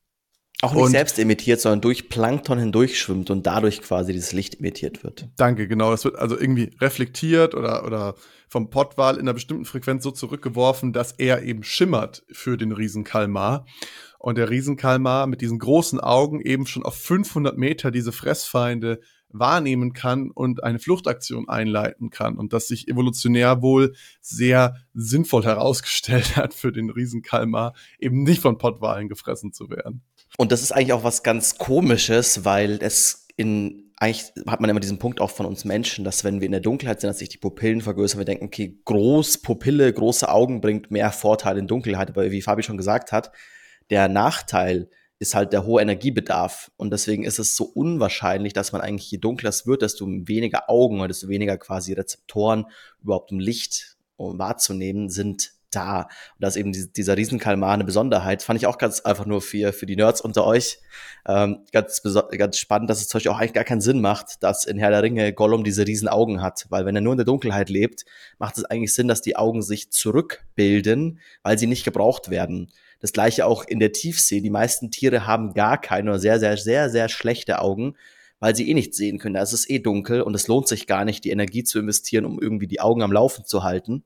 Auch 0.62 0.74
nicht 0.74 0.84
und, 0.84 0.91
selbst 0.91 1.18
emittiert, 1.18 1.59
sondern 1.59 1.82
durch 1.82 2.09
Plankton 2.09 2.59
hindurchschwimmt 2.59 3.30
und 3.30 3.47
dadurch 3.47 3.82
quasi 3.82 4.14
dieses 4.14 4.32
Licht 4.32 4.59
emittiert 4.59 5.03
wird. 5.03 5.28
Danke, 5.36 5.68
genau. 5.68 5.91
Das 5.91 6.05
wird 6.05 6.18
also 6.18 6.38
irgendwie 6.38 6.72
reflektiert 6.80 7.55
oder, 7.55 7.86
oder 7.86 8.16
vom 8.47 8.70
Pottwal 8.70 9.16
in 9.16 9.22
einer 9.22 9.34
bestimmten 9.34 9.66
Frequenz 9.66 10.03
so 10.03 10.12
zurückgeworfen, 10.12 10.93
dass 10.93 11.14
er 11.14 11.41
eben 11.43 11.64
schimmert 11.64 12.24
für 12.32 12.57
den 12.57 12.72
Riesenkalmar. 12.72 13.66
Und 14.20 14.38
der 14.38 14.51
Riesenkalmar 14.51 15.26
mit 15.26 15.41
diesen 15.41 15.57
großen 15.57 15.99
Augen 15.99 16.41
eben 16.41 16.68
schon 16.68 16.84
auf 16.84 16.95
500 16.95 17.57
Meter 17.57 17.89
diese 17.89 18.12
Fressfeinde 18.12 18.99
wahrnehmen 19.34 19.94
kann 19.94 20.32
und 20.32 20.64
eine 20.64 20.80
Fluchtaktion 20.80 21.50
einleiten 21.50 22.10
kann 22.10 22.38
und 22.38 22.54
das 22.54 22.68
sich 22.68 22.88
evolutionär 22.88 23.62
wohl 23.62 23.94
sehr 24.22 24.76
sinnvoll 24.94 25.44
herausgestellt 25.44 26.36
hat 26.36 26.54
für 26.54 26.72
den 26.72 26.90
Riesenkalmar, 26.90 27.74
eben 28.00 28.24
nicht 28.24 28.42
von 28.42 28.58
Pottwalen 28.58 29.10
gefressen 29.10 29.54
zu 29.54 29.70
werden. 29.70 30.02
Und 30.38 30.52
das 30.52 30.62
ist 30.62 30.72
eigentlich 30.72 30.94
auch 30.94 31.04
was 31.04 31.24
ganz 31.24 31.58
Komisches, 31.58 32.46
weil 32.46 32.80
es 32.82 33.28
in, 33.36 33.92
eigentlich 33.98 34.32
hat 34.48 34.62
man 34.62 34.70
immer 34.70 34.80
diesen 34.80 35.00
Punkt 35.00 35.20
auch 35.20 35.30
von 35.30 35.46
uns 35.46 35.66
Menschen, 35.66 36.06
dass 36.06 36.24
wenn 36.24 36.42
wir 36.42 36.46
in 36.46 36.52
der 36.52 36.62
Dunkelheit 36.62 37.02
sind, 37.02 37.10
dass 37.10 37.20
sich 37.20 37.30
die 37.30 37.38
Pupillen 37.38 37.82
vergrößern, 37.82 38.20
wir 38.20 38.26
denken, 38.26 38.46
okay, 38.46 38.80
groß 38.86 39.40
Pupille, 39.40 39.92
große 39.92 40.30
Augen 40.30 40.62
bringt 40.62 40.92
mehr 40.92 41.12
Vorteil 41.12 41.58
in 41.58 41.68
Dunkelheit. 41.68 42.10
Aber 42.10 42.32
wie 42.32 42.42
Fabi 42.42 42.64
schon 42.64 42.78
gesagt 42.78 43.12
hat, 43.12 43.32
der 43.90 44.08
Nachteil 44.08 44.90
ist 45.22 45.36
halt 45.36 45.53
der 45.53 45.67
hohe 45.67 45.84
Energiebedarf. 45.84 46.72
Und 46.78 46.91
deswegen 46.91 47.24
ist 47.24 47.38
es 47.38 47.55
so 47.55 47.65
unwahrscheinlich, 47.65 48.53
dass 48.53 48.72
man 48.72 48.82
eigentlich, 48.82 49.11
je 49.11 49.19
dunkler 49.19 49.49
es 49.49 49.67
wird, 49.67 49.84
desto 49.84 50.07
weniger 50.07 50.67
Augen 50.67 50.97
oder 50.97 51.09
desto 51.09 51.30
weniger 51.30 51.59
quasi 51.59 51.93
Rezeptoren 51.93 52.65
überhaupt 53.03 53.32
um 53.32 53.38
Licht 53.38 53.97
wahrzunehmen 54.17 55.09
sind 55.09 55.51
da. 55.69 56.01
Und 56.01 56.09
da 56.39 56.47
ist 56.47 56.55
eben 56.55 56.72
dieser 56.72 57.17
Riesenkalmar 57.17 57.72
eine 57.72 57.84
Besonderheit. 57.84 58.41
Fand 58.41 58.59
ich 58.59 58.65
auch 58.65 58.80
ganz 58.80 59.01
einfach 59.01 59.28
nur 59.28 59.43
für, 59.43 59.74
für 59.74 59.86
die 59.86 59.95
Nerds 59.95 60.22
unter 60.22 60.43
euch 60.43 60.80
ähm, 61.28 61.65
ganz, 61.72 62.01
ganz 62.36 62.57
spannend, 62.57 62.89
dass 62.89 62.99
es 62.99 63.07
zum 63.07 63.19
Beispiel 63.19 63.32
auch 63.32 63.38
eigentlich 63.38 63.53
gar 63.53 63.63
keinen 63.63 63.82
Sinn 63.82 64.01
macht, 64.01 64.41
dass 64.41 64.65
in 64.65 64.80
Herr 64.80 64.89
der 64.89 65.03
Ringe 65.03 65.34
Gollum 65.34 65.63
diese 65.63 65.86
riesen 65.86 66.07
Augen 66.07 66.41
hat. 66.41 66.65
Weil 66.69 66.88
wenn 66.88 66.95
er 66.95 67.01
nur 67.01 67.13
in 67.13 67.17
der 67.17 67.26
Dunkelheit 67.26 67.69
lebt, 67.69 68.05
macht 68.39 68.57
es 68.57 68.65
eigentlich 68.65 68.95
Sinn, 68.95 69.07
dass 69.07 69.22
die 69.22 69.36
Augen 69.36 69.61
sich 69.61 69.91
zurückbilden, 69.91 71.19
weil 71.43 71.59
sie 71.59 71.67
nicht 71.67 71.86
gebraucht 71.86 72.32
werden. 72.32 72.72
Das 73.02 73.14
gleiche 73.14 73.45
auch 73.45 73.66
in 73.66 73.80
der 73.80 73.91
Tiefsee. 73.91 74.41
Die 74.41 74.49
meisten 74.49 74.91
Tiere 74.91 75.26
haben 75.26 75.54
gar 75.54 75.82
keine 75.82 76.12
oder 76.12 76.20
sehr, 76.20 76.39
sehr, 76.39 76.56
sehr, 76.58 76.89
sehr 76.89 77.10
schlechte 77.10 77.60
Augen, 77.60 77.95
weil 78.39 78.56
sie 78.56 78.70
eh 78.70 78.74
nicht 78.74 78.95
sehen 78.95 79.18
können. 79.18 79.36
Da 79.36 79.41
ist 79.41 79.54
es 79.54 79.70
eh 79.70 79.80
dunkel 79.80 80.22
und 80.22 80.36
es 80.36 80.47
lohnt 80.47 80.68
sich 80.68 80.88
gar 80.88 81.04
nicht, 81.04 81.24
die 81.26 81.32
Energie 81.32 81.64
zu 81.64 81.80
investieren, 81.80 82.26
um 82.26 82.39
irgendwie 82.41 82.68
die 82.68 82.80
Augen 82.80 83.02
am 83.02 83.12
Laufen 83.12 83.43
zu 83.45 83.64
halten. 83.64 84.04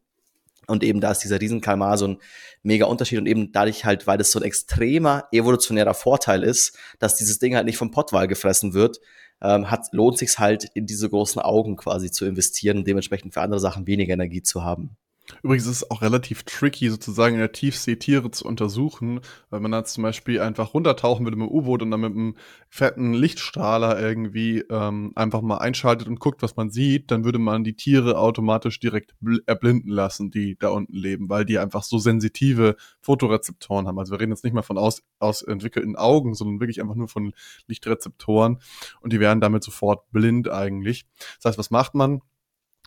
Und 0.67 0.83
eben 0.83 0.99
da 0.99 1.11
ist 1.11 1.19
dieser 1.19 1.39
Riesenkalmar 1.39 1.97
so 1.97 2.07
ein 2.07 2.17
mega 2.63 2.85
Unterschied 2.85 3.19
und 3.19 3.27
eben 3.27 3.51
dadurch 3.51 3.85
halt, 3.85 4.07
weil 4.07 4.17
das 4.17 4.31
so 4.31 4.39
ein 4.39 4.45
extremer 4.45 5.27
evolutionärer 5.31 5.93
Vorteil 5.93 6.43
ist, 6.43 6.77
dass 6.97 7.15
dieses 7.15 7.37
Ding 7.37 7.55
halt 7.55 7.65
nicht 7.65 7.77
vom 7.77 7.91
Pottwal 7.91 8.27
gefressen 8.27 8.73
wird, 8.73 8.99
ähm, 9.41 9.69
hat, 9.69 9.87
lohnt 9.91 10.17
sich 10.17 10.39
halt 10.39 10.65
in 10.73 10.85
diese 10.85 11.09
großen 11.09 11.41
Augen 11.41 11.75
quasi 11.75 12.09
zu 12.09 12.25
investieren 12.25 12.79
und 12.79 12.87
dementsprechend 12.87 13.33
für 13.33 13.41
andere 13.41 13.59
Sachen 13.59 13.85
weniger 13.85 14.13
Energie 14.13 14.41
zu 14.41 14.63
haben. 14.63 14.97
Übrigens 15.41 15.65
ist 15.65 15.77
es 15.77 15.91
auch 15.91 16.01
relativ 16.01 16.43
tricky, 16.43 16.89
sozusagen 16.89 17.35
in 17.35 17.39
der 17.39 17.51
Tiefsee 17.51 17.95
Tiere 17.95 18.29
zu 18.31 18.45
untersuchen, 18.45 19.21
weil 19.49 19.59
man 19.59 19.71
dann 19.71 19.85
zum 19.85 20.03
Beispiel 20.03 20.39
einfach 20.39 20.73
runtertauchen 20.73 21.25
würde 21.25 21.37
mit 21.37 21.49
dem 21.49 21.55
U-Boot 21.55 21.81
und 21.81 21.91
dann 21.91 22.01
mit 22.01 22.11
einem 22.11 22.35
fetten 22.69 23.13
Lichtstrahler 23.13 23.99
irgendwie 23.99 24.63
ähm, 24.69 25.13
einfach 25.15 25.41
mal 25.41 25.57
einschaltet 25.57 26.07
und 26.07 26.19
guckt, 26.19 26.41
was 26.41 26.55
man 26.55 26.69
sieht, 26.69 27.09
dann 27.09 27.25
würde 27.25 27.39
man 27.39 27.63
die 27.63 27.75
Tiere 27.75 28.19
automatisch 28.19 28.79
direkt 28.79 29.15
erblinden 29.45 29.89
lassen, 29.89 30.29
die 30.29 30.57
da 30.59 30.69
unten 30.69 30.95
leben, 30.95 31.29
weil 31.29 31.45
die 31.45 31.57
einfach 31.57 31.83
so 31.83 31.97
sensitive 31.97 32.75
Fotorezeptoren 33.01 33.87
haben. 33.87 33.97
Also 33.97 34.11
wir 34.11 34.19
reden 34.19 34.31
jetzt 34.31 34.43
nicht 34.43 34.53
mal 34.53 34.61
von 34.61 34.77
aus, 34.77 35.01
ausentwickelten 35.19 35.95
Augen, 35.95 36.35
sondern 36.35 36.59
wirklich 36.59 36.81
einfach 36.81 36.95
nur 36.95 37.07
von 37.07 37.33
Lichtrezeptoren 37.67 38.59
und 39.01 39.13
die 39.13 39.19
werden 39.19 39.41
damit 39.41 39.63
sofort 39.63 40.11
blind 40.11 40.49
eigentlich. 40.49 41.05
Das 41.37 41.49
heißt, 41.49 41.57
was 41.57 41.71
macht 41.71 41.95
man? 41.95 42.21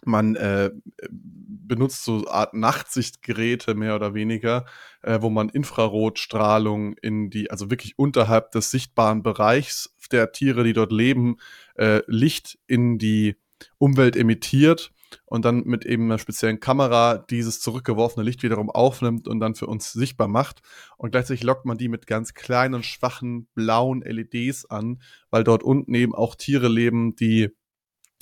Man 0.05 0.37
äh, 0.37 0.71
benutzt 1.11 2.05
so 2.05 2.27
Art 2.29 2.55
Nachtsichtgeräte 2.55 3.75
mehr 3.75 3.95
oder 3.95 4.15
weniger, 4.15 4.67
äh, 5.03 5.21
wo 5.21 5.31
man 5.31 5.49
Infrarotstrahlung 5.49 6.95
in 6.95 7.31
die, 7.31 7.51
also 7.51 7.71
wirklich 7.71 7.99
unterhalb 7.99 8.53
des 8.53 8.71
sichtbaren 8.71 9.23
Bereichs 9.23 9.95
der 10.11 10.33
Tiere, 10.33 10.65
die 10.65 10.73
dort 10.73 10.93
leben, 10.93 11.37
äh, 11.77 12.03
Licht 12.07 12.59
in 12.67 12.99
die 12.99 13.37
Umwelt 13.79 14.17
emittiert 14.17 14.93
und 15.25 15.45
dann 15.45 15.65
mit 15.65 15.85
eben 15.85 16.05
einer 16.05 16.19
speziellen 16.19 16.61
Kamera 16.61 17.19
dieses 17.19 17.61
zurückgeworfene 17.61 18.25
Licht 18.25 18.43
wiederum 18.43 18.71
aufnimmt 18.71 19.29
und 19.29 19.41
dann 19.41 19.55
für 19.55 19.67
uns 19.67 19.93
sichtbar 19.93 20.29
macht. 20.29 20.61
Und 20.97 21.11
gleichzeitig 21.11 21.43
lockt 21.43 21.65
man 21.65 21.79
die 21.79 21.89
mit 21.89 22.07
ganz 22.07 22.35
kleinen, 22.35 22.83
schwachen, 22.83 23.49
blauen 23.55 24.03
LEDs 24.03 24.67
an, 24.67 25.01
weil 25.31 25.45
dort 25.45 25.63
unten 25.63 25.95
eben 25.95 26.15
auch 26.15 26.35
Tiere 26.35 26.69
leben, 26.69 27.17
die 27.17 27.51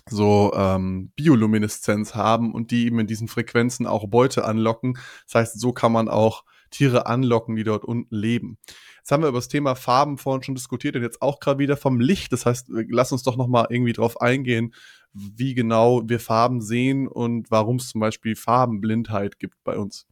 so 0.09 0.52
ähm, 0.54 1.12
Biolumineszenz 1.16 2.14
haben 2.14 2.52
und 2.52 2.70
die 2.70 2.86
eben 2.86 3.00
in 3.00 3.07
diesen 3.07 3.28
Frequenzen 3.28 3.86
auch 3.86 4.09
Beute 4.09 4.44
anlocken. 4.44 4.98
Das 5.26 5.34
heißt, 5.34 5.61
so 5.61 5.72
kann 5.72 5.92
man 5.92 6.09
auch 6.09 6.44
Tiere 6.70 7.07
anlocken, 7.07 7.57
die 7.57 7.64
dort 7.64 7.84
unten 7.84 8.14
leben. 8.14 8.59
Jetzt 8.98 9.12
haben 9.12 9.22
wir 9.22 9.28
über 9.28 9.38
das 9.38 9.48
Thema 9.48 9.74
Farben 9.74 10.18
vorhin 10.18 10.42
schon 10.42 10.54
diskutiert 10.54 10.96
und 10.96 11.02
jetzt 11.02 11.22
auch 11.22 11.40
gerade 11.40 11.59
wieder 11.59 11.76
vom 11.76 12.00
Licht. 12.00 12.32
Das 12.32 12.46
heißt, 12.46 12.68
lass 12.68 13.12
uns 13.12 13.22
doch 13.22 13.36
noch 13.36 13.46
mal 13.48 13.66
irgendwie 13.70 13.92
drauf 13.92 14.20
eingehen, 14.20 14.74
wie 15.12 15.54
genau 15.54 16.02
wir 16.07 16.20
Farben 16.20 16.61
sehen 16.61 17.09
und 17.09 17.50
warum 17.50 17.76
es 17.76 17.88
zum 17.88 18.00
Beispiel 18.00 18.36
Farbenblindheit 18.36 19.38
gibt 19.38 19.62
bei 19.64 19.76
uns. 19.76 20.07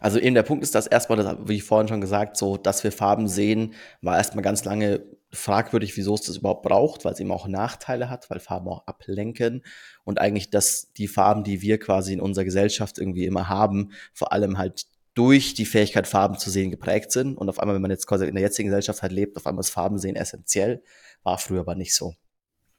Also 0.00 0.18
eben 0.18 0.34
der 0.34 0.42
Punkt 0.42 0.64
ist, 0.64 0.74
dass 0.74 0.86
erstmal, 0.86 1.38
wie 1.46 1.56
ich 1.56 1.62
vorhin 1.62 1.88
schon 1.88 2.00
gesagt, 2.00 2.36
so, 2.36 2.56
dass 2.56 2.82
wir 2.82 2.90
Farben 2.90 3.28
sehen, 3.28 3.74
war 4.00 4.16
erstmal 4.16 4.42
ganz 4.42 4.64
lange 4.64 5.04
fragwürdig, 5.32 5.96
wieso 5.96 6.14
es 6.14 6.22
das 6.22 6.38
überhaupt 6.38 6.62
braucht, 6.62 7.04
weil 7.04 7.12
es 7.12 7.20
eben 7.20 7.30
auch 7.30 7.46
Nachteile 7.46 8.10
hat, 8.10 8.28
weil 8.30 8.40
Farben 8.40 8.68
auch 8.68 8.86
ablenken 8.86 9.62
und 10.04 10.20
eigentlich, 10.20 10.50
dass 10.50 10.92
die 10.96 11.06
Farben, 11.06 11.44
die 11.44 11.62
wir 11.62 11.78
quasi 11.78 12.12
in 12.12 12.20
unserer 12.20 12.44
Gesellschaft 12.44 12.98
irgendwie 12.98 13.26
immer 13.26 13.48
haben, 13.48 13.92
vor 14.12 14.32
allem 14.32 14.58
halt 14.58 14.86
durch 15.14 15.54
die 15.54 15.66
Fähigkeit, 15.66 16.06
Farben 16.06 16.38
zu 16.38 16.50
sehen, 16.50 16.70
geprägt 16.70 17.12
sind. 17.12 17.36
Und 17.36 17.48
auf 17.48 17.58
einmal, 17.58 17.74
wenn 17.74 17.82
man 17.82 17.90
jetzt 17.90 18.06
quasi 18.06 18.26
in 18.26 18.34
der 18.34 18.42
jetzigen 18.42 18.68
Gesellschaft 18.68 19.02
halt 19.02 19.12
lebt, 19.12 19.36
auf 19.36 19.46
einmal 19.46 19.60
ist 19.60 19.70
Farben 19.70 19.98
sehen 19.98 20.16
essentiell, 20.16 20.82
war 21.22 21.38
früher 21.38 21.60
aber 21.60 21.74
nicht 21.74 21.94
so. 21.94 22.14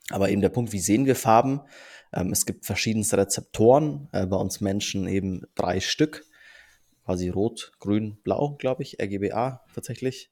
Aber 0.09 0.29
eben 0.29 0.41
der 0.41 0.49
Punkt, 0.49 0.73
wie 0.73 0.79
sehen 0.79 1.05
wir 1.05 1.15
Farben? 1.15 1.61
Ähm, 2.13 2.31
es 2.31 2.45
gibt 2.45 2.65
verschiedenste 2.65 3.17
Rezeptoren, 3.17 4.09
äh, 4.11 4.25
bei 4.25 4.37
uns 4.37 4.61
Menschen 4.61 5.07
eben 5.07 5.43
drei 5.55 5.79
Stück, 5.79 6.25
quasi 7.05 7.29
rot, 7.29 7.73
grün, 7.79 8.17
blau, 8.23 8.55
glaube 8.57 8.83
ich, 8.83 9.01
RGBA 9.01 9.63
tatsächlich. 9.73 10.31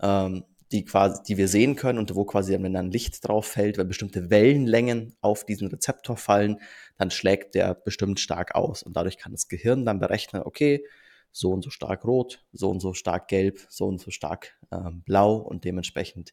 Ähm, 0.00 0.44
die 0.72 0.84
quasi, 0.84 1.22
die 1.22 1.36
wir 1.36 1.48
sehen 1.48 1.76
können 1.76 1.98
und 1.98 2.14
wo 2.14 2.24
quasi, 2.24 2.52
wenn 2.60 2.72
dann 2.72 2.90
Licht 2.90 3.26
drauf 3.26 3.46
fällt, 3.46 3.78
wenn 3.78 3.86
bestimmte 3.86 4.30
Wellenlängen 4.30 5.14
auf 5.20 5.44
diesen 5.44 5.68
Rezeptor 5.68 6.16
fallen, 6.16 6.60
dann 6.96 7.10
schlägt 7.10 7.54
der 7.54 7.74
bestimmt 7.74 8.18
stark 8.18 8.54
aus. 8.54 8.82
Und 8.82 8.96
dadurch 8.96 9.16
kann 9.16 9.32
das 9.32 9.48
Gehirn 9.48 9.84
dann 9.84 10.00
berechnen, 10.00 10.42
okay, 10.44 10.84
so 11.30 11.52
und 11.52 11.62
so 11.62 11.70
stark 11.70 12.04
rot, 12.04 12.42
so 12.52 12.70
und 12.70 12.80
so 12.80 12.94
stark 12.94 13.28
gelb, 13.28 13.60
so 13.68 13.86
und 13.86 14.00
so 14.00 14.10
stark 14.10 14.58
ähm, 14.72 15.02
blau 15.02 15.36
und 15.36 15.64
dementsprechend 15.64 16.32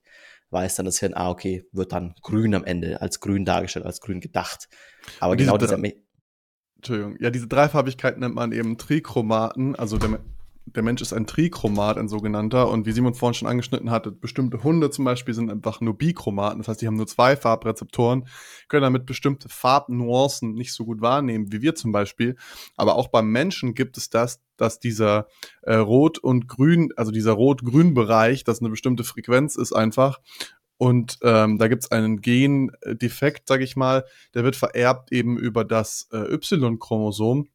weiß 0.50 0.76
dann 0.76 0.86
das 0.86 1.00
Hirn, 1.00 1.14
ah, 1.14 1.30
okay, 1.30 1.66
wird 1.72 1.92
dann 1.92 2.16
grün 2.22 2.56
am 2.56 2.64
Ende, 2.64 3.02
als 3.02 3.20
grün 3.20 3.44
dargestellt, 3.44 3.86
als 3.86 4.00
grün 4.00 4.22
gedacht. 4.22 4.70
Aber 5.20 5.36
genau 5.36 5.58
dieser. 5.58 5.78
Entschuldigung, 6.84 7.16
ja, 7.22 7.30
diese 7.30 7.48
Dreifarbigkeit 7.48 8.18
nennt 8.18 8.36
man 8.36 8.52
eben 8.52 8.78
Trichromaten, 8.78 9.74
also 9.76 9.98
der, 9.98 10.20
der 10.66 10.84
Mensch 10.84 11.02
ist 11.02 11.14
ein 11.14 11.26
Trichromat, 11.26 11.98
ein 11.98 12.10
sogenannter. 12.10 12.70
Und 12.70 12.86
wie 12.86 12.92
Simon 12.92 13.14
vorhin 13.14 13.36
schon 13.36 13.48
angeschnitten 13.48 13.90
hatte, 13.90 14.12
bestimmte 14.12 14.64
Hunde 14.64 14.90
zum 14.90 15.06
Beispiel 15.06 15.34
sind 15.34 15.50
einfach 15.50 15.80
nur 15.80 15.98
Bichromaten. 15.98 16.58
Das 16.58 16.68
heißt, 16.68 16.82
die 16.82 16.88
haben 16.88 16.98
nur 16.98 17.08
zwei 17.08 17.38
Farbrezeptoren, 17.38 18.28
können 18.68 18.84
damit 18.84 19.06
bestimmte 19.06 19.48
Farbnuancen 19.48 20.56
nicht 20.56 20.74
so 20.74 20.84
gut 20.84 21.00
wahrnehmen, 21.00 21.54
wie 21.54 21.62
wir 21.62 21.74
zum 21.74 21.94
Beispiel. 21.94 22.36
Aber 22.76 22.96
auch 22.96 23.08
beim 23.08 23.32
Menschen 23.32 23.76
gibt 23.76 23.98
es 23.98 24.10
das, 24.10 24.42
dass 24.58 24.80
dieser 24.80 25.28
äh, 25.62 25.76
Rot- 25.76 26.20
und 26.20 26.50
Grün, 26.50 26.90
also 26.98 27.12
dieser 27.12 27.32
Rot-Grün-Bereich, 27.32 28.44
das 28.44 28.60
eine 28.60 28.70
bestimmte 28.70 29.06
Frequenz 29.06 29.56
ist 29.56 29.72
einfach. 29.72 30.20
Und 30.84 31.18
ähm, 31.22 31.60
da 31.60 31.70
gibt 31.70 31.86
es 31.86 31.92
einen 31.92 32.20
Gendefekt, 32.20 33.48
sag 33.48 33.62
ich 33.62 33.78
mal, 33.78 34.04
der 34.34 34.44
wird 34.44 34.58
vererbt 34.58 35.14
eben 35.14 35.40
über 35.40 35.64
das 35.64 36.10
äh, 36.12 36.34
Y-Chromosom. 36.34 37.48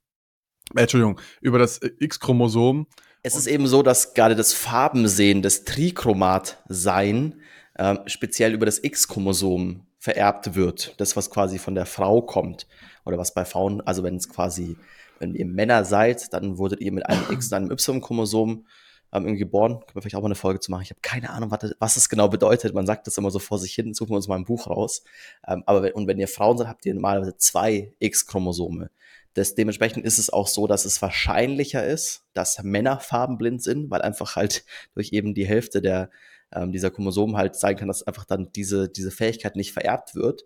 äh, 0.75 0.81
Entschuldigung, 0.81 1.21
über 1.43 1.59
das 1.59 1.79
X-Chromosom. 1.83 2.87
Es 3.23 3.37
ist 3.37 3.47
eben 3.47 3.67
so, 3.67 3.83
dass 3.83 4.15
gerade 4.15 4.35
das 4.35 4.55
Farbensehen, 4.55 5.43
das 5.43 5.65
Trichromat-Sein, 5.65 7.43
äh, 7.75 7.97
speziell 8.07 8.55
über 8.55 8.65
das 8.65 8.83
X-Chromosom 8.83 9.83
vererbt 9.99 10.55
wird. 10.55 10.95
Das, 10.97 11.15
was 11.15 11.29
quasi 11.29 11.59
von 11.59 11.75
der 11.75 11.85
Frau 11.85 12.23
kommt. 12.23 12.67
Oder 13.05 13.19
was 13.19 13.35
bei 13.35 13.45
Frauen, 13.45 13.83
also 13.83 14.03
wenn 14.05 14.17
es 14.17 14.31
quasi, 14.31 14.79
wenn 15.19 15.35
ihr 15.35 15.45
Männer 15.45 15.85
seid, 15.85 16.33
dann 16.33 16.57
wurdet 16.57 16.81
ihr 16.81 16.93
mit 16.93 17.05
einem 17.05 17.25
X 17.31 17.49
und 17.49 17.57
einem 17.59 17.73
Y-Chromosom 17.73 18.65
ähm, 19.13 19.37
geboren. 19.37 19.81
Können 19.81 19.95
wir 19.95 20.03
vielleicht 20.03 20.17
auch 20.17 20.23
mal 20.23 20.29
eine 20.29 20.35
Folge 20.35 20.61
zu 20.61 20.71
machen. 20.71 20.83
Ich 20.83 20.91
habe 20.91 21.01
keine 21.01 21.31
Ahnung, 21.31 21.51
was, 21.51 21.75
was 21.79 21.95
das 21.95 22.09
genau 22.09 22.29
bedeutet. 22.29 22.75
Man 22.75 22.87
sagt 22.87 23.07
das 23.07 23.19
immer 23.19 23.31
so 23.31 23.39
vor 23.39 23.59
sich 23.59 23.75
hin, 23.75 23.95
suchen 23.95 24.11
wir 24.11 24.17
uns 24.17 24.29
mal 24.29 24.37
ein 24.37 24.45
Buch 24.45 24.67
raus. 24.67 25.03
Ähm, 25.47 25.63
aber 25.67 25.83
wenn, 25.83 25.93
und 25.93 26.07
wenn 26.07 26.19
ihr 26.19 26.29
Frauen 26.29 26.59
seid, 26.59 26.69
habt 26.69 26.85
ihr 26.87 26.95
normalerweise 26.95 27.37
zwei 27.37 27.93
X-Chromosome. 27.99 28.91
Das, 29.35 29.55
dementsprechend 29.55 30.05
ist 30.05 30.19
es 30.19 30.31
auch 30.31 30.49
so, 30.49 30.67
dass 30.67 30.85
es 30.85 31.01
wahrscheinlicher 31.01 31.87
ist, 31.87 32.25
dass 32.35 32.63
Männer 32.63 32.99
farbenblind 33.01 33.63
sind, 33.63 33.91
weil 33.91 34.03
einfach 34.03 34.37
halt 34.37 34.65
durch 34.95 35.13
eben 35.13 35.35
die 35.35 35.47
Hälfte 35.47 35.81
der, 35.81 36.11
ähm, 36.53 36.73
dieser 36.73 36.91
Chromosomen 36.91 37.37
halt 37.37 37.57
sein 37.57 37.77
kann, 37.77 37.89
dass 37.89 38.07
einfach 38.07 38.25
dann 38.25 38.53
diese, 38.53 38.89
diese 38.89 39.11
Fähigkeit 39.11 39.57
nicht 39.57 39.73
vererbt 39.73 40.15
wird. 40.15 40.45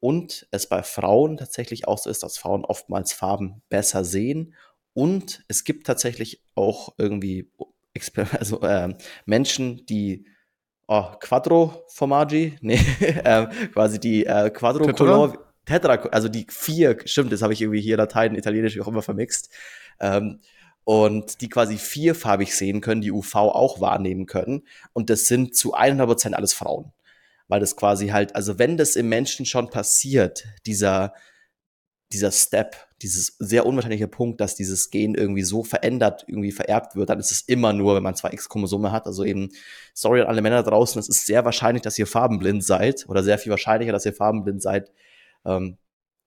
Und 0.00 0.48
es 0.50 0.66
bei 0.66 0.82
Frauen 0.82 1.36
tatsächlich 1.36 1.86
auch 1.86 1.98
so 1.98 2.08
ist, 2.08 2.22
dass 2.22 2.38
Frauen 2.38 2.64
oftmals 2.64 3.12
Farben 3.12 3.60
besser 3.68 4.04
sehen. 4.04 4.54
Und 4.94 5.44
es 5.48 5.64
gibt 5.64 5.86
tatsächlich 5.86 6.42
auch 6.54 6.94
irgendwie 6.96 7.50
also, 8.38 8.60
äh, 8.62 8.94
Menschen, 9.26 9.84
die 9.86 10.26
oh, 10.90 11.06
Quattro 11.20 11.84
Formaggi, 11.88 12.56
nee, 12.60 12.80
äh, 13.00 13.46
quasi 13.72 14.00
die 14.00 14.26
äh, 14.26 14.50
Quadrocolor, 14.50 15.38
Tetra, 15.64 15.94
also 16.10 16.28
die 16.28 16.46
vier, 16.50 16.98
stimmt, 17.04 17.32
das 17.32 17.42
habe 17.42 17.52
ich 17.52 17.62
irgendwie 17.62 17.80
hier 17.80 17.96
Latein, 17.96 18.34
Italienisch, 18.34 18.74
wie 18.74 18.80
auch 18.80 18.88
immer 18.88 19.02
vermixt. 19.02 19.50
Ähm, 20.00 20.40
und 20.84 21.40
die 21.40 21.48
quasi 21.48 21.76
vierfarbig 21.76 22.56
sehen 22.56 22.80
können, 22.80 23.02
die 23.02 23.12
UV 23.12 23.36
auch 23.36 23.80
wahrnehmen 23.80 24.26
können. 24.26 24.66
Und 24.92 25.10
das 25.10 25.26
sind 25.26 25.54
zu 25.54 25.76
100% 25.76 26.32
alles 26.32 26.52
Frauen. 26.52 26.92
Weil 27.46 27.60
das 27.60 27.76
quasi 27.76 28.08
halt, 28.08 28.34
also 28.34 28.58
wenn 28.58 28.76
das 28.76 28.96
im 28.96 29.08
Menschen 29.08 29.46
schon 29.46 29.70
passiert, 29.70 30.44
dieser, 30.66 31.14
dieser 32.12 32.32
Step, 32.32 32.76
dieses 33.02 33.36
sehr 33.38 33.66
unwahrscheinliche 33.66 34.08
Punkt, 34.08 34.40
dass 34.40 34.56
dieses 34.56 34.90
Gen 34.90 35.14
irgendwie 35.14 35.42
so 35.42 35.62
verändert, 35.62 36.24
irgendwie 36.26 36.52
vererbt 36.52 36.96
wird, 36.96 37.08
dann 37.08 37.20
ist 37.20 37.30
es 37.30 37.42
immer 37.42 37.72
nur, 37.72 37.94
wenn 37.94 38.02
man 38.02 38.16
zwei 38.16 38.32
X-Chromosome 38.32 38.92
hat. 38.92 39.06
Also 39.06 39.24
eben, 39.24 39.50
sorry 39.94 40.20
an 40.20 40.26
alle 40.26 40.42
Männer 40.42 40.62
draußen, 40.62 40.98
es 40.98 41.08
ist 41.08 41.26
sehr 41.26 41.44
wahrscheinlich, 41.44 41.82
dass 41.82 41.98
ihr 41.98 42.06
farbenblind 42.06 42.64
seid 42.64 43.08
oder 43.08 43.22
sehr 43.22 43.38
viel 43.38 43.50
wahrscheinlicher, 43.50 43.92
dass 43.92 44.06
ihr 44.06 44.12
farbenblind 44.12 44.60
seid, 44.60 44.90
ähm, 45.44 45.78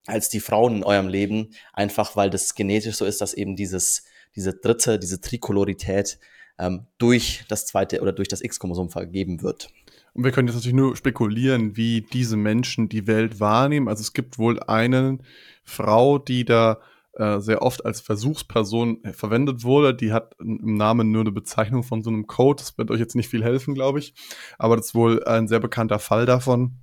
als 0.05 0.29
die 0.29 0.39
Frauen 0.39 0.77
in 0.77 0.83
eurem 0.83 1.07
Leben, 1.07 1.53
einfach 1.73 2.15
weil 2.15 2.29
das 2.29 2.55
genetisch 2.55 2.95
so 2.95 3.05
ist, 3.05 3.21
dass 3.21 3.33
eben 3.33 3.55
dieses, 3.55 4.03
diese 4.35 4.53
dritte, 4.53 4.99
diese 4.99 5.21
Trikolorität 5.21 6.19
ähm, 6.59 6.87
durch 6.97 7.45
das 7.47 7.65
zweite 7.65 8.01
oder 8.01 8.11
durch 8.11 8.27
das 8.27 8.41
X-Chromosom 8.41 8.89
vergeben 8.89 9.41
wird. 9.41 9.69
Und 10.13 10.23
wir 10.23 10.31
können 10.31 10.47
jetzt 10.47 10.55
natürlich 10.55 10.75
nur 10.75 10.95
spekulieren, 10.95 11.75
wie 11.75 12.01
diese 12.01 12.37
Menschen 12.37 12.87
die 12.89 13.07
Welt 13.07 13.39
wahrnehmen. 13.39 13.87
Also 13.87 14.01
es 14.01 14.13
gibt 14.13 14.37
wohl 14.37 14.59
eine 14.61 15.17
Frau, 15.63 16.19
die 16.19 16.45
da 16.45 16.79
äh, 17.13 17.39
sehr 17.39 17.61
oft 17.61 17.85
als 17.85 18.01
Versuchsperson 18.01 19.03
äh, 19.03 19.13
verwendet 19.13 19.63
wurde. 19.63 19.95
Die 19.95 20.13
hat 20.13 20.35
im 20.39 20.75
Namen 20.75 21.11
nur 21.11 21.21
eine 21.21 21.31
Bezeichnung 21.31 21.83
von 21.83 22.03
so 22.03 22.09
einem 22.09 22.27
Code. 22.27 22.61
Das 22.61 22.77
wird 22.77 22.91
euch 22.91 22.99
jetzt 22.99 23.15
nicht 23.15 23.29
viel 23.29 23.43
helfen, 23.43 23.73
glaube 23.73 23.99
ich. 23.99 24.13
Aber 24.57 24.77
das 24.77 24.87
ist 24.87 24.95
wohl 24.95 25.23
ein 25.23 25.47
sehr 25.47 25.59
bekannter 25.59 25.99
Fall 25.99 26.25
davon 26.25 26.82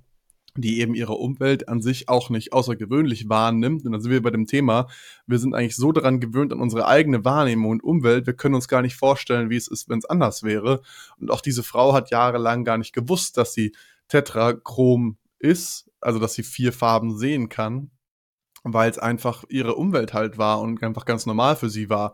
die 0.57 0.79
eben 0.79 0.95
ihre 0.95 1.13
Umwelt 1.13 1.69
an 1.69 1.81
sich 1.81 2.09
auch 2.09 2.29
nicht 2.29 2.51
außergewöhnlich 2.51 3.29
wahrnimmt. 3.29 3.85
Und 3.85 3.91
dann 3.93 4.01
sind 4.01 4.11
wir 4.11 4.21
bei 4.21 4.31
dem 4.31 4.47
Thema, 4.47 4.87
wir 5.25 5.39
sind 5.39 5.53
eigentlich 5.53 5.75
so 5.75 5.91
daran 5.91 6.19
gewöhnt 6.19 6.51
an 6.51 6.59
unsere 6.59 6.87
eigene 6.87 7.23
Wahrnehmung 7.23 7.71
und 7.71 7.83
Umwelt, 7.83 8.27
wir 8.27 8.33
können 8.33 8.55
uns 8.55 8.67
gar 8.67 8.81
nicht 8.81 8.95
vorstellen, 8.95 9.49
wie 9.49 9.55
es 9.55 9.67
ist, 9.67 9.89
wenn 9.89 9.99
es 9.99 10.05
anders 10.05 10.43
wäre. 10.43 10.81
Und 11.17 11.31
auch 11.31 11.41
diese 11.41 11.63
Frau 11.63 11.93
hat 11.93 12.11
jahrelang 12.11 12.65
gar 12.65 12.77
nicht 12.77 12.93
gewusst, 12.93 13.37
dass 13.37 13.53
sie 13.53 13.73
tetrachrom 14.07 15.17
ist, 15.39 15.89
also 16.01 16.19
dass 16.19 16.33
sie 16.33 16.43
vier 16.43 16.73
Farben 16.73 17.17
sehen 17.17 17.47
kann, 17.47 17.91
weil 18.63 18.89
es 18.89 18.99
einfach 18.99 19.45
ihre 19.49 19.75
Umwelt 19.75 20.13
halt 20.13 20.37
war 20.37 20.61
und 20.61 20.83
einfach 20.83 21.05
ganz 21.05 21.25
normal 21.25 21.55
für 21.55 21.69
sie 21.69 21.89
war. 21.89 22.13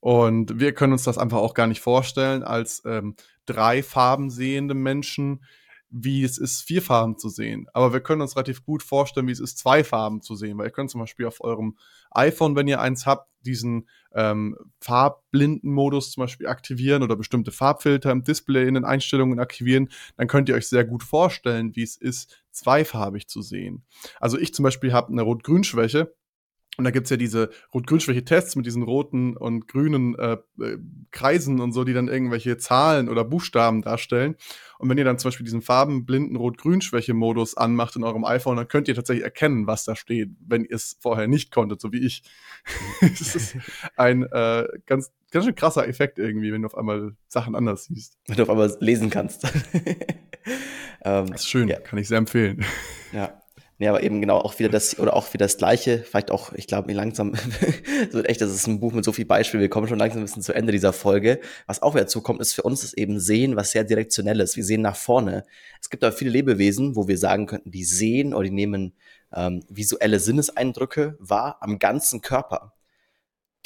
Und 0.00 0.60
wir 0.60 0.72
können 0.72 0.92
uns 0.92 1.04
das 1.04 1.18
einfach 1.18 1.38
auch 1.38 1.54
gar 1.54 1.66
nicht 1.66 1.80
vorstellen 1.80 2.42
als 2.42 2.82
ähm, 2.86 3.16
drei 3.44 3.82
Farben 3.82 4.30
sehende 4.30 4.74
Menschen, 4.74 5.42
wie 5.90 6.24
es 6.24 6.38
ist, 6.38 6.62
vier 6.62 6.82
Farben 6.82 7.18
zu 7.18 7.28
sehen. 7.28 7.66
Aber 7.72 7.92
wir 7.92 8.00
können 8.00 8.20
uns 8.20 8.36
relativ 8.36 8.64
gut 8.64 8.82
vorstellen, 8.82 9.26
wie 9.26 9.32
es 9.32 9.40
ist, 9.40 9.58
zwei 9.58 9.84
Farben 9.84 10.20
zu 10.20 10.34
sehen. 10.34 10.58
Weil 10.58 10.66
ihr 10.66 10.72
könnt 10.72 10.90
zum 10.90 11.00
Beispiel 11.00 11.26
auf 11.26 11.40
eurem 11.40 11.76
iPhone, 12.10 12.56
wenn 12.56 12.68
ihr 12.68 12.80
eins 12.80 13.06
habt, 13.06 13.28
diesen 13.46 13.88
ähm, 14.12 14.56
Farbblindenmodus 14.80 16.10
zum 16.10 16.22
Beispiel 16.22 16.48
aktivieren 16.48 17.02
oder 17.02 17.16
bestimmte 17.16 17.52
Farbfilter 17.52 18.10
im 18.10 18.24
Display 18.24 18.66
in 18.66 18.74
den 18.74 18.84
Einstellungen 18.84 19.38
aktivieren. 19.38 19.88
Dann 20.16 20.26
könnt 20.26 20.48
ihr 20.48 20.56
euch 20.56 20.68
sehr 20.68 20.84
gut 20.84 21.02
vorstellen, 21.02 21.76
wie 21.76 21.82
es 21.82 21.96
ist, 21.96 22.42
zweifarbig 22.50 23.28
zu 23.28 23.42
sehen. 23.42 23.84
Also 24.18 24.38
ich 24.38 24.52
zum 24.52 24.64
Beispiel 24.64 24.92
habe 24.92 25.12
eine 25.12 25.22
Rot-Grün-Schwäche 25.22 26.12
und 26.76 26.84
da 26.84 26.90
gibt's 26.90 27.10
ja 27.10 27.16
diese 27.16 27.50
Rot-Grün-Schwäche-Tests 27.72 28.54
mit 28.56 28.66
diesen 28.66 28.82
roten 28.82 29.36
und 29.36 29.66
grünen 29.66 30.14
äh, 30.18 30.36
äh, 30.60 30.78
Kreisen 31.10 31.60
und 31.60 31.72
so, 31.72 31.84
die 31.84 31.94
dann 31.94 32.08
irgendwelche 32.08 32.58
Zahlen 32.58 33.08
oder 33.08 33.24
Buchstaben 33.24 33.82
darstellen. 33.82 34.36
Und 34.78 34.90
wenn 34.90 34.98
ihr 34.98 35.04
dann 35.04 35.18
zum 35.18 35.28
Beispiel 35.28 35.44
diesen 35.44 35.62
farbenblinden 35.62 36.36
Rot-Grün-Schwäche-Modus 36.36 37.56
anmacht 37.56 37.96
in 37.96 38.04
eurem 38.04 38.24
iPhone, 38.24 38.56
dann 38.56 38.68
könnt 38.68 38.88
ihr 38.88 38.94
tatsächlich 38.94 39.24
erkennen, 39.24 39.66
was 39.66 39.84
da 39.84 39.96
steht, 39.96 40.30
wenn 40.46 40.64
ihr 40.64 40.76
es 40.76 40.98
vorher 41.00 41.28
nicht 41.28 41.50
konntet, 41.50 41.80
so 41.80 41.92
wie 41.92 42.04
ich. 42.04 42.22
das 43.00 43.34
ist 43.34 43.56
ein 43.96 44.24
äh, 44.24 44.66
ganz, 44.84 45.12
ganz 45.30 45.46
schön 45.46 45.54
krasser 45.54 45.88
Effekt 45.88 46.18
irgendwie, 46.18 46.52
wenn 46.52 46.62
du 46.62 46.66
auf 46.66 46.76
einmal 46.76 47.16
Sachen 47.28 47.54
anders 47.54 47.84
siehst. 47.84 48.18
Wenn 48.26 48.36
du 48.36 48.42
auf 48.42 48.50
einmal 48.50 48.76
lesen 48.80 49.08
kannst. 49.08 49.44
ähm, 51.04 51.26
das 51.28 51.42
ist 51.42 51.48
schön, 51.48 51.68
ja. 51.68 51.80
kann 51.80 51.98
ich 51.98 52.08
sehr 52.08 52.18
empfehlen. 52.18 52.64
Ja, 53.12 53.40
Nee, 53.78 53.88
aber 53.88 54.02
eben 54.02 54.22
genau 54.22 54.38
auch 54.38 54.58
wieder 54.58 54.70
das, 54.70 54.98
oder 54.98 55.14
auch 55.14 55.34
wieder 55.34 55.44
das 55.44 55.58
Gleiche, 55.58 55.98
vielleicht 55.98 56.30
auch, 56.30 56.54
ich 56.54 56.66
glaube, 56.66 56.90
langsam, 56.94 57.34
so 58.10 58.22
echt, 58.22 58.40
das 58.40 58.50
ist 58.50 58.66
ein 58.66 58.80
Buch 58.80 58.94
mit 58.94 59.04
so 59.04 59.12
viel 59.12 59.26
Beispielen, 59.26 59.60
wir 59.60 59.68
kommen 59.68 59.86
schon 59.86 59.98
langsam 59.98 60.22
ein 60.22 60.24
bisschen 60.24 60.42
zu 60.42 60.54
Ende 60.54 60.72
dieser 60.72 60.94
Folge. 60.94 61.40
Was 61.66 61.82
auch 61.82 61.94
wieder 61.94 62.06
zukommt, 62.06 62.40
ist 62.40 62.54
für 62.54 62.62
uns 62.62 62.80
das 62.80 62.94
eben 62.94 63.20
Sehen, 63.20 63.54
was 63.54 63.72
sehr 63.72 63.84
direktionell 63.84 64.40
ist. 64.40 64.56
Wir 64.56 64.64
sehen 64.64 64.80
nach 64.80 64.96
vorne. 64.96 65.44
Es 65.82 65.90
gibt 65.90 66.02
aber 66.04 66.16
viele 66.16 66.30
Lebewesen, 66.30 66.96
wo 66.96 67.06
wir 67.06 67.18
sagen 67.18 67.46
könnten, 67.46 67.70
die 67.70 67.84
sehen 67.84 68.32
oder 68.32 68.44
die 68.44 68.50
nehmen 68.50 68.94
ähm, 69.34 69.62
visuelle 69.68 70.20
Sinneseindrücke 70.20 71.16
wahr 71.18 71.58
am 71.60 71.78
ganzen 71.78 72.22
Körper. 72.22 72.72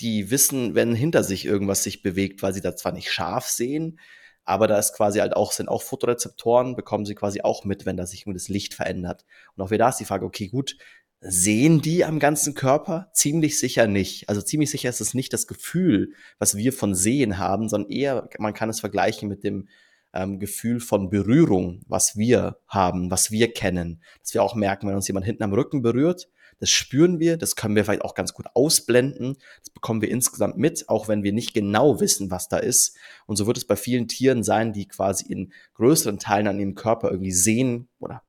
Die 0.00 0.30
wissen, 0.32 0.74
wenn 0.74 0.94
hinter 0.94 1.22
sich 1.22 1.44
irgendwas 1.44 1.84
sich 1.84 2.02
bewegt, 2.02 2.42
weil 2.42 2.52
sie 2.52 2.62
da 2.62 2.74
zwar 2.74 2.92
nicht 2.92 3.12
scharf 3.12 3.46
sehen, 3.46 4.00
aber 4.44 4.66
da 4.66 4.78
ist 4.78 4.94
quasi 4.94 5.20
halt 5.20 5.36
auch, 5.36 5.52
sind 5.52 5.68
auch 5.68 5.82
Fotorezeptoren, 5.82 6.76
bekommen 6.76 7.04
sie 7.04 7.14
quasi 7.14 7.42
auch 7.42 7.64
mit, 7.64 7.86
wenn 7.86 7.96
da 7.96 8.06
sich 8.06 8.24
das 8.26 8.48
Licht 8.48 8.74
verändert. 8.74 9.24
Und 9.56 9.64
auch 9.64 9.70
wieder 9.70 9.88
ist 9.88 9.98
die 9.98 10.04
Frage, 10.04 10.24
okay, 10.24 10.48
gut, 10.48 10.76
sehen 11.20 11.80
die 11.82 12.04
am 12.04 12.18
ganzen 12.18 12.54
Körper? 12.54 13.10
Ziemlich 13.12 13.58
sicher 13.58 13.86
nicht. 13.86 14.28
Also 14.28 14.40
ziemlich 14.40 14.70
sicher 14.70 14.88
ist 14.88 15.00
es 15.00 15.14
nicht 15.14 15.32
das 15.32 15.46
Gefühl, 15.46 16.14
was 16.38 16.56
wir 16.56 16.72
von 16.72 16.94
Sehen 16.94 17.38
haben, 17.38 17.68
sondern 17.68 17.90
eher, 17.90 18.28
man 18.38 18.54
kann 18.54 18.70
es 18.70 18.80
vergleichen 18.80 19.28
mit 19.28 19.44
dem 19.44 19.68
ähm, 20.12 20.38
Gefühl 20.38 20.80
von 20.80 21.10
Berührung, 21.10 21.82
was 21.86 22.16
wir 22.16 22.58
haben, 22.66 23.10
was 23.10 23.30
wir 23.30 23.52
kennen. 23.52 24.02
Dass 24.20 24.34
wir 24.34 24.42
auch 24.42 24.54
merken, 24.54 24.88
wenn 24.88 24.96
uns 24.96 25.08
jemand 25.08 25.26
hinten 25.26 25.42
am 25.42 25.52
Rücken 25.52 25.82
berührt, 25.82 26.28
das 26.60 26.70
spüren 26.70 27.18
wir, 27.18 27.36
das 27.36 27.56
können 27.56 27.74
wir 27.74 27.84
vielleicht 27.84 28.02
auch 28.04 28.14
ganz 28.14 28.34
gut 28.34 28.46
ausblenden. 28.54 29.36
Das 29.58 29.70
bekommen 29.70 30.02
wir 30.02 30.10
insgesamt 30.10 30.58
mit, 30.58 30.88
auch 30.88 31.08
wenn 31.08 31.22
wir 31.22 31.32
nicht 31.32 31.54
genau 31.54 32.00
wissen, 32.00 32.30
was 32.30 32.48
da 32.48 32.58
ist. 32.58 32.96
Und 33.26 33.36
so 33.36 33.46
wird 33.46 33.56
es 33.56 33.66
bei 33.66 33.76
vielen 33.76 34.08
Tieren 34.08 34.42
sein, 34.42 34.72
die 34.72 34.86
quasi 34.86 35.32
in 35.32 35.52
größeren 35.74 36.18
Teilen 36.18 36.46
an 36.46 36.60
ihrem 36.60 36.74
Körper 36.74 37.10
irgendwie 37.10 37.32
sehen 37.32 37.88
oder 37.98 38.22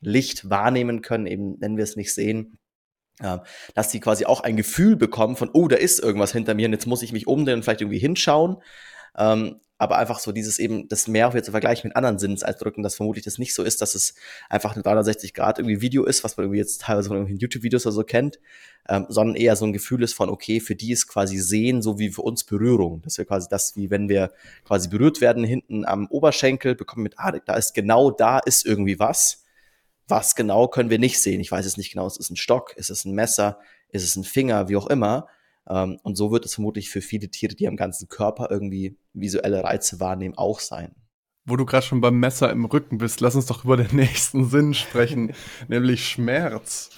Licht 0.00 0.50
wahrnehmen 0.50 1.00
können, 1.02 1.26
eben 1.26 1.58
nennen 1.58 1.76
wir 1.76 1.84
es 1.84 1.96
nicht 1.96 2.12
sehen, 2.12 2.58
dass 3.74 3.90
sie 3.90 4.00
quasi 4.00 4.24
auch 4.24 4.40
ein 4.40 4.56
Gefühl 4.56 4.96
bekommen 4.96 5.36
von, 5.36 5.50
oh, 5.52 5.68
da 5.68 5.76
ist 5.76 6.00
irgendwas 6.00 6.32
hinter 6.32 6.54
mir 6.54 6.66
und 6.66 6.72
jetzt 6.72 6.86
muss 6.86 7.02
ich 7.02 7.12
mich 7.12 7.26
umdrehen 7.26 7.56
und 7.56 7.62
vielleicht 7.62 7.82
irgendwie 7.82 7.98
hinschauen. 7.98 8.56
Ähm, 9.16 9.60
aber 9.80 9.96
einfach 9.96 10.18
so 10.18 10.30
dieses 10.30 10.58
eben, 10.58 10.88
das 10.88 11.08
mehr 11.08 11.32
wieder 11.32 11.42
zu 11.42 11.52
vergleichen 11.52 11.88
mit 11.88 11.96
anderen 11.96 12.18
Sinneseindrücken, 12.18 12.82
dass 12.82 12.96
vermutlich 12.96 13.24
das 13.24 13.38
nicht 13.38 13.54
so 13.54 13.62
ist, 13.62 13.80
dass 13.80 13.94
es 13.94 14.14
einfach 14.50 14.76
ein 14.76 14.82
360 14.82 15.32
Grad 15.32 15.58
irgendwie 15.58 15.80
Video 15.80 16.04
ist, 16.04 16.22
was 16.22 16.36
man 16.36 16.44
irgendwie 16.44 16.58
jetzt 16.58 16.82
teilweise 16.82 17.08
von 17.08 17.16
irgendwelchen 17.16 17.40
YouTube-Videos 17.40 17.86
oder 17.86 17.94
so 17.94 18.04
kennt, 18.04 18.38
ähm, 18.90 19.06
sondern 19.08 19.36
eher 19.36 19.56
so 19.56 19.64
ein 19.64 19.72
Gefühl 19.72 20.02
ist 20.02 20.12
von, 20.12 20.28
okay, 20.28 20.60
für 20.60 20.76
die 20.76 20.92
ist 20.92 21.06
quasi 21.06 21.38
Sehen 21.38 21.80
so 21.80 21.98
wie 21.98 22.10
für 22.10 22.20
uns 22.20 22.44
Berührung. 22.44 23.00
Das 23.00 23.16
wäre 23.16 23.24
quasi 23.24 23.48
das, 23.48 23.74
wie 23.74 23.88
wenn 23.88 24.10
wir 24.10 24.32
quasi 24.66 24.90
berührt 24.90 25.22
werden 25.22 25.44
hinten 25.44 25.86
am 25.86 26.08
Oberschenkel, 26.08 26.74
bekommen 26.74 27.04
mit, 27.04 27.14
ah, 27.16 27.32
da 27.32 27.54
ist 27.54 27.72
genau 27.72 28.10
da 28.10 28.38
ist 28.38 28.66
irgendwie 28.66 28.98
was. 28.98 29.44
Was 30.08 30.34
genau 30.34 30.68
können 30.68 30.90
wir 30.90 30.98
nicht 30.98 31.22
sehen? 31.22 31.40
Ich 31.40 31.50
weiß 31.50 31.64
es 31.64 31.78
nicht 31.78 31.92
genau. 31.92 32.06
Ist 32.06 32.20
es 32.20 32.28
ein 32.28 32.36
Stock? 32.36 32.76
Ist 32.76 32.90
es 32.90 33.06
ein 33.06 33.14
Messer? 33.14 33.58
Ist 33.88 34.04
es 34.04 34.14
ein 34.14 34.24
Finger? 34.24 34.68
Wie 34.68 34.76
auch 34.76 34.88
immer. 34.88 35.26
Ähm, 35.70 35.98
und 36.02 36.16
so 36.16 36.32
wird 36.32 36.44
es 36.44 36.54
vermutlich 36.54 36.90
für 36.90 37.00
viele 37.00 37.30
Tiere, 37.30 37.54
die 37.54 37.68
am 37.68 37.76
ganzen 37.76 38.08
Körper 38.08 38.48
irgendwie 38.50 38.98
visuelle 39.14 39.62
Reize 39.62 40.00
wahrnehmen, 40.00 40.36
auch 40.36 40.58
sein. 40.58 40.94
Wo 41.46 41.56
du 41.56 41.64
gerade 41.64 41.86
schon 41.86 42.00
beim 42.00 42.18
Messer 42.18 42.50
im 42.50 42.64
Rücken 42.64 42.98
bist, 42.98 43.20
lass 43.20 43.36
uns 43.36 43.46
doch 43.46 43.64
über 43.64 43.76
den 43.76 43.88
nächsten 43.96 44.44
Sinn 44.50 44.74
sprechen, 44.74 45.32
nämlich 45.68 46.06
Schmerz. 46.06 46.90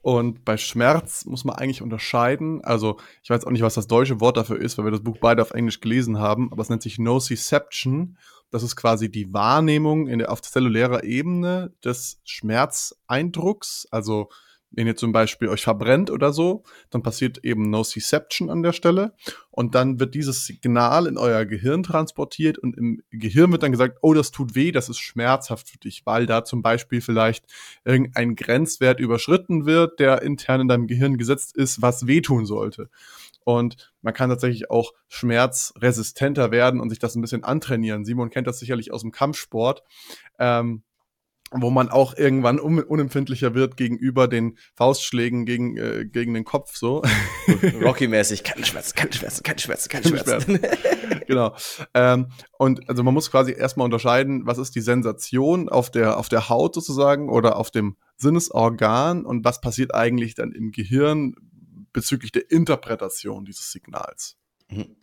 Und 0.00 0.44
bei 0.44 0.56
Schmerz 0.56 1.24
muss 1.24 1.44
man 1.44 1.56
eigentlich 1.56 1.82
unterscheiden. 1.82 2.64
Also, 2.64 2.96
ich 3.22 3.30
weiß 3.30 3.44
auch 3.44 3.50
nicht, 3.50 3.62
was 3.62 3.74
das 3.74 3.88
deutsche 3.88 4.20
Wort 4.20 4.36
dafür 4.36 4.60
ist, 4.60 4.78
weil 4.78 4.84
wir 4.84 4.92
das 4.92 5.02
Buch 5.02 5.18
beide 5.20 5.42
auf 5.42 5.50
Englisch 5.50 5.80
gelesen 5.80 6.18
haben, 6.18 6.52
aber 6.52 6.62
es 6.62 6.68
nennt 6.68 6.82
sich 6.82 6.98
Nociception. 6.98 8.16
Das 8.50 8.62
ist 8.62 8.76
quasi 8.76 9.10
die 9.10 9.32
Wahrnehmung 9.34 10.06
in 10.06 10.20
der, 10.20 10.30
auf 10.30 10.42
zellulärer 10.42 11.02
Ebene 11.02 11.74
des 11.84 12.20
Schmerzeindrucks. 12.24 13.88
Also, 13.90 14.28
wenn 14.76 14.86
ihr 14.86 14.94
zum 14.94 15.10
Beispiel 15.10 15.48
euch 15.48 15.62
verbrennt 15.62 16.10
oder 16.10 16.32
so, 16.32 16.62
dann 16.90 17.02
passiert 17.02 17.38
eben 17.42 17.70
Nociception 17.70 18.50
an 18.50 18.62
der 18.62 18.72
Stelle 18.72 19.14
und 19.50 19.74
dann 19.74 19.98
wird 19.98 20.14
dieses 20.14 20.44
Signal 20.44 21.06
in 21.06 21.16
euer 21.16 21.46
Gehirn 21.46 21.82
transportiert 21.82 22.58
und 22.58 22.76
im 22.76 23.02
Gehirn 23.10 23.50
wird 23.50 23.62
dann 23.62 23.72
gesagt, 23.72 23.98
oh, 24.02 24.12
das 24.14 24.30
tut 24.30 24.54
weh, 24.54 24.70
das 24.70 24.88
ist 24.88 24.98
schmerzhaft 24.98 25.70
für 25.70 25.78
dich, 25.78 26.04
weil 26.04 26.26
da 26.26 26.44
zum 26.44 26.62
Beispiel 26.62 27.00
vielleicht 27.00 27.46
irgendein 27.84 28.36
Grenzwert 28.36 29.00
überschritten 29.00 29.64
wird, 29.64 29.98
der 29.98 30.22
intern 30.22 30.60
in 30.60 30.68
deinem 30.68 30.86
Gehirn 30.86 31.16
gesetzt 31.16 31.56
ist, 31.56 31.80
was 31.80 32.06
wehtun 32.06 32.44
sollte. 32.44 32.90
Und 33.44 33.92
man 34.02 34.12
kann 34.12 34.28
tatsächlich 34.28 34.70
auch 34.70 34.92
schmerzresistenter 35.08 36.50
werden 36.50 36.80
und 36.80 36.90
sich 36.90 36.98
das 36.98 37.14
ein 37.14 37.22
bisschen 37.22 37.44
antrainieren. 37.44 38.04
Simon 38.04 38.28
kennt 38.28 38.46
das 38.46 38.58
sicherlich 38.58 38.92
aus 38.92 39.02
dem 39.02 39.12
Kampfsport. 39.12 39.82
Ähm, 40.38 40.82
wo 41.52 41.70
man 41.70 41.88
auch 41.88 42.16
irgendwann 42.16 42.58
un 42.58 42.80
unempfindlicher 42.80 43.54
wird 43.54 43.76
gegenüber 43.76 44.28
den 44.28 44.58
Faustschlägen 44.74 45.46
gegen, 45.46 45.76
äh, 45.76 46.04
gegen 46.04 46.34
den 46.34 46.44
Kopf 46.44 46.76
so. 46.76 47.02
Rocky-mäßig, 47.82 48.42
keine 48.42 48.64
Schmerzen, 48.64 48.94
keine 48.94 49.12
Schmerzen, 49.12 49.42
keine 49.42 49.58
Schmerzen, 49.58 49.88
keine 49.88 50.08
Schmerzen. 50.08 50.60
genau. 51.26 51.54
Ähm, 51.94 52.28
und 52.58 52.88
also 52.88 53.02
man 53.02 53.14
muss 53.14 53.30
quasi 53.30 53.52
erstmal 53.52 53.84
unterscheiden, 53.84 54.46
was 54.46 54.58
ist 54.58 54.74
die 54.74 54.80
Sensation 54.80 55.68
auf 55.68 55.90
der, 55.90 56.18
auf 56.18 56.28
der 56.28 56.48
Haut 56.48 56.74
sozusagen 56.74 57.28
oder 57.30 57.56
auf 57.56 57.70
dem 57.70 57.96
Sinnesorgan 58.16 59.24
und 59.24 59.44
was 59.44 59.60
passiert 59.60 59.94
eigentlich 59.94 60.34
dann 60.34 60.52
im 60.52 60.72
Gehirn 60.72 61.34
bezüglich 61.92 62.32
der 62.32 62.50
Interpretation 62.50 63.44
dieses 63.44 63.70
Signals. 63.70 64.36
Mhm. 64.68 64.96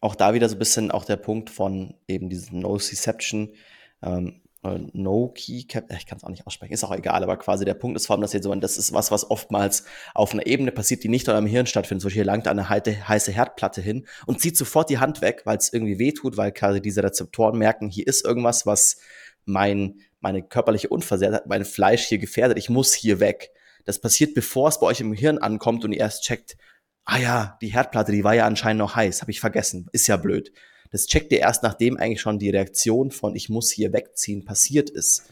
Auch 0.00 0.14
da 0.14 0.32
wieder 0.32 0.48
so 0.48 0.56
ein 0.56 0.58
bisschen 0.58 0.90
auch 0.90 1.04
der 1.04 1.16
Punkt 1.16 1.50
von 1.50 1.94
eben 2.08 2.30
diesem 2.30 2.60
Nociception. 2.60 3.54
Ähm, 4.02 4.40
äh, 4.62 4.78
no 4.92 5.32
Key 5.34 5.64
Cap, 5.64 5.90
ich 5.96 6.06
kann 6.06 6.18
es 6.18 6.24
auch 6.24 6.28
nicht 6.28 6.46
aussprechen, 6.46 6.72
ist 6.72 6.84
auch 6.84 6.94
egal, 6.94 7.22
aber 7.22 7.36
quasi 7.36 7.64
der 7.64 7.74
Punkt 7.74 7.96
ist 7.96 8.06
vor 8.06 8.14
allem, 8.14 8.22
dass 8.22 8.32
jetzt 8.32 8.44
so, 8.44 8.54
das 8.54 8.76
ist 8.76 8.92
was, 8.92 9.10
was 9.10 9.30
oftmals 9.30 9.84
auf 10.14 10.32
einer 10.32 10.46
Ebene 10.46 10.72
passiert, 10.72 11.02
die 11.02 11.08
nicht 11.08 11.26
in 11.28 11.32
eurem 11.32 11.46
Hirn 11.46 11.66
stattfindet. 11.66 12.04
Beispiel 12.04 12.22
hier 12.22 12.24
langt 12.24 12.48
eine 12.48 12.68
heiße 12.68 13.32
Herdplatte 13.32 13.80
hin 13.80 14.06
und 14.26 14.40
zieht 14.40 14.56
sofort 14.56 14.90
die 14.90 14.98
Hand 14.98 15.22
weg, 15.22 15.42
weil 15.44 15.56
es 15.56 15.72
irgendwie 15.72 15.98
wehtut, 15.98 16.36
weil 16.36 16.52
quasi 16.52 16.80
diese 16.80 17.02
Rezeptoren 17.02 17.58
merken, 17.58 17.88
hier 17.88 18.06
ist 18.06 18.24
irgendwas, 18.24 18.66
was 18.66 18.98
mein, 19.44 20.00
meine 20.20 20.42
körperliche 20.42 20.88
Unversehrtheit, 20.88 21.46
mein 21.46 21.64
Fleisch 21.64 22.04
hier 22.04 22.18
gefährdet, 22.18 22.58
ich 22.58 22.70
muss 22.70 22.92
hier 22.92 23.20
weg. 23.20 23.50
Das 23.84 24.00
passiert, 24.00 24.34
bevor 24.34 24.68
es 24.68 24.78
bei 24.78 24.86
euch 24.86 25.00
im 25.00 25.14
Hirn 25.14 25.38
ankommt 25.38 25.84
und 25.84 25.92
ihr 25.92 26.00
erst 26.00 26.22
checkt, 26.22 26.56
ah 27.04 27.18
ja, 27.18 27.58
die 27.62 27.72
Herdplatte, 27.72 28.12
die 28.12 28.24
war 28.24 28.34
ja 28.34 28.46
anscheinend 28.46 28.80
noch 28.80 28.94
heiß, 28.94 29.22
habe 29.22 29.30
ich 29.30 29.40
vergessen, 29.40 29.88
ist 29.92 30.06
ja 30.06 30.16
blöd. 30.16 30.52
Das 30.90 31.06
checkt 31.06 31.32
ihr 31.32 31.38
erst, 31.38 31.62
nachdem 31.62 31.96
eigentlich 31.96 32.20
schon 32.20 32.38
die 32.38 32.50
Reaktion 32.50 33.10
von 33.10 33.36
ich 33.36 33.48
muss 33.48 33.70
hier 33.70 33.92
wegziehen 33.92 34.44
passiert 34.44 34.90
ist. 34.90 35.24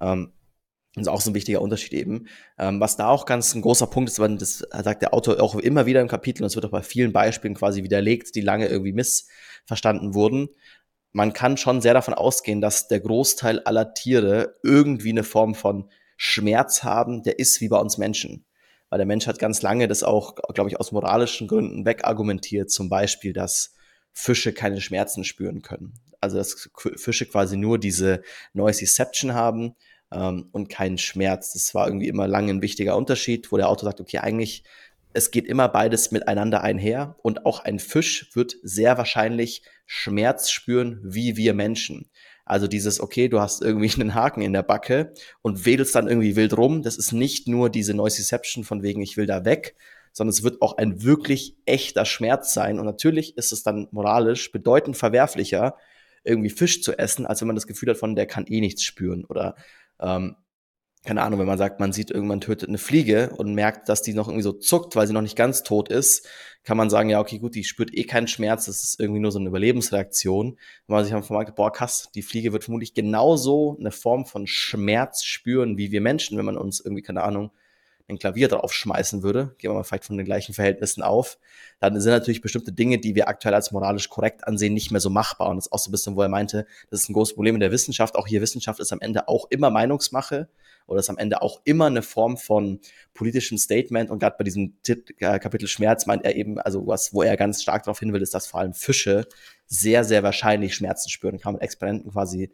Ähm, 0.00 0.32
das 0.94 1.02
ist 1.02 1.08
auch 1.08 1.20
so 1.20 1.30
ein 1.30 1.34
wichtiger 1.34 1.62
Unterschied 1.62 1.92
eben. 1.92 2.26
Ähm, 2.58 2.80
was 2.80 2.96
da 2.96 3.08
auch 3.08 3.24
ganz 3.24 3.54
ein 3.54 3.62
großer 3.62 3.86
Punkt 3.86 4.10
ist, 4.10 4.18
weil 4.18 4.36
das 4.36 4.58
sagt 4.58 5.02
der 5.02 5.14
Autor 5.14 5.40
auch 5.40 5.54
immer 5.54 5.86
wieder 5.86 6.00
im 6.00 6.08
Kapitel, 6.08 6.42
und 6.42 6.48
es 6.48 6.56
wird 6.56 6.66
auch 6.66 6.70
bei 6.70 6.82
vielen 6.82 7.12
Beispielen 7.12 7.54
quasi 7.54 7.84
widerlegt, 7.84 8.34
die 8.34 8.40
lange 8.40 8.66
irgendwie 8.66 8.92
missverstanden 8.92 10.14
wurden. 10.14 10.48
Man 11.12 11.32
kann 11.32 11.56
schon 11.56 11.80
sehr 11.80 11.94
davon 11.94 12.14
ausgehen, 12.14 12.60
dass 12.60 12.88
der 12.88 13.00
Großteil 13.00 13.60
aller 13.60 13.94
Tiere 13.94 14.56
irgendwie 14.62 15.10
eine 15.10 15.24
Form 15.24 15.54
von 15.54 15.90
Schmerz 16.16 16.82
haben, 16.82 17.22
der 17.22 17.38
ist 17.38 17.60
wie 17.60 17.68
bei 17.68 17.78
uns 17.78 17.96
Menschen. 17.96 18.44
Weil 18.90 18.98
der 18.98 19.06
Mensch 19.06 19.28
hat 19.28 19.38
ganz 19.38 19.62
lange 19.62 19.86
das 19.86 20.02
auch, 20.02 20.34
glaube 20.54 20.70
ich, 20.70 20.78
aus 20.78 20.90
moralischen 20.90 21.46
Gründen 21.46 21.84
wegargumentiert. 21.84 22.70
Zum 22.70 22.88
Beispiel, 22.88 23.32
dass 23.32 23.74
Fische 24.12 24.52
keine 24.52 24.80
Schmerzen 24.80 25.24
spüren 25.24 25.62
können. 25.62 25.94
Also 26.20 26.36
dass 26.36 26.70
Fische 26.96 27.26
quasi 27.26 27.56
nur 27.56 27.78
diese 27.78 28.22
Nociception 28.52 29.34
haben 29.34 29.74
ähm, 30.12 30.48
und 30.52 30.68
keinen 30.68 30.98
Schmerz. 30.98 31.52
Das 31.52 31.74
war 31.74 31.86
irgendwie 31.86 32.08
immer 32.08 32.26
lange 32.28 32.52
ein 32.52 32.62
wichtiger 32.62 32.96
Unterschied, 32.96 33.50
wo 33.52 33.56
der 33.56 33.68
Autor 33.68 33.86
sagt, 33.86 34.00
okay, 34.00 34.18
eigentlich 34.18 34.64
es 35.12 35.30
geht 35.30 35.46
immer 35.46 35.68
beides 35.68 36.12
miteinander 36.12 36.62
einher 36.62 37.16
und 37.22 37.44
auch 37.46 37.60
ein 37.60 37.78
Fisch 37.78 38.30
wird 38.34 38.56
sehr 38.62 38.96
wahrscheinlich 38.96 39.62
Schmerz 39.86 40.50
spüren 40.50 41.00
wie 41.02 41.36
wir 41.36 41.54
Menschen. 41.54 42.08
Also 42.44 42.66
dieses, 42.66 43.00
okay, 43.00 43.28
du 43.28 43.40
hast 43.40 43.62
irgendwie 43.62 43.90
einen 44.00 44.14
Haken 44.14 44.42
in 44.42 44.52
der 44.52 44.62
Backe 44.62 45.12
und 45.42 45.66
wedelst 45.66 45.94
dann 45.94 46.08
irgendwie 46.08 46.36
wild 46.36 46.56
rum. 46.56 46.82
Das 46.82 46.96
ist 46.96 47.12
nicht 47.12 47.48
nur 47.48 47.70
diese 47.70 47.94
Nociception 47.94 48.64
von 48.64 48.82
wegen, 48.82 49.02
ich 49.02 49.16
will 49.16 49.26
da 49.26 49.44
weg, 49.44 49.74
sondern 50.12 50.30
es 50.30 50.42
wird 50.42 50.62
auch 50.62 50.76
ein 50.76 51.02
wirklich 51.02 51.56
echter 51.66 52.04
Schmerz 52.04 52.54
sein. 52.54 52.78
Und 52.78 52.86
natürlich 52.86 53.36
ist 53.36 53.52
es 53.52 53.62
dann 53.62 53.88
moralisch 53.90 54.52
bedeutend 54.52 54.96
verwerflicher, 54.96 55.76
irgendwie 56.24 56.50
Fisch 56.50 56.82
zu 56.82 56.98
essen, 56.98 57.26
als 57.26 57.40
wenn 57.40 57.48
man 57.48 57.56
das 57.56 57.66
Gefühl 57.66 57.90
hat, 57.90 57.96
von 57.96 58.14
der 58.14 58.26
kann 58.26 58.46
eh 58.46 58.60
nichts 58.60 58.82
spüren. 58.82 59.24
Oder 59.24 59.54
ähm, 60.00 60.36
keine 61.02 61.22
Ahnung, 61.22 61.40
wenn 61.40 61.46
man 61.46 61.56
sagt, 61.56 61.80
man 61.80 61.92
sieht 61.92 62.10
irgendwann 62.10 62.42
tötet 62.42 62.68
eine 62.68 62.76
Fliege 62.76 63.30
und 63.36 63.54
merkt, 63.54 63.88
dass 63.88 64.02
die 64.02 64.12
noch 64.12 64.28
irgendwie 64.28 64.42
so 64.42 64.52
zuckt, 64.52 64.96
weil 64.96 65.06
sie 65.06 65.14
noch 65.14 65.22
nicht 65.22 65.36
ganz 65.36 65.62
tot 65.62 65.88
ist, 65.88 66.28
kann 66.62 66.76
man 66.76 66.90
sagen, 66.90 67.08
ja, 67.08 67.20
okay, 67.20 67.38
gut, 67.38 67.54
die 67.54 67.64
spürt 67.64 67.94
eh 67.94 68.04
keinen 68.04 68.28
Schmerz, 68.28 68.66
das 68.66 68.82
ist 68.82 69.00
irgendwie 69.00 69.20
nur 69.20 69.32
so 69.32 69.38
eine 69.38 69.48
Überlebensreaktion. 69.48 70.58
Wenn 70.86 70.94
man 70.94 71.04
sich 71.04 71.12
dann 71.12 71.22
vermarktet, 71.22 71.56
boah, 71.56 71.72
krass, 71.72 72.10
die 72.14 72.20
Fliege 72.20 72.52
wird 72.52 72.64
vermutlich 72.64 72.92
genauso 72.92 73.78
eine 73.80 73.92
Form 73.92 74.26
von 74.26 74.46
Schmerz 74.46 75.24
spüren 75.24 75.78
wie 75.78 75.90
wir 75.90 76.02
Menschen, 76.02 76.36
wenn 76.36 76.44
man 76.44 76.58
uns 76.58 76.80
irgendwie, 76.80 77.02
keine 77.02 77.22
Ahnung, 77.22 77.50
ein 78.10 78.18
Klavier 78.18 78.48
drauf 78.48 78.72
schmeißen 78.72 79.22
würde, 79.22 79.54
gehen 79.58 79.70
wir 79.70 79.74
mal 79.74 79.84
vielleicht 79.84 80.04
von 80.04 80.16
den 80.16 80.26
gleichen 80.26 80.54
Verhältnissen 80.54 81.02
auf, 81.02 81.38
dann 81.80 81.98
sind 82.00 82.12
natürlich 82.12 82.42
bestimmte 82.42 82.72
Dinge, 82.72 82.98
die 82.98 83.14
wir 83.14 83.28
aktuell 83.28 83.54
als 83.54 83.72
moralisch 83.72 84.08
korrekt 84.08 84.46
ansehen, 84.46 84.74
nicht 84.74 84.90
mehr 84.90 85.00
so 85.00 85.08
machbar. 85.08 85.48
Und 85.48 85.56
das 85.56 85.66
ist 85.66 85.72
auch 85.72 85.78
so 85.78 85.88
ein 85.88 85.92
bisschen, 85.92 86.16
wo 86.16 86.22
er 86.22 86.28
meinte, 86.28 86.66
das 86.90 87.02
ist 87.02 87.08
ein 87.08 87.14
großes 87.14 87.34
Problem 87.34 87.54
in 87.54 87.60
der 87.60 87.72
Wissenschaft. 87.72 88.16
Auch 88.16 88.26
hier 88.26 88.42
Wissenschaft 88.42 88.80
ist 88.80 88.92
am 88.92 89.00
Ende 89.00 89.28
auch 89.28 89.46
immer 89.50 89.70
Meinungsmache 89.70 90.48
oder 90.86 91.00
ist 91.00 91.08
am 91.08 91.18
Ende 91.18 91.40
auch 91.40 91.62
immer 91.64 91.86
eine 91.86 92.02
Form 92.02 92.36
von 92.36 92.80
politischem 93.14 93.56
Statement. 93.56 94.10
Und 94.10 94.18
gerade 94.18 94.36
bei 94.36 94.44
diesem 94.44 94.74
äh, 94.86 95.38
Kapitel 95.38 95.68
Schmerz 95.68 96.06
meint 96.06 96.24
er 96.24 96.36
eben, 96.36 96.58
also 96.58 96.86
was, 96.86 97.14
wo 97.14 97.22
er 97.22 97.36
ganz 97.36 97.62
stark 97.62 97.84
darauf 97.84 98.00
hin 98.00 98.12
will, 98.12 98.22
ist, 98.22 98.34
dass 98.34 98.46
vor 98.46 98.60
allem 98.60 98.74
Fische 98.74 99.26
sehr, 99.66 100.04
sehr 100.04 100.22
wahrscheinlich 100.22 100.74
Schmerzen 100.74 101.08
spüren. 101.08 101.38
Kann 101.38 101.54
mit 101.54 101.62
Experimenten 101.62 102.10
quasi 102.10 102.50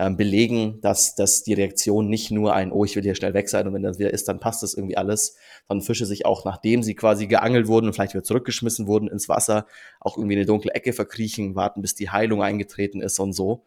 ähm, 0.00 0.16
belegen, 0.16 0.80
dass, 0.80 1.14
dass 1.14 1.42
die 1.42 1.52
Reaktion 1.52 2.08
nicht 2.08 2.30
nur 2.30 2.54
ein, 2.54 2.72
oh, 2.72 2.86
ich 2.86 2.96
will 2.96 3.02
hier 3.02 3.14
schnell 3.14 3.34
weg 3.34 3.50
sein 3.50 3.66
und 3.66 3.74
wenn 3.74 3.82
das 3.82 3.98
wieder 3.98 4.14
ist, 4.14 4.28
dann 4.28 4.40
passt 4.40 4.62
das 4.62 4.72
irgendwie 4.72 4.96
alles, 4.96 5.36
sondern 5.68 5.84
Fische 5.84 6.06
sich 6.06 6.24
auch, 6.24 6.46
nachdem 6.46 6.82
sie 6.82 6.94
quasi 6.94 7.26
geangelt 7.26 7.68
wurden 7.68 7.86
und 7.86 7.92
vielleicht 7.92 8.14
wieder 8.14 8.22
zurückgeschmissen 8.22 8.86
wurden 8.86 9.08
ins 9.08 9.28
Wasser, 9.28 9.66
auch 10.00 10.16
irgendwie 10.16 10.36
in 10.36 10.38
eine 10.38 10.46
dunkle 10.46 10.72
Ecke 10.72 10.94
verkriechen, 10.94 11.54
warten, 11.54 11.82
bis 11.82 11.94
die 11.94 12.08
Heilung 12.08 12.42
eingetreten 12.42 13.02
ist 13.02 13.18
und 13.18 13.34
so. 13.34 13.66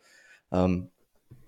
Ähm, 0.52 0.90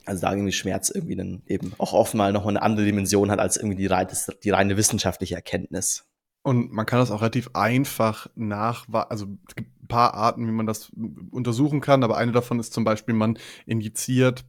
also 0.05 0.21
da 0.21 0.31
irgendwie 0.31 0.51
Schmerz 0.51 0.91
irgendwie 0.91 1.15
dann 1.15 1.41
eben 1.47 1.73
auch 1.79 1.93
oft 1.93 2.13
mal 2.13 2.31
noch 2.31 2.45
eine 2.45 2.61
andere 2.61 2.85
Dimension 2.85 3.31
hat 3.31 3.39
als 3.39 3.57
irgendwie 3.57 3.77
die, 3.77 3.87
reine, 3.87 4.11
die 4.43 4.49
reine 4.51 4.77
wissenschaftliche 4.77 5.33
Erkenntnis. 5.33 6.05
Und 6.43 6.71
man 6.71 6.85
kann 6.85 6.99
das 6.99 7.09
auch 7.09 7.21
relativ 7.21 7.49
einfach 7.55 8.27
nach, 8.35 8.85
also 9.09 9.25
es 9.47 9.55
gibt 9.55 9.81
ein 9.81 9.87
paar 9.87 10.13
Arten, 10.13 10.45
wie 10.45 10.51
man 10.51 10.67
das 10.67 10.91
untersuchen 11.31 11.81
kann, 11.81 12.03
aber 12.03 12.17
eine 12.17 12.33
davon 12.33 12.59
ist 12.59 12.71
zum 12.71 12.83
Beispiel, 12.83 13.15
man 13.15 13.39
injiziert 13.65 14.45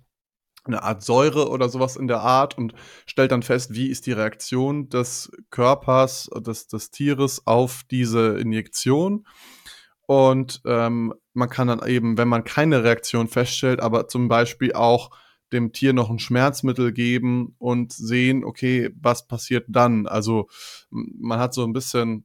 eine 0.67 0.83
Art 0.83 1.03
Säure 1.03 1.49
oder 1.49 1.69
sowas 1.69 1.97
in 1.97 2.09
der 2.09 2.21
Art 2.21 2.57
und 2.57 2.75
stellt 3.07 3.33
dann 3.33 3.43
fest, 3.43 3.75
wie 3.75 3.89
ist 3.89 4.07
die 4.07 4.13
Reaktion 4.13 4.89
des 4.89 5.31
Körpers, 5.51 6.31
des, 6.39 6.69
des 6.69 6.91
Tieres 6.91 7.47
auf 7.47 7.83
diese 7.91 8.39
Injektion. 8.39 9.27
Und 10.07 10.63
ähm, 10.65 11.15
man 11.33 11.49
kann 11.49 11.69
dann 11.69 11.87
eben, 11.87 12.17
wenn 12.17 12.29
man 12.29 12.45
keine 12.45 12.85
Reaktion 12.85 13.29
feststellt, 13.29 13.81
aber 13.81 14.09
zum 14.09 14.29
Beispiel 14.29 14.73
auch 14.73 15.11
dem 15.53 15.73
Tier 15.73 15.93
noch 15.93 16.11
ein 16.11 16.19
Schmerzmittel 16.19 16.93
geben 16.93 17.55
und 17.59 17.93
sehen, 17.93 18.45
okay, 18.45 18.91
was 19.01 19.27
passiert 19.27 19.67
dann? 19.69 20.07
Also 20.07 20.49
man 20.91 21.39
hat 21.39 21.55
so 21.55 21.65
ein 21.65 21.73
bisschen 21.73 22.25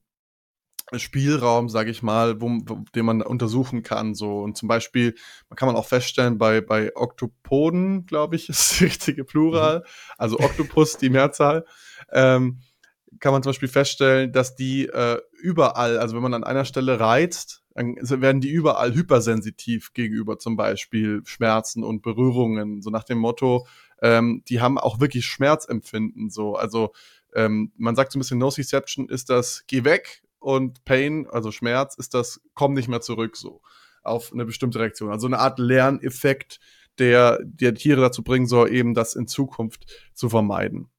Spielraum, 0.99 1.69
sage 1.69 1.91
ich 1.91 2.03
mal, 2.03 2.41
wo, 2.41 2.49
wo, 2.65 2.83
den 2.95 3.05
man 3.05 3.21
untersuchen 3.21 3.83
kann. 3.83 4.15
So 4.15 4.39
und 4.39 4.57
zum 4.57 4.67
Beispiel, 4.67 5.15
man 5.49 5.55
kann 5.55 5.67
man 5.67 5.75
auch 5.75 5.87
feststellen 5.87 6.37
bei 6.37 6.61
bei 6.61 6.95
Oktopoden, 6.95 8.05
glaube 8.05 8.35
ich, 8.35 8.49
ist 8.49 8.79
die 8.79 8.85
richtige 8.85 9.23
Plural, 9.23 9.79
mhm. 9.79 9.83
also 10.17 10.39
Oktopus 10.39 10.97
die 10.97 11.09
Mehrzahl, 11.09 11.65
ähm, 12.11 12.61
kann 13.19 13.33
man 13.33 13.43
zum 13.43 13.51
Beispiel 13.51 13.67
feststellen, 13.67 14.31
dass 14.31 14.55
die 14.55 14.87
äh, 14.87 15.19
überall, 15.41 15.97
also 15.97 16.15
wenn 16.15 16.23
man 16.23 16.33
an 16.33 16.43
einer 16.43 16.65
Stelle 16.65 16.99
reizt, 16.99 17.61
dann 17.73 17.95
werden 18.21 18.41
die 18.41 18.49
überall 18.49 18.93
hypersensitiv 18.93 19.93
gegenüber 19.93 20.37
zum 20.37 20.57
Beispiel 20.57 21.21
Schmerzen 21.25 21.83
und 21.83 22.01
Berührungen. 22.01 22.81
So 22.81 22.89
nach 22.89 23.03
dem 23.03 23.17
Motto, 23.17 23.65
ähm, 24.01 24.43
die 24.49 24.59
haben 24.59 24.77
auch 24.77 24.99
wirklich 24.99 25.25
Schmerzempfinden. 25.25 26.29
So, 26.29 26.55
also 26.55 26.91
ähm, 27.33 27.71
man 27.77 27.95
sagt 27.95 28.11
so 28.11 28.19
ein 28.19 28.21
bisschen 28.21 28.39
Nociception 28.39 29.07
ist 29.07 29.29
das, 29.29 29.63
geh 29.67 29.83
weg 29.83 30.23
und 30.41 30.83
Pain, 30.83 31.27
also 31.29 31.51
Schmerz, 31.51 31.95
ist 31.95 32.13
das, 32.13 32.41
komm 32.53 32.73
nicht 32.73 32.89
mehr 32.89 33.01
zurück 33.01 33.37
so 33.37 33.61
auf 34.03 34.33
eine 34.33 34.45
bestimmte 34.45 34.79
Reaktion. 34.79 35.11
Also 35.11 35.27
eine 35.27 35.39
Art 35.39 35.59
Lerneffekt, 35.59 36.59
der 36.97 37.39
der 37.43 37.75
Tiere 37.75 38.01
dazu 38.01 38.23
bringen 38.23 38.47
soll, 38.47 38.73
eben 38.73 38.93
das 38.93 39.15
in 39.15 39.27
Zukunft 39.27 39.85
zu 40.13 40.29
vermeiden. 40.29 40.89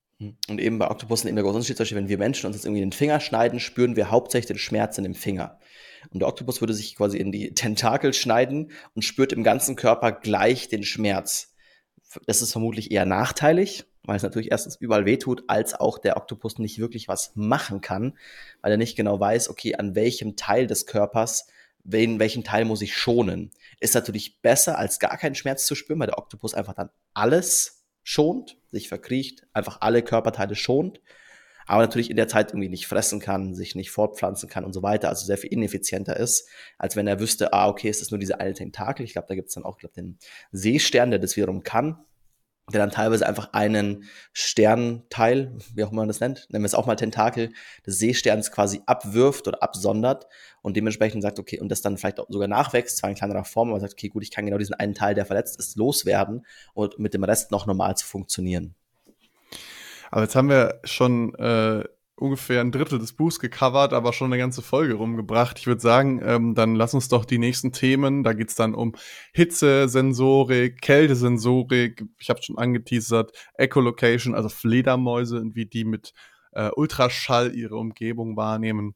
Und 0.49 0.61
eben 0.61 0.79
bei 0.79 0.89
Oktopussen 0.89 1.27
eben 1.29 1.37
der 1.37 1.43
große 1.43 1.57
Unterschied, 1.57 1.77
zum 1.77 1.83
Beispiel, 1.83 1.99
wenn 1.99 2.09
wir 2.09 2.19
Menschen 2.19 2.47
uns 2.47 2.55
jetzt 2.55 2.65
irgendwie 2.65 2.81
den 2.81 2.93
Finger 2.93 3.19
schneiden, 3.19 3.59
spüren 3.59 3.97
wir 3.97 4.11
hauptsächlich 4.13 4.47
den 4.47 4.59
Schmerz 4.59 4.97
in 4.97 5.05
dem 5.05 5.17
Finger. 5.17 5.59
Und 6.11 6.21
der 6.21 6.29
Oktopus 6.29 6.61
würde 6.61 6.75
sich 6.75 6.95
quasi 6.95 7.19
in 7.19 7.33
die 7.33 7.55
Tentakel 7.55 8.13
schneiden 8.13 8.71
und 8.95 9.03
spürt 9.03 9.33
im 9.33 9.43
ganzen 9.43 9.75
Körper 9.75 10.13
gleich 10.13 10.69
den 10.69 10.85
Schmerz. 10.85 11.52
Das 12.27 12.43
ist 12.43 12.53
vermutlich 12.53 12.91
eher 12.91 13.07
nachteilig, 13.07 13.85
weil 14.05 14.17
es 14.17 14.23
natürlich 14.23 14.51
erstens 14.51 14.77
überall 14.77 15.07
wehtut, 15.07 15.45
als 15.49 15.75
auch 15.75 15.99
der 15.99 16.17
Oktopus 16.17 16.59
nicht 16.59 16.79
wirklich 16.79 17.09
was 17.09 17.33
machen 17.35 17.81
kann, 17.81 18.17
weil 18.61 18.73
er 18.73 18.79
nicht 18.79 18.97
genau 18.97 19.19
weiß, 19.21 19.49
okay, 19.49 19.77
an 19.77 19.95
welchem 19.95 20.37
Teil 20.37 20.67
des 20.67 20.87
Körpers, 20.87 21.47
wen, 21.85 22.19
welchen 22.19 22.45
Teil 22.45 22.65
muss 22.65 22.83
ich 22.83 22.97
schonen. 22.97 23.51
Ist 23.81 23.95
natürlich 23.95 24.41
besser, 24.41 24.79
als 24.79 24.99
gar 24.99 25.17
keinen 25.17 25.35
Schmerz 25.35 25.67
zu 25.67 25.75
spüren, 25.75 26.01
weil 26.01 26.09
der 26.09 26.19
Oktopus 26.19 26.55
einfach 26.55 26.75
dann 26.75 26.91
alles 27.15 27.85
schont, 28.03 28.57
sich 28.71 28.89
verkriecht, 28.89 29.47
einfach 29.53 29.81
alle 29.81 30.03
Körperteile 30.03 30.55
schont, 30.55 31.01
aber 31.67 31.83
natürlich 31.83 32.11
in 32.11 32.17
der 32.17 32.29
Zeit 32.29 32.51
irgendwie 32.51 32.69
nicht 32.69 32.87
fressen 32.87 33.21
kann, 33.21 33.55
sich 33.55 33.75
nicht 33.75 33.91
fortpflanzen 33.91 34.49
kann 34.49 34.65
und 34.65 34.73
so 34.73 34.83
weiter, 34.83 35.09
also 35.09 35.25
sehr 35.25 35.39
viel 35.39 35.53
ineffizienter 35.53 36.17
ist, 36.17 36.49
als 36.79 36.97
wenn 36.97 37.07
er 37.07 37.21
wüsste, 37.21 37.53
ah, 37.53 37.69
okay, 37.69 37.89
es 37.89 38.01
ist 38.01 38.11
nur 38.11 38.21
diese 38.21 38.41
eine 38.41 38.55
Tentakel. 38.55 39.05
Ich 39.05 39.13
glaube, 39.13 39.29
da 39.29 39.35
gibt 39.35 39.49
es 39.49 39.55
dann 39.55 39.65
auch 39.65 39.79
glaub, 39.79 39.93
den 39.93 40.19
Seestern, 40.53 41.11
der 41.11 41.19
das 41.19 41.37
wiederum 41.37 41.63
kann 41.63 41.99
der 42.71 42.81
dann 42.81 42.91
teilweise 42.91 43.27
einfach 43.27 43.53
einen 43.53 44.05
Sternteil, 44.33 45.57
wie 45.75 45.83
auch 45.85 45.91
immer 45.91 46.03
man 46.03 46.09
das 46.09 46.21
nennt, 46.21 46.47
nennen 46.51 46.63
wir 46.63 46.67
es 46.67 46.75
auch 46.75 46.87
mal 46.87 46.95
Tentakel, 46.97 47.53
des 47.87 47.99
Seesterns 47.99 48.53
quasi 48.53 48.83
abwirft 48.87 49.49
oder 49.49 49.63
absondert 49.63 50.27
und 50.63 50.77
dementsprechend 50.77 51.23
sagt, 51.23 51.39
okay, 51.39 51.59
und 51.59 51.69
das 51.69 51.83
dann 51.83 51.99
vielleicht 51.99 52.21
auch 52.21 52.27
sogar 52.29 52.49
nachwächst, 52.49 52.99
zwar 52.99 53.11
in 53.11 53.17
kleinerer 53.17 53.45
Form, 53.45 53.71
aber 53.71 53.81
sagt, 53.81 53.95
okay, 53.95 54.09
gut, 54.09 54.23
ich 54.23 54.31
kann 54.31 54.47
genau 54.47 54.59
diesen 54.59 54.75
einen 54.75 54.95
Teil, 54.95 55.15
der 55.15 55.27
verletzt 55.27 55.59
ist, 55.59 55.77
loswerden 55.77 56.47
und 56.73 56.99
mit 56.99 57.15
dem 57.15 57.25
Rest 57.25 57.51
noch 57.51 57.67
normal 57.67 57.97
zu 57.97 58.07
funktionieren. 58.07 58.75
Aber 60.13 60.23
jetzt 60.25 60.37
haben 60.37 60.51
wir 60.51 60.79
schon 60.85 61.35
äh, 61.37 61.85
ungefähr 62.17 62.61
ein 62.61 62.71
Drittel 62.71 62.99
des 62.99 63.15
Buchs 63.15 63.41
gecovert, 63.41 63.95
aber 63.95 64.13
schon 64.13 64.27
eine 64.31 64.39
ganze 64.39 64.61
Folge 64.61 64.95
rumgebracht. 64.95 65.59
Ich 65.59 65.67
würde 65.67 65.81
sagen, 65.81 66.21
ähm, 66.23 66.55
dann 66.55 66.75
lass 66.75 66.93
uns 66.93 67.09
doch 67.09 67.25
die 67.25 67.39
nächsten 67.39 67.73
Themen. 67.73 68.23
Da 68.23 68.35
geht's 68.35 68.55
dann 68.55 68.75
um 68.75 68.95
Hitzesensorik, 69.33 70.83
Kältesensorik, 70.83 72.05
ich 72.19 72.29
habe 72.29 72.43
schon 72.43 72.59
angeteasert, 72.59 73.33
Echolocation, 73.55 74.35
also 74.35 74.51
Fledermäuse 74.51 75.41
und 75.41 75.57
wie 75.57 75.65
die 75.65 75.85
mit 75.85 76.13
äh, 76.53 76.69
Ultraschall 76.77 77.55
ihre 77.55 77.77
Umgebung 77.77 78.37
wahrnehmen. 78.37 78.95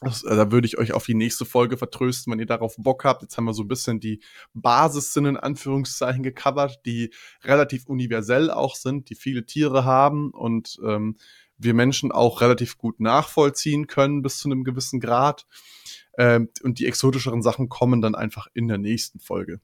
Das, 0.00 0.22
äh, 0.24 0.36
da 0.36 0.50
würde 0.50 0.66
ich 0.66 0.78
euch 0.78 0.92
auf 0.92 1.06
die 1.06 1.14
nächste 1.14 1.44
Folge 1.44 1.76
vertrösten, 1.76 2.32
wenn 2.32 2.40
ihr 2.40 2.46
darauf 2.46 2.76
Bock 2.76 3.04
habt. 3.04 3.22
Jetzt 3.22 3.36
haben 3.36 3.44
wir 3.44 3.54
so 3.54 3.62
ein 3.62 3.68
bisschen 3.68 4.00
die 4.00 4.20
Basissinn 4.52 5.26
in 5.26 5.36
Anführungszeichen 5.36 6.22
gecovert, 6.22 6.80
die 6.84 7.12
relativ 7.42 7.86
universell 7.86 8.50
auch 8.50 8.74
sind, 8.74 9.10
die 9.10 9.14
viele 9.14 9.46
Tiere 9.46 9.84
haben 9.84 10.30
und 10.30 10.78
ähm, 10.84 11.16
wir 11.56 11.74
Menschen 11.74 12.12
auch 12.12 12.40
relativ 12.40 12.78
gut 12.78 13.00
nachvollziehen 13.00 13.86
können 13.86 14.22
bis 14.22 14.38
zu 14.38 14.48
einem 14.48 14.64
gewissen 14.64 15.00
Grad. 15.00 15.46
Ähm, 16.18 16.48
und 16.62 16.78
die 16.78 16.86
exotischeren 16.86 17.42
Sachen 17.42 17.68
kommen 17.68 18.02
dann 18.02 18.14
einfach 18.14 18.48
in 18.54 18.68
der 18.68 18.78
nächsten 18.78 19.20
Folge. 19.20 19.60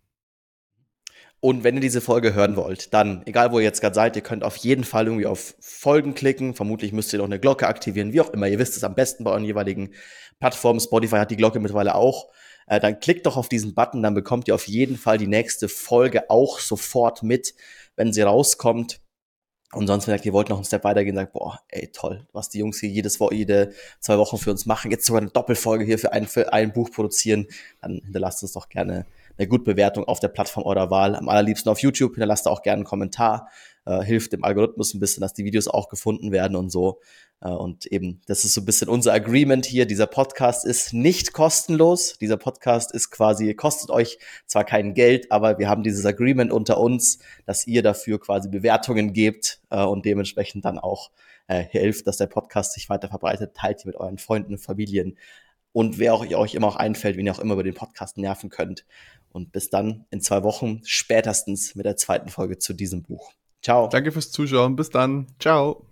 Und 1.41 1.64
wenn 1.64 1.74
ihr 1.76 1.80
diese 1.80 2.03
Folge 2.03 2.34
hören 2.34 2.57
wollt, 2.57 2.93
dann, 2.93 3.22
egal 3.24 3.51
wo 3.51 3.59
ihr 3.59 3.64
jetzt 3.64 3.80
gerade 3.80 3.95
seid, 3.95 4.14
ihr 4.14 4.22
könnt 4.22 4.45
auf 4.45 4.57
jeden 4.57 4.84
Fall 4.84 5.07
irgendwie 5.07 5.24
auf 5.24 5.55
Folgen 5.59 6.14
klicken. 6.14 6.55
Vermutlich 6.55 6.93
müsst 6.93 7.14
ihr 7.14 7.18
noch 7.18 7.24
eine 7.24 7.41
Glocke 7.41 7.66
aktivieren, 7.66 8.12
wie 8.12 8.20
auch 8.20 8.30
immer. 8.30 8.47
Ihr 8.47 8.59
wisst 8.59 8.76
es 8.76 8.84
am 8.84 8.95
besten 8.95 9.24
bei 9.24 9.30
euren 9.30 9.45
jeweiligen 9.45 9.95
Plattformen. 10.38 10.80
Spotify 10.80 11.16
hat 11.16 11.30
die 11.30 11.36
Glocke 11.36 11.59
mittlerweile 11.59 11.95
auch. 11.95 12.28
Äh, 12.66 12.78
dann 12.78 13.01
klickt 13.01 13.24
doch 13.24 13.38
auf 13.38 13.49
diesen 13.49 13.74
Button, 13.74 14.03
dann 14.03 14.14
bekommt 14.14 14.49
ihr 14.49 14.55
auf 14.55 14.68
jeden 14.68 14.97
Fall 14.97 15.16
die 15.16 15.26
nächste 15.26 15.68
Folge 15.68 16.28
auch 16.28 16.61
sofort 16.61 17.22
mit, 17.22 17.55
wenn 17.97 18.12
sie 18.12 18.22
rauskommt. 18.22 19.01
Und 19.72 19.86
sonst, 19.86 20.09
wenn 20.09 20.20
ihr 20.20 20.32
wollt 20.32 20.49
noch 20.49 20.57
einen 20.57 20.64
Step 20.64 20.84
weitergehen, 20.84 21.16
sagt, 21.16 21.32
boah, 21.32 21.61
ey, 21.68 21.88
toll, 21.93 22.26
was 22.32 22.49
die 22.49 22.59
Jungs 22.59 22.80
hier 22.80 22.88
jedes 22.88 23.18
Woche, 23.18 23.34
jede 23.34 23.72
zwei 24.01 24.18
Wochen 24.18 24.36
für 24.36 24.51
uns 24.51 24.66
machen, 24.66 24.91
jetzt 24.91 25.07
sogar 25.07 25.22
eine 25.22 25.30
Doppelfolge 25.30 25.84
hier 25.84 25.99
für 25.99 26.12
ein, 26.12 26.26
für 26.26 26.53
ein 26.53 26.72
Buch 26.72 26.91
produzieren, 26.91 27.47
dann 27.80 28.01
hinterlasst 28.05 28.43
uns 28.43 28.53
doch 28.53 28.68
gerne 28.68 29.07
eine 29.41 29.49
gute 29.49 29.64
Bewertung 29.64 30.05
auf 30.05 30.20
der 30.20 30.28
Plattform 30.28 30.64
eurer 30.64 30.91
Wahl. 30.91 31.16
Am 31.16 31.28
allerliebsten 31.28 31.70
auf 31.70 31.80
YouTube, 31.80 32.12
hinterlasst 32.12 32.47
auch 32.47 32.62
gerne 32.62 32.76
einen 32.76 32.84
Kommentar 32.84 33.49
äh, 33.86 34.03
hilft 34.03 34.32
dem 34.32 34.45
Algorithmus 34.45 34.95
ein 34.95 35.01
bisschen, 35.01 35.20
dass 35.20 35.34
die 35.34 35.45
Videos 35.45 35.68
auch 35.68 35.88
gefunden 35.88 36.32
werden 36.32 36.57
und 36.57 36.70
so. 36.70 37.01
Äh, 37.41 37.49
und 37.49 37.86
eben, 37.86 38.20
das 38.26 38.45
ist 38.45 38.55
so 38.55 38.61
ein 38.61 38.64
bisschen 38.64 38.88
unser 38.88 39.12
Agreement 39.12 39.66
hier. 39.66 39.86
Dieser 39.86 40.07
Podcast 40.07 40.64
ist 40.64 40.93
nicht 40.93 41.32
kostenlos. 41.32 42.16
Dieser 42.18 42.36
Podcast 42.36 42.93
ist 42.93 43.11
quasi, 43.11 43.55
kostet 43.55 43.91
euch 43.91 44.18
zwar 44.47 44.64
kein 44.64 44.95
Geld, 44.95 45.32
aber 45.32 45.59
wir 45.59 45.68
haben 45.68 45.82
dieses 45.82 46.05
Agreement 46.05 46.53
unter 46.53 46.78
uns, 46.78 47.18
dass 47.47 47.66
ihr 47.66 47.82
dafür 47.82 48.20
quasi 48.20 48.49
Bewertungen 48.49 49.12
gebt 49.12 49.61
äh, 49.70 49.82
und 49.82 50.05
dementsprechend 50.05 50.64
dann 50.64 50.78
auch 50.78 51.11
äh, 51.49 51.62
hilft, 51.62 52.07
dass 52.07 52.18
der 52.18 52.26
Podcast 52.26 52.74
sich 52.74 52.88
weiter 52.88 53.09
verbreitet. 53.09 53.55
Teilt 53.55 53.84
ihr 53.84 53.88
mit 53.88 53.97
euren 53.97 54.18
Freunden, 54.18 54.59
Familien 54.59 55.16
und 55.72 55.99
wer 55.99 56.14
auch, 56.14 56.26
euch 56.26 56.55
immer 56.55 56.66
auch 56.66 56.76
einfällt, 56.76 57.16
wen 57.16 57.26
ihr 57.26 57.32
auch 57.32 57.38
immer 57.38 57.55
über 57.55 57.62
den 57.62 57.74
Podcast 57.74 58.18
nerven 58.18 58.51
könnt. 58.51 58.84
Und 59.32 59.52
bis 59.52 59.70
dann 59.70 60.06
in 60.10 60.20
zwei 60.20 60.42
Wochen 60.42 60.80
spätestens 60.84 61.74
mit 61.74 61.86
der 61.86 61.96
zweiten 61.96 62.28
Folge 62.28 62.58
zu 62.58 62.72
diesem 62.74 63.02
Buch. 63.02 63.32
Ciao. 63.62 63.88
Danke 63.88 64.12
fürs 64.12 64.30
Zuschauen. 64.30 64.76
Bis 64.76 64.90
dann. 64.90 65.26
Ciao. 65.38 65.86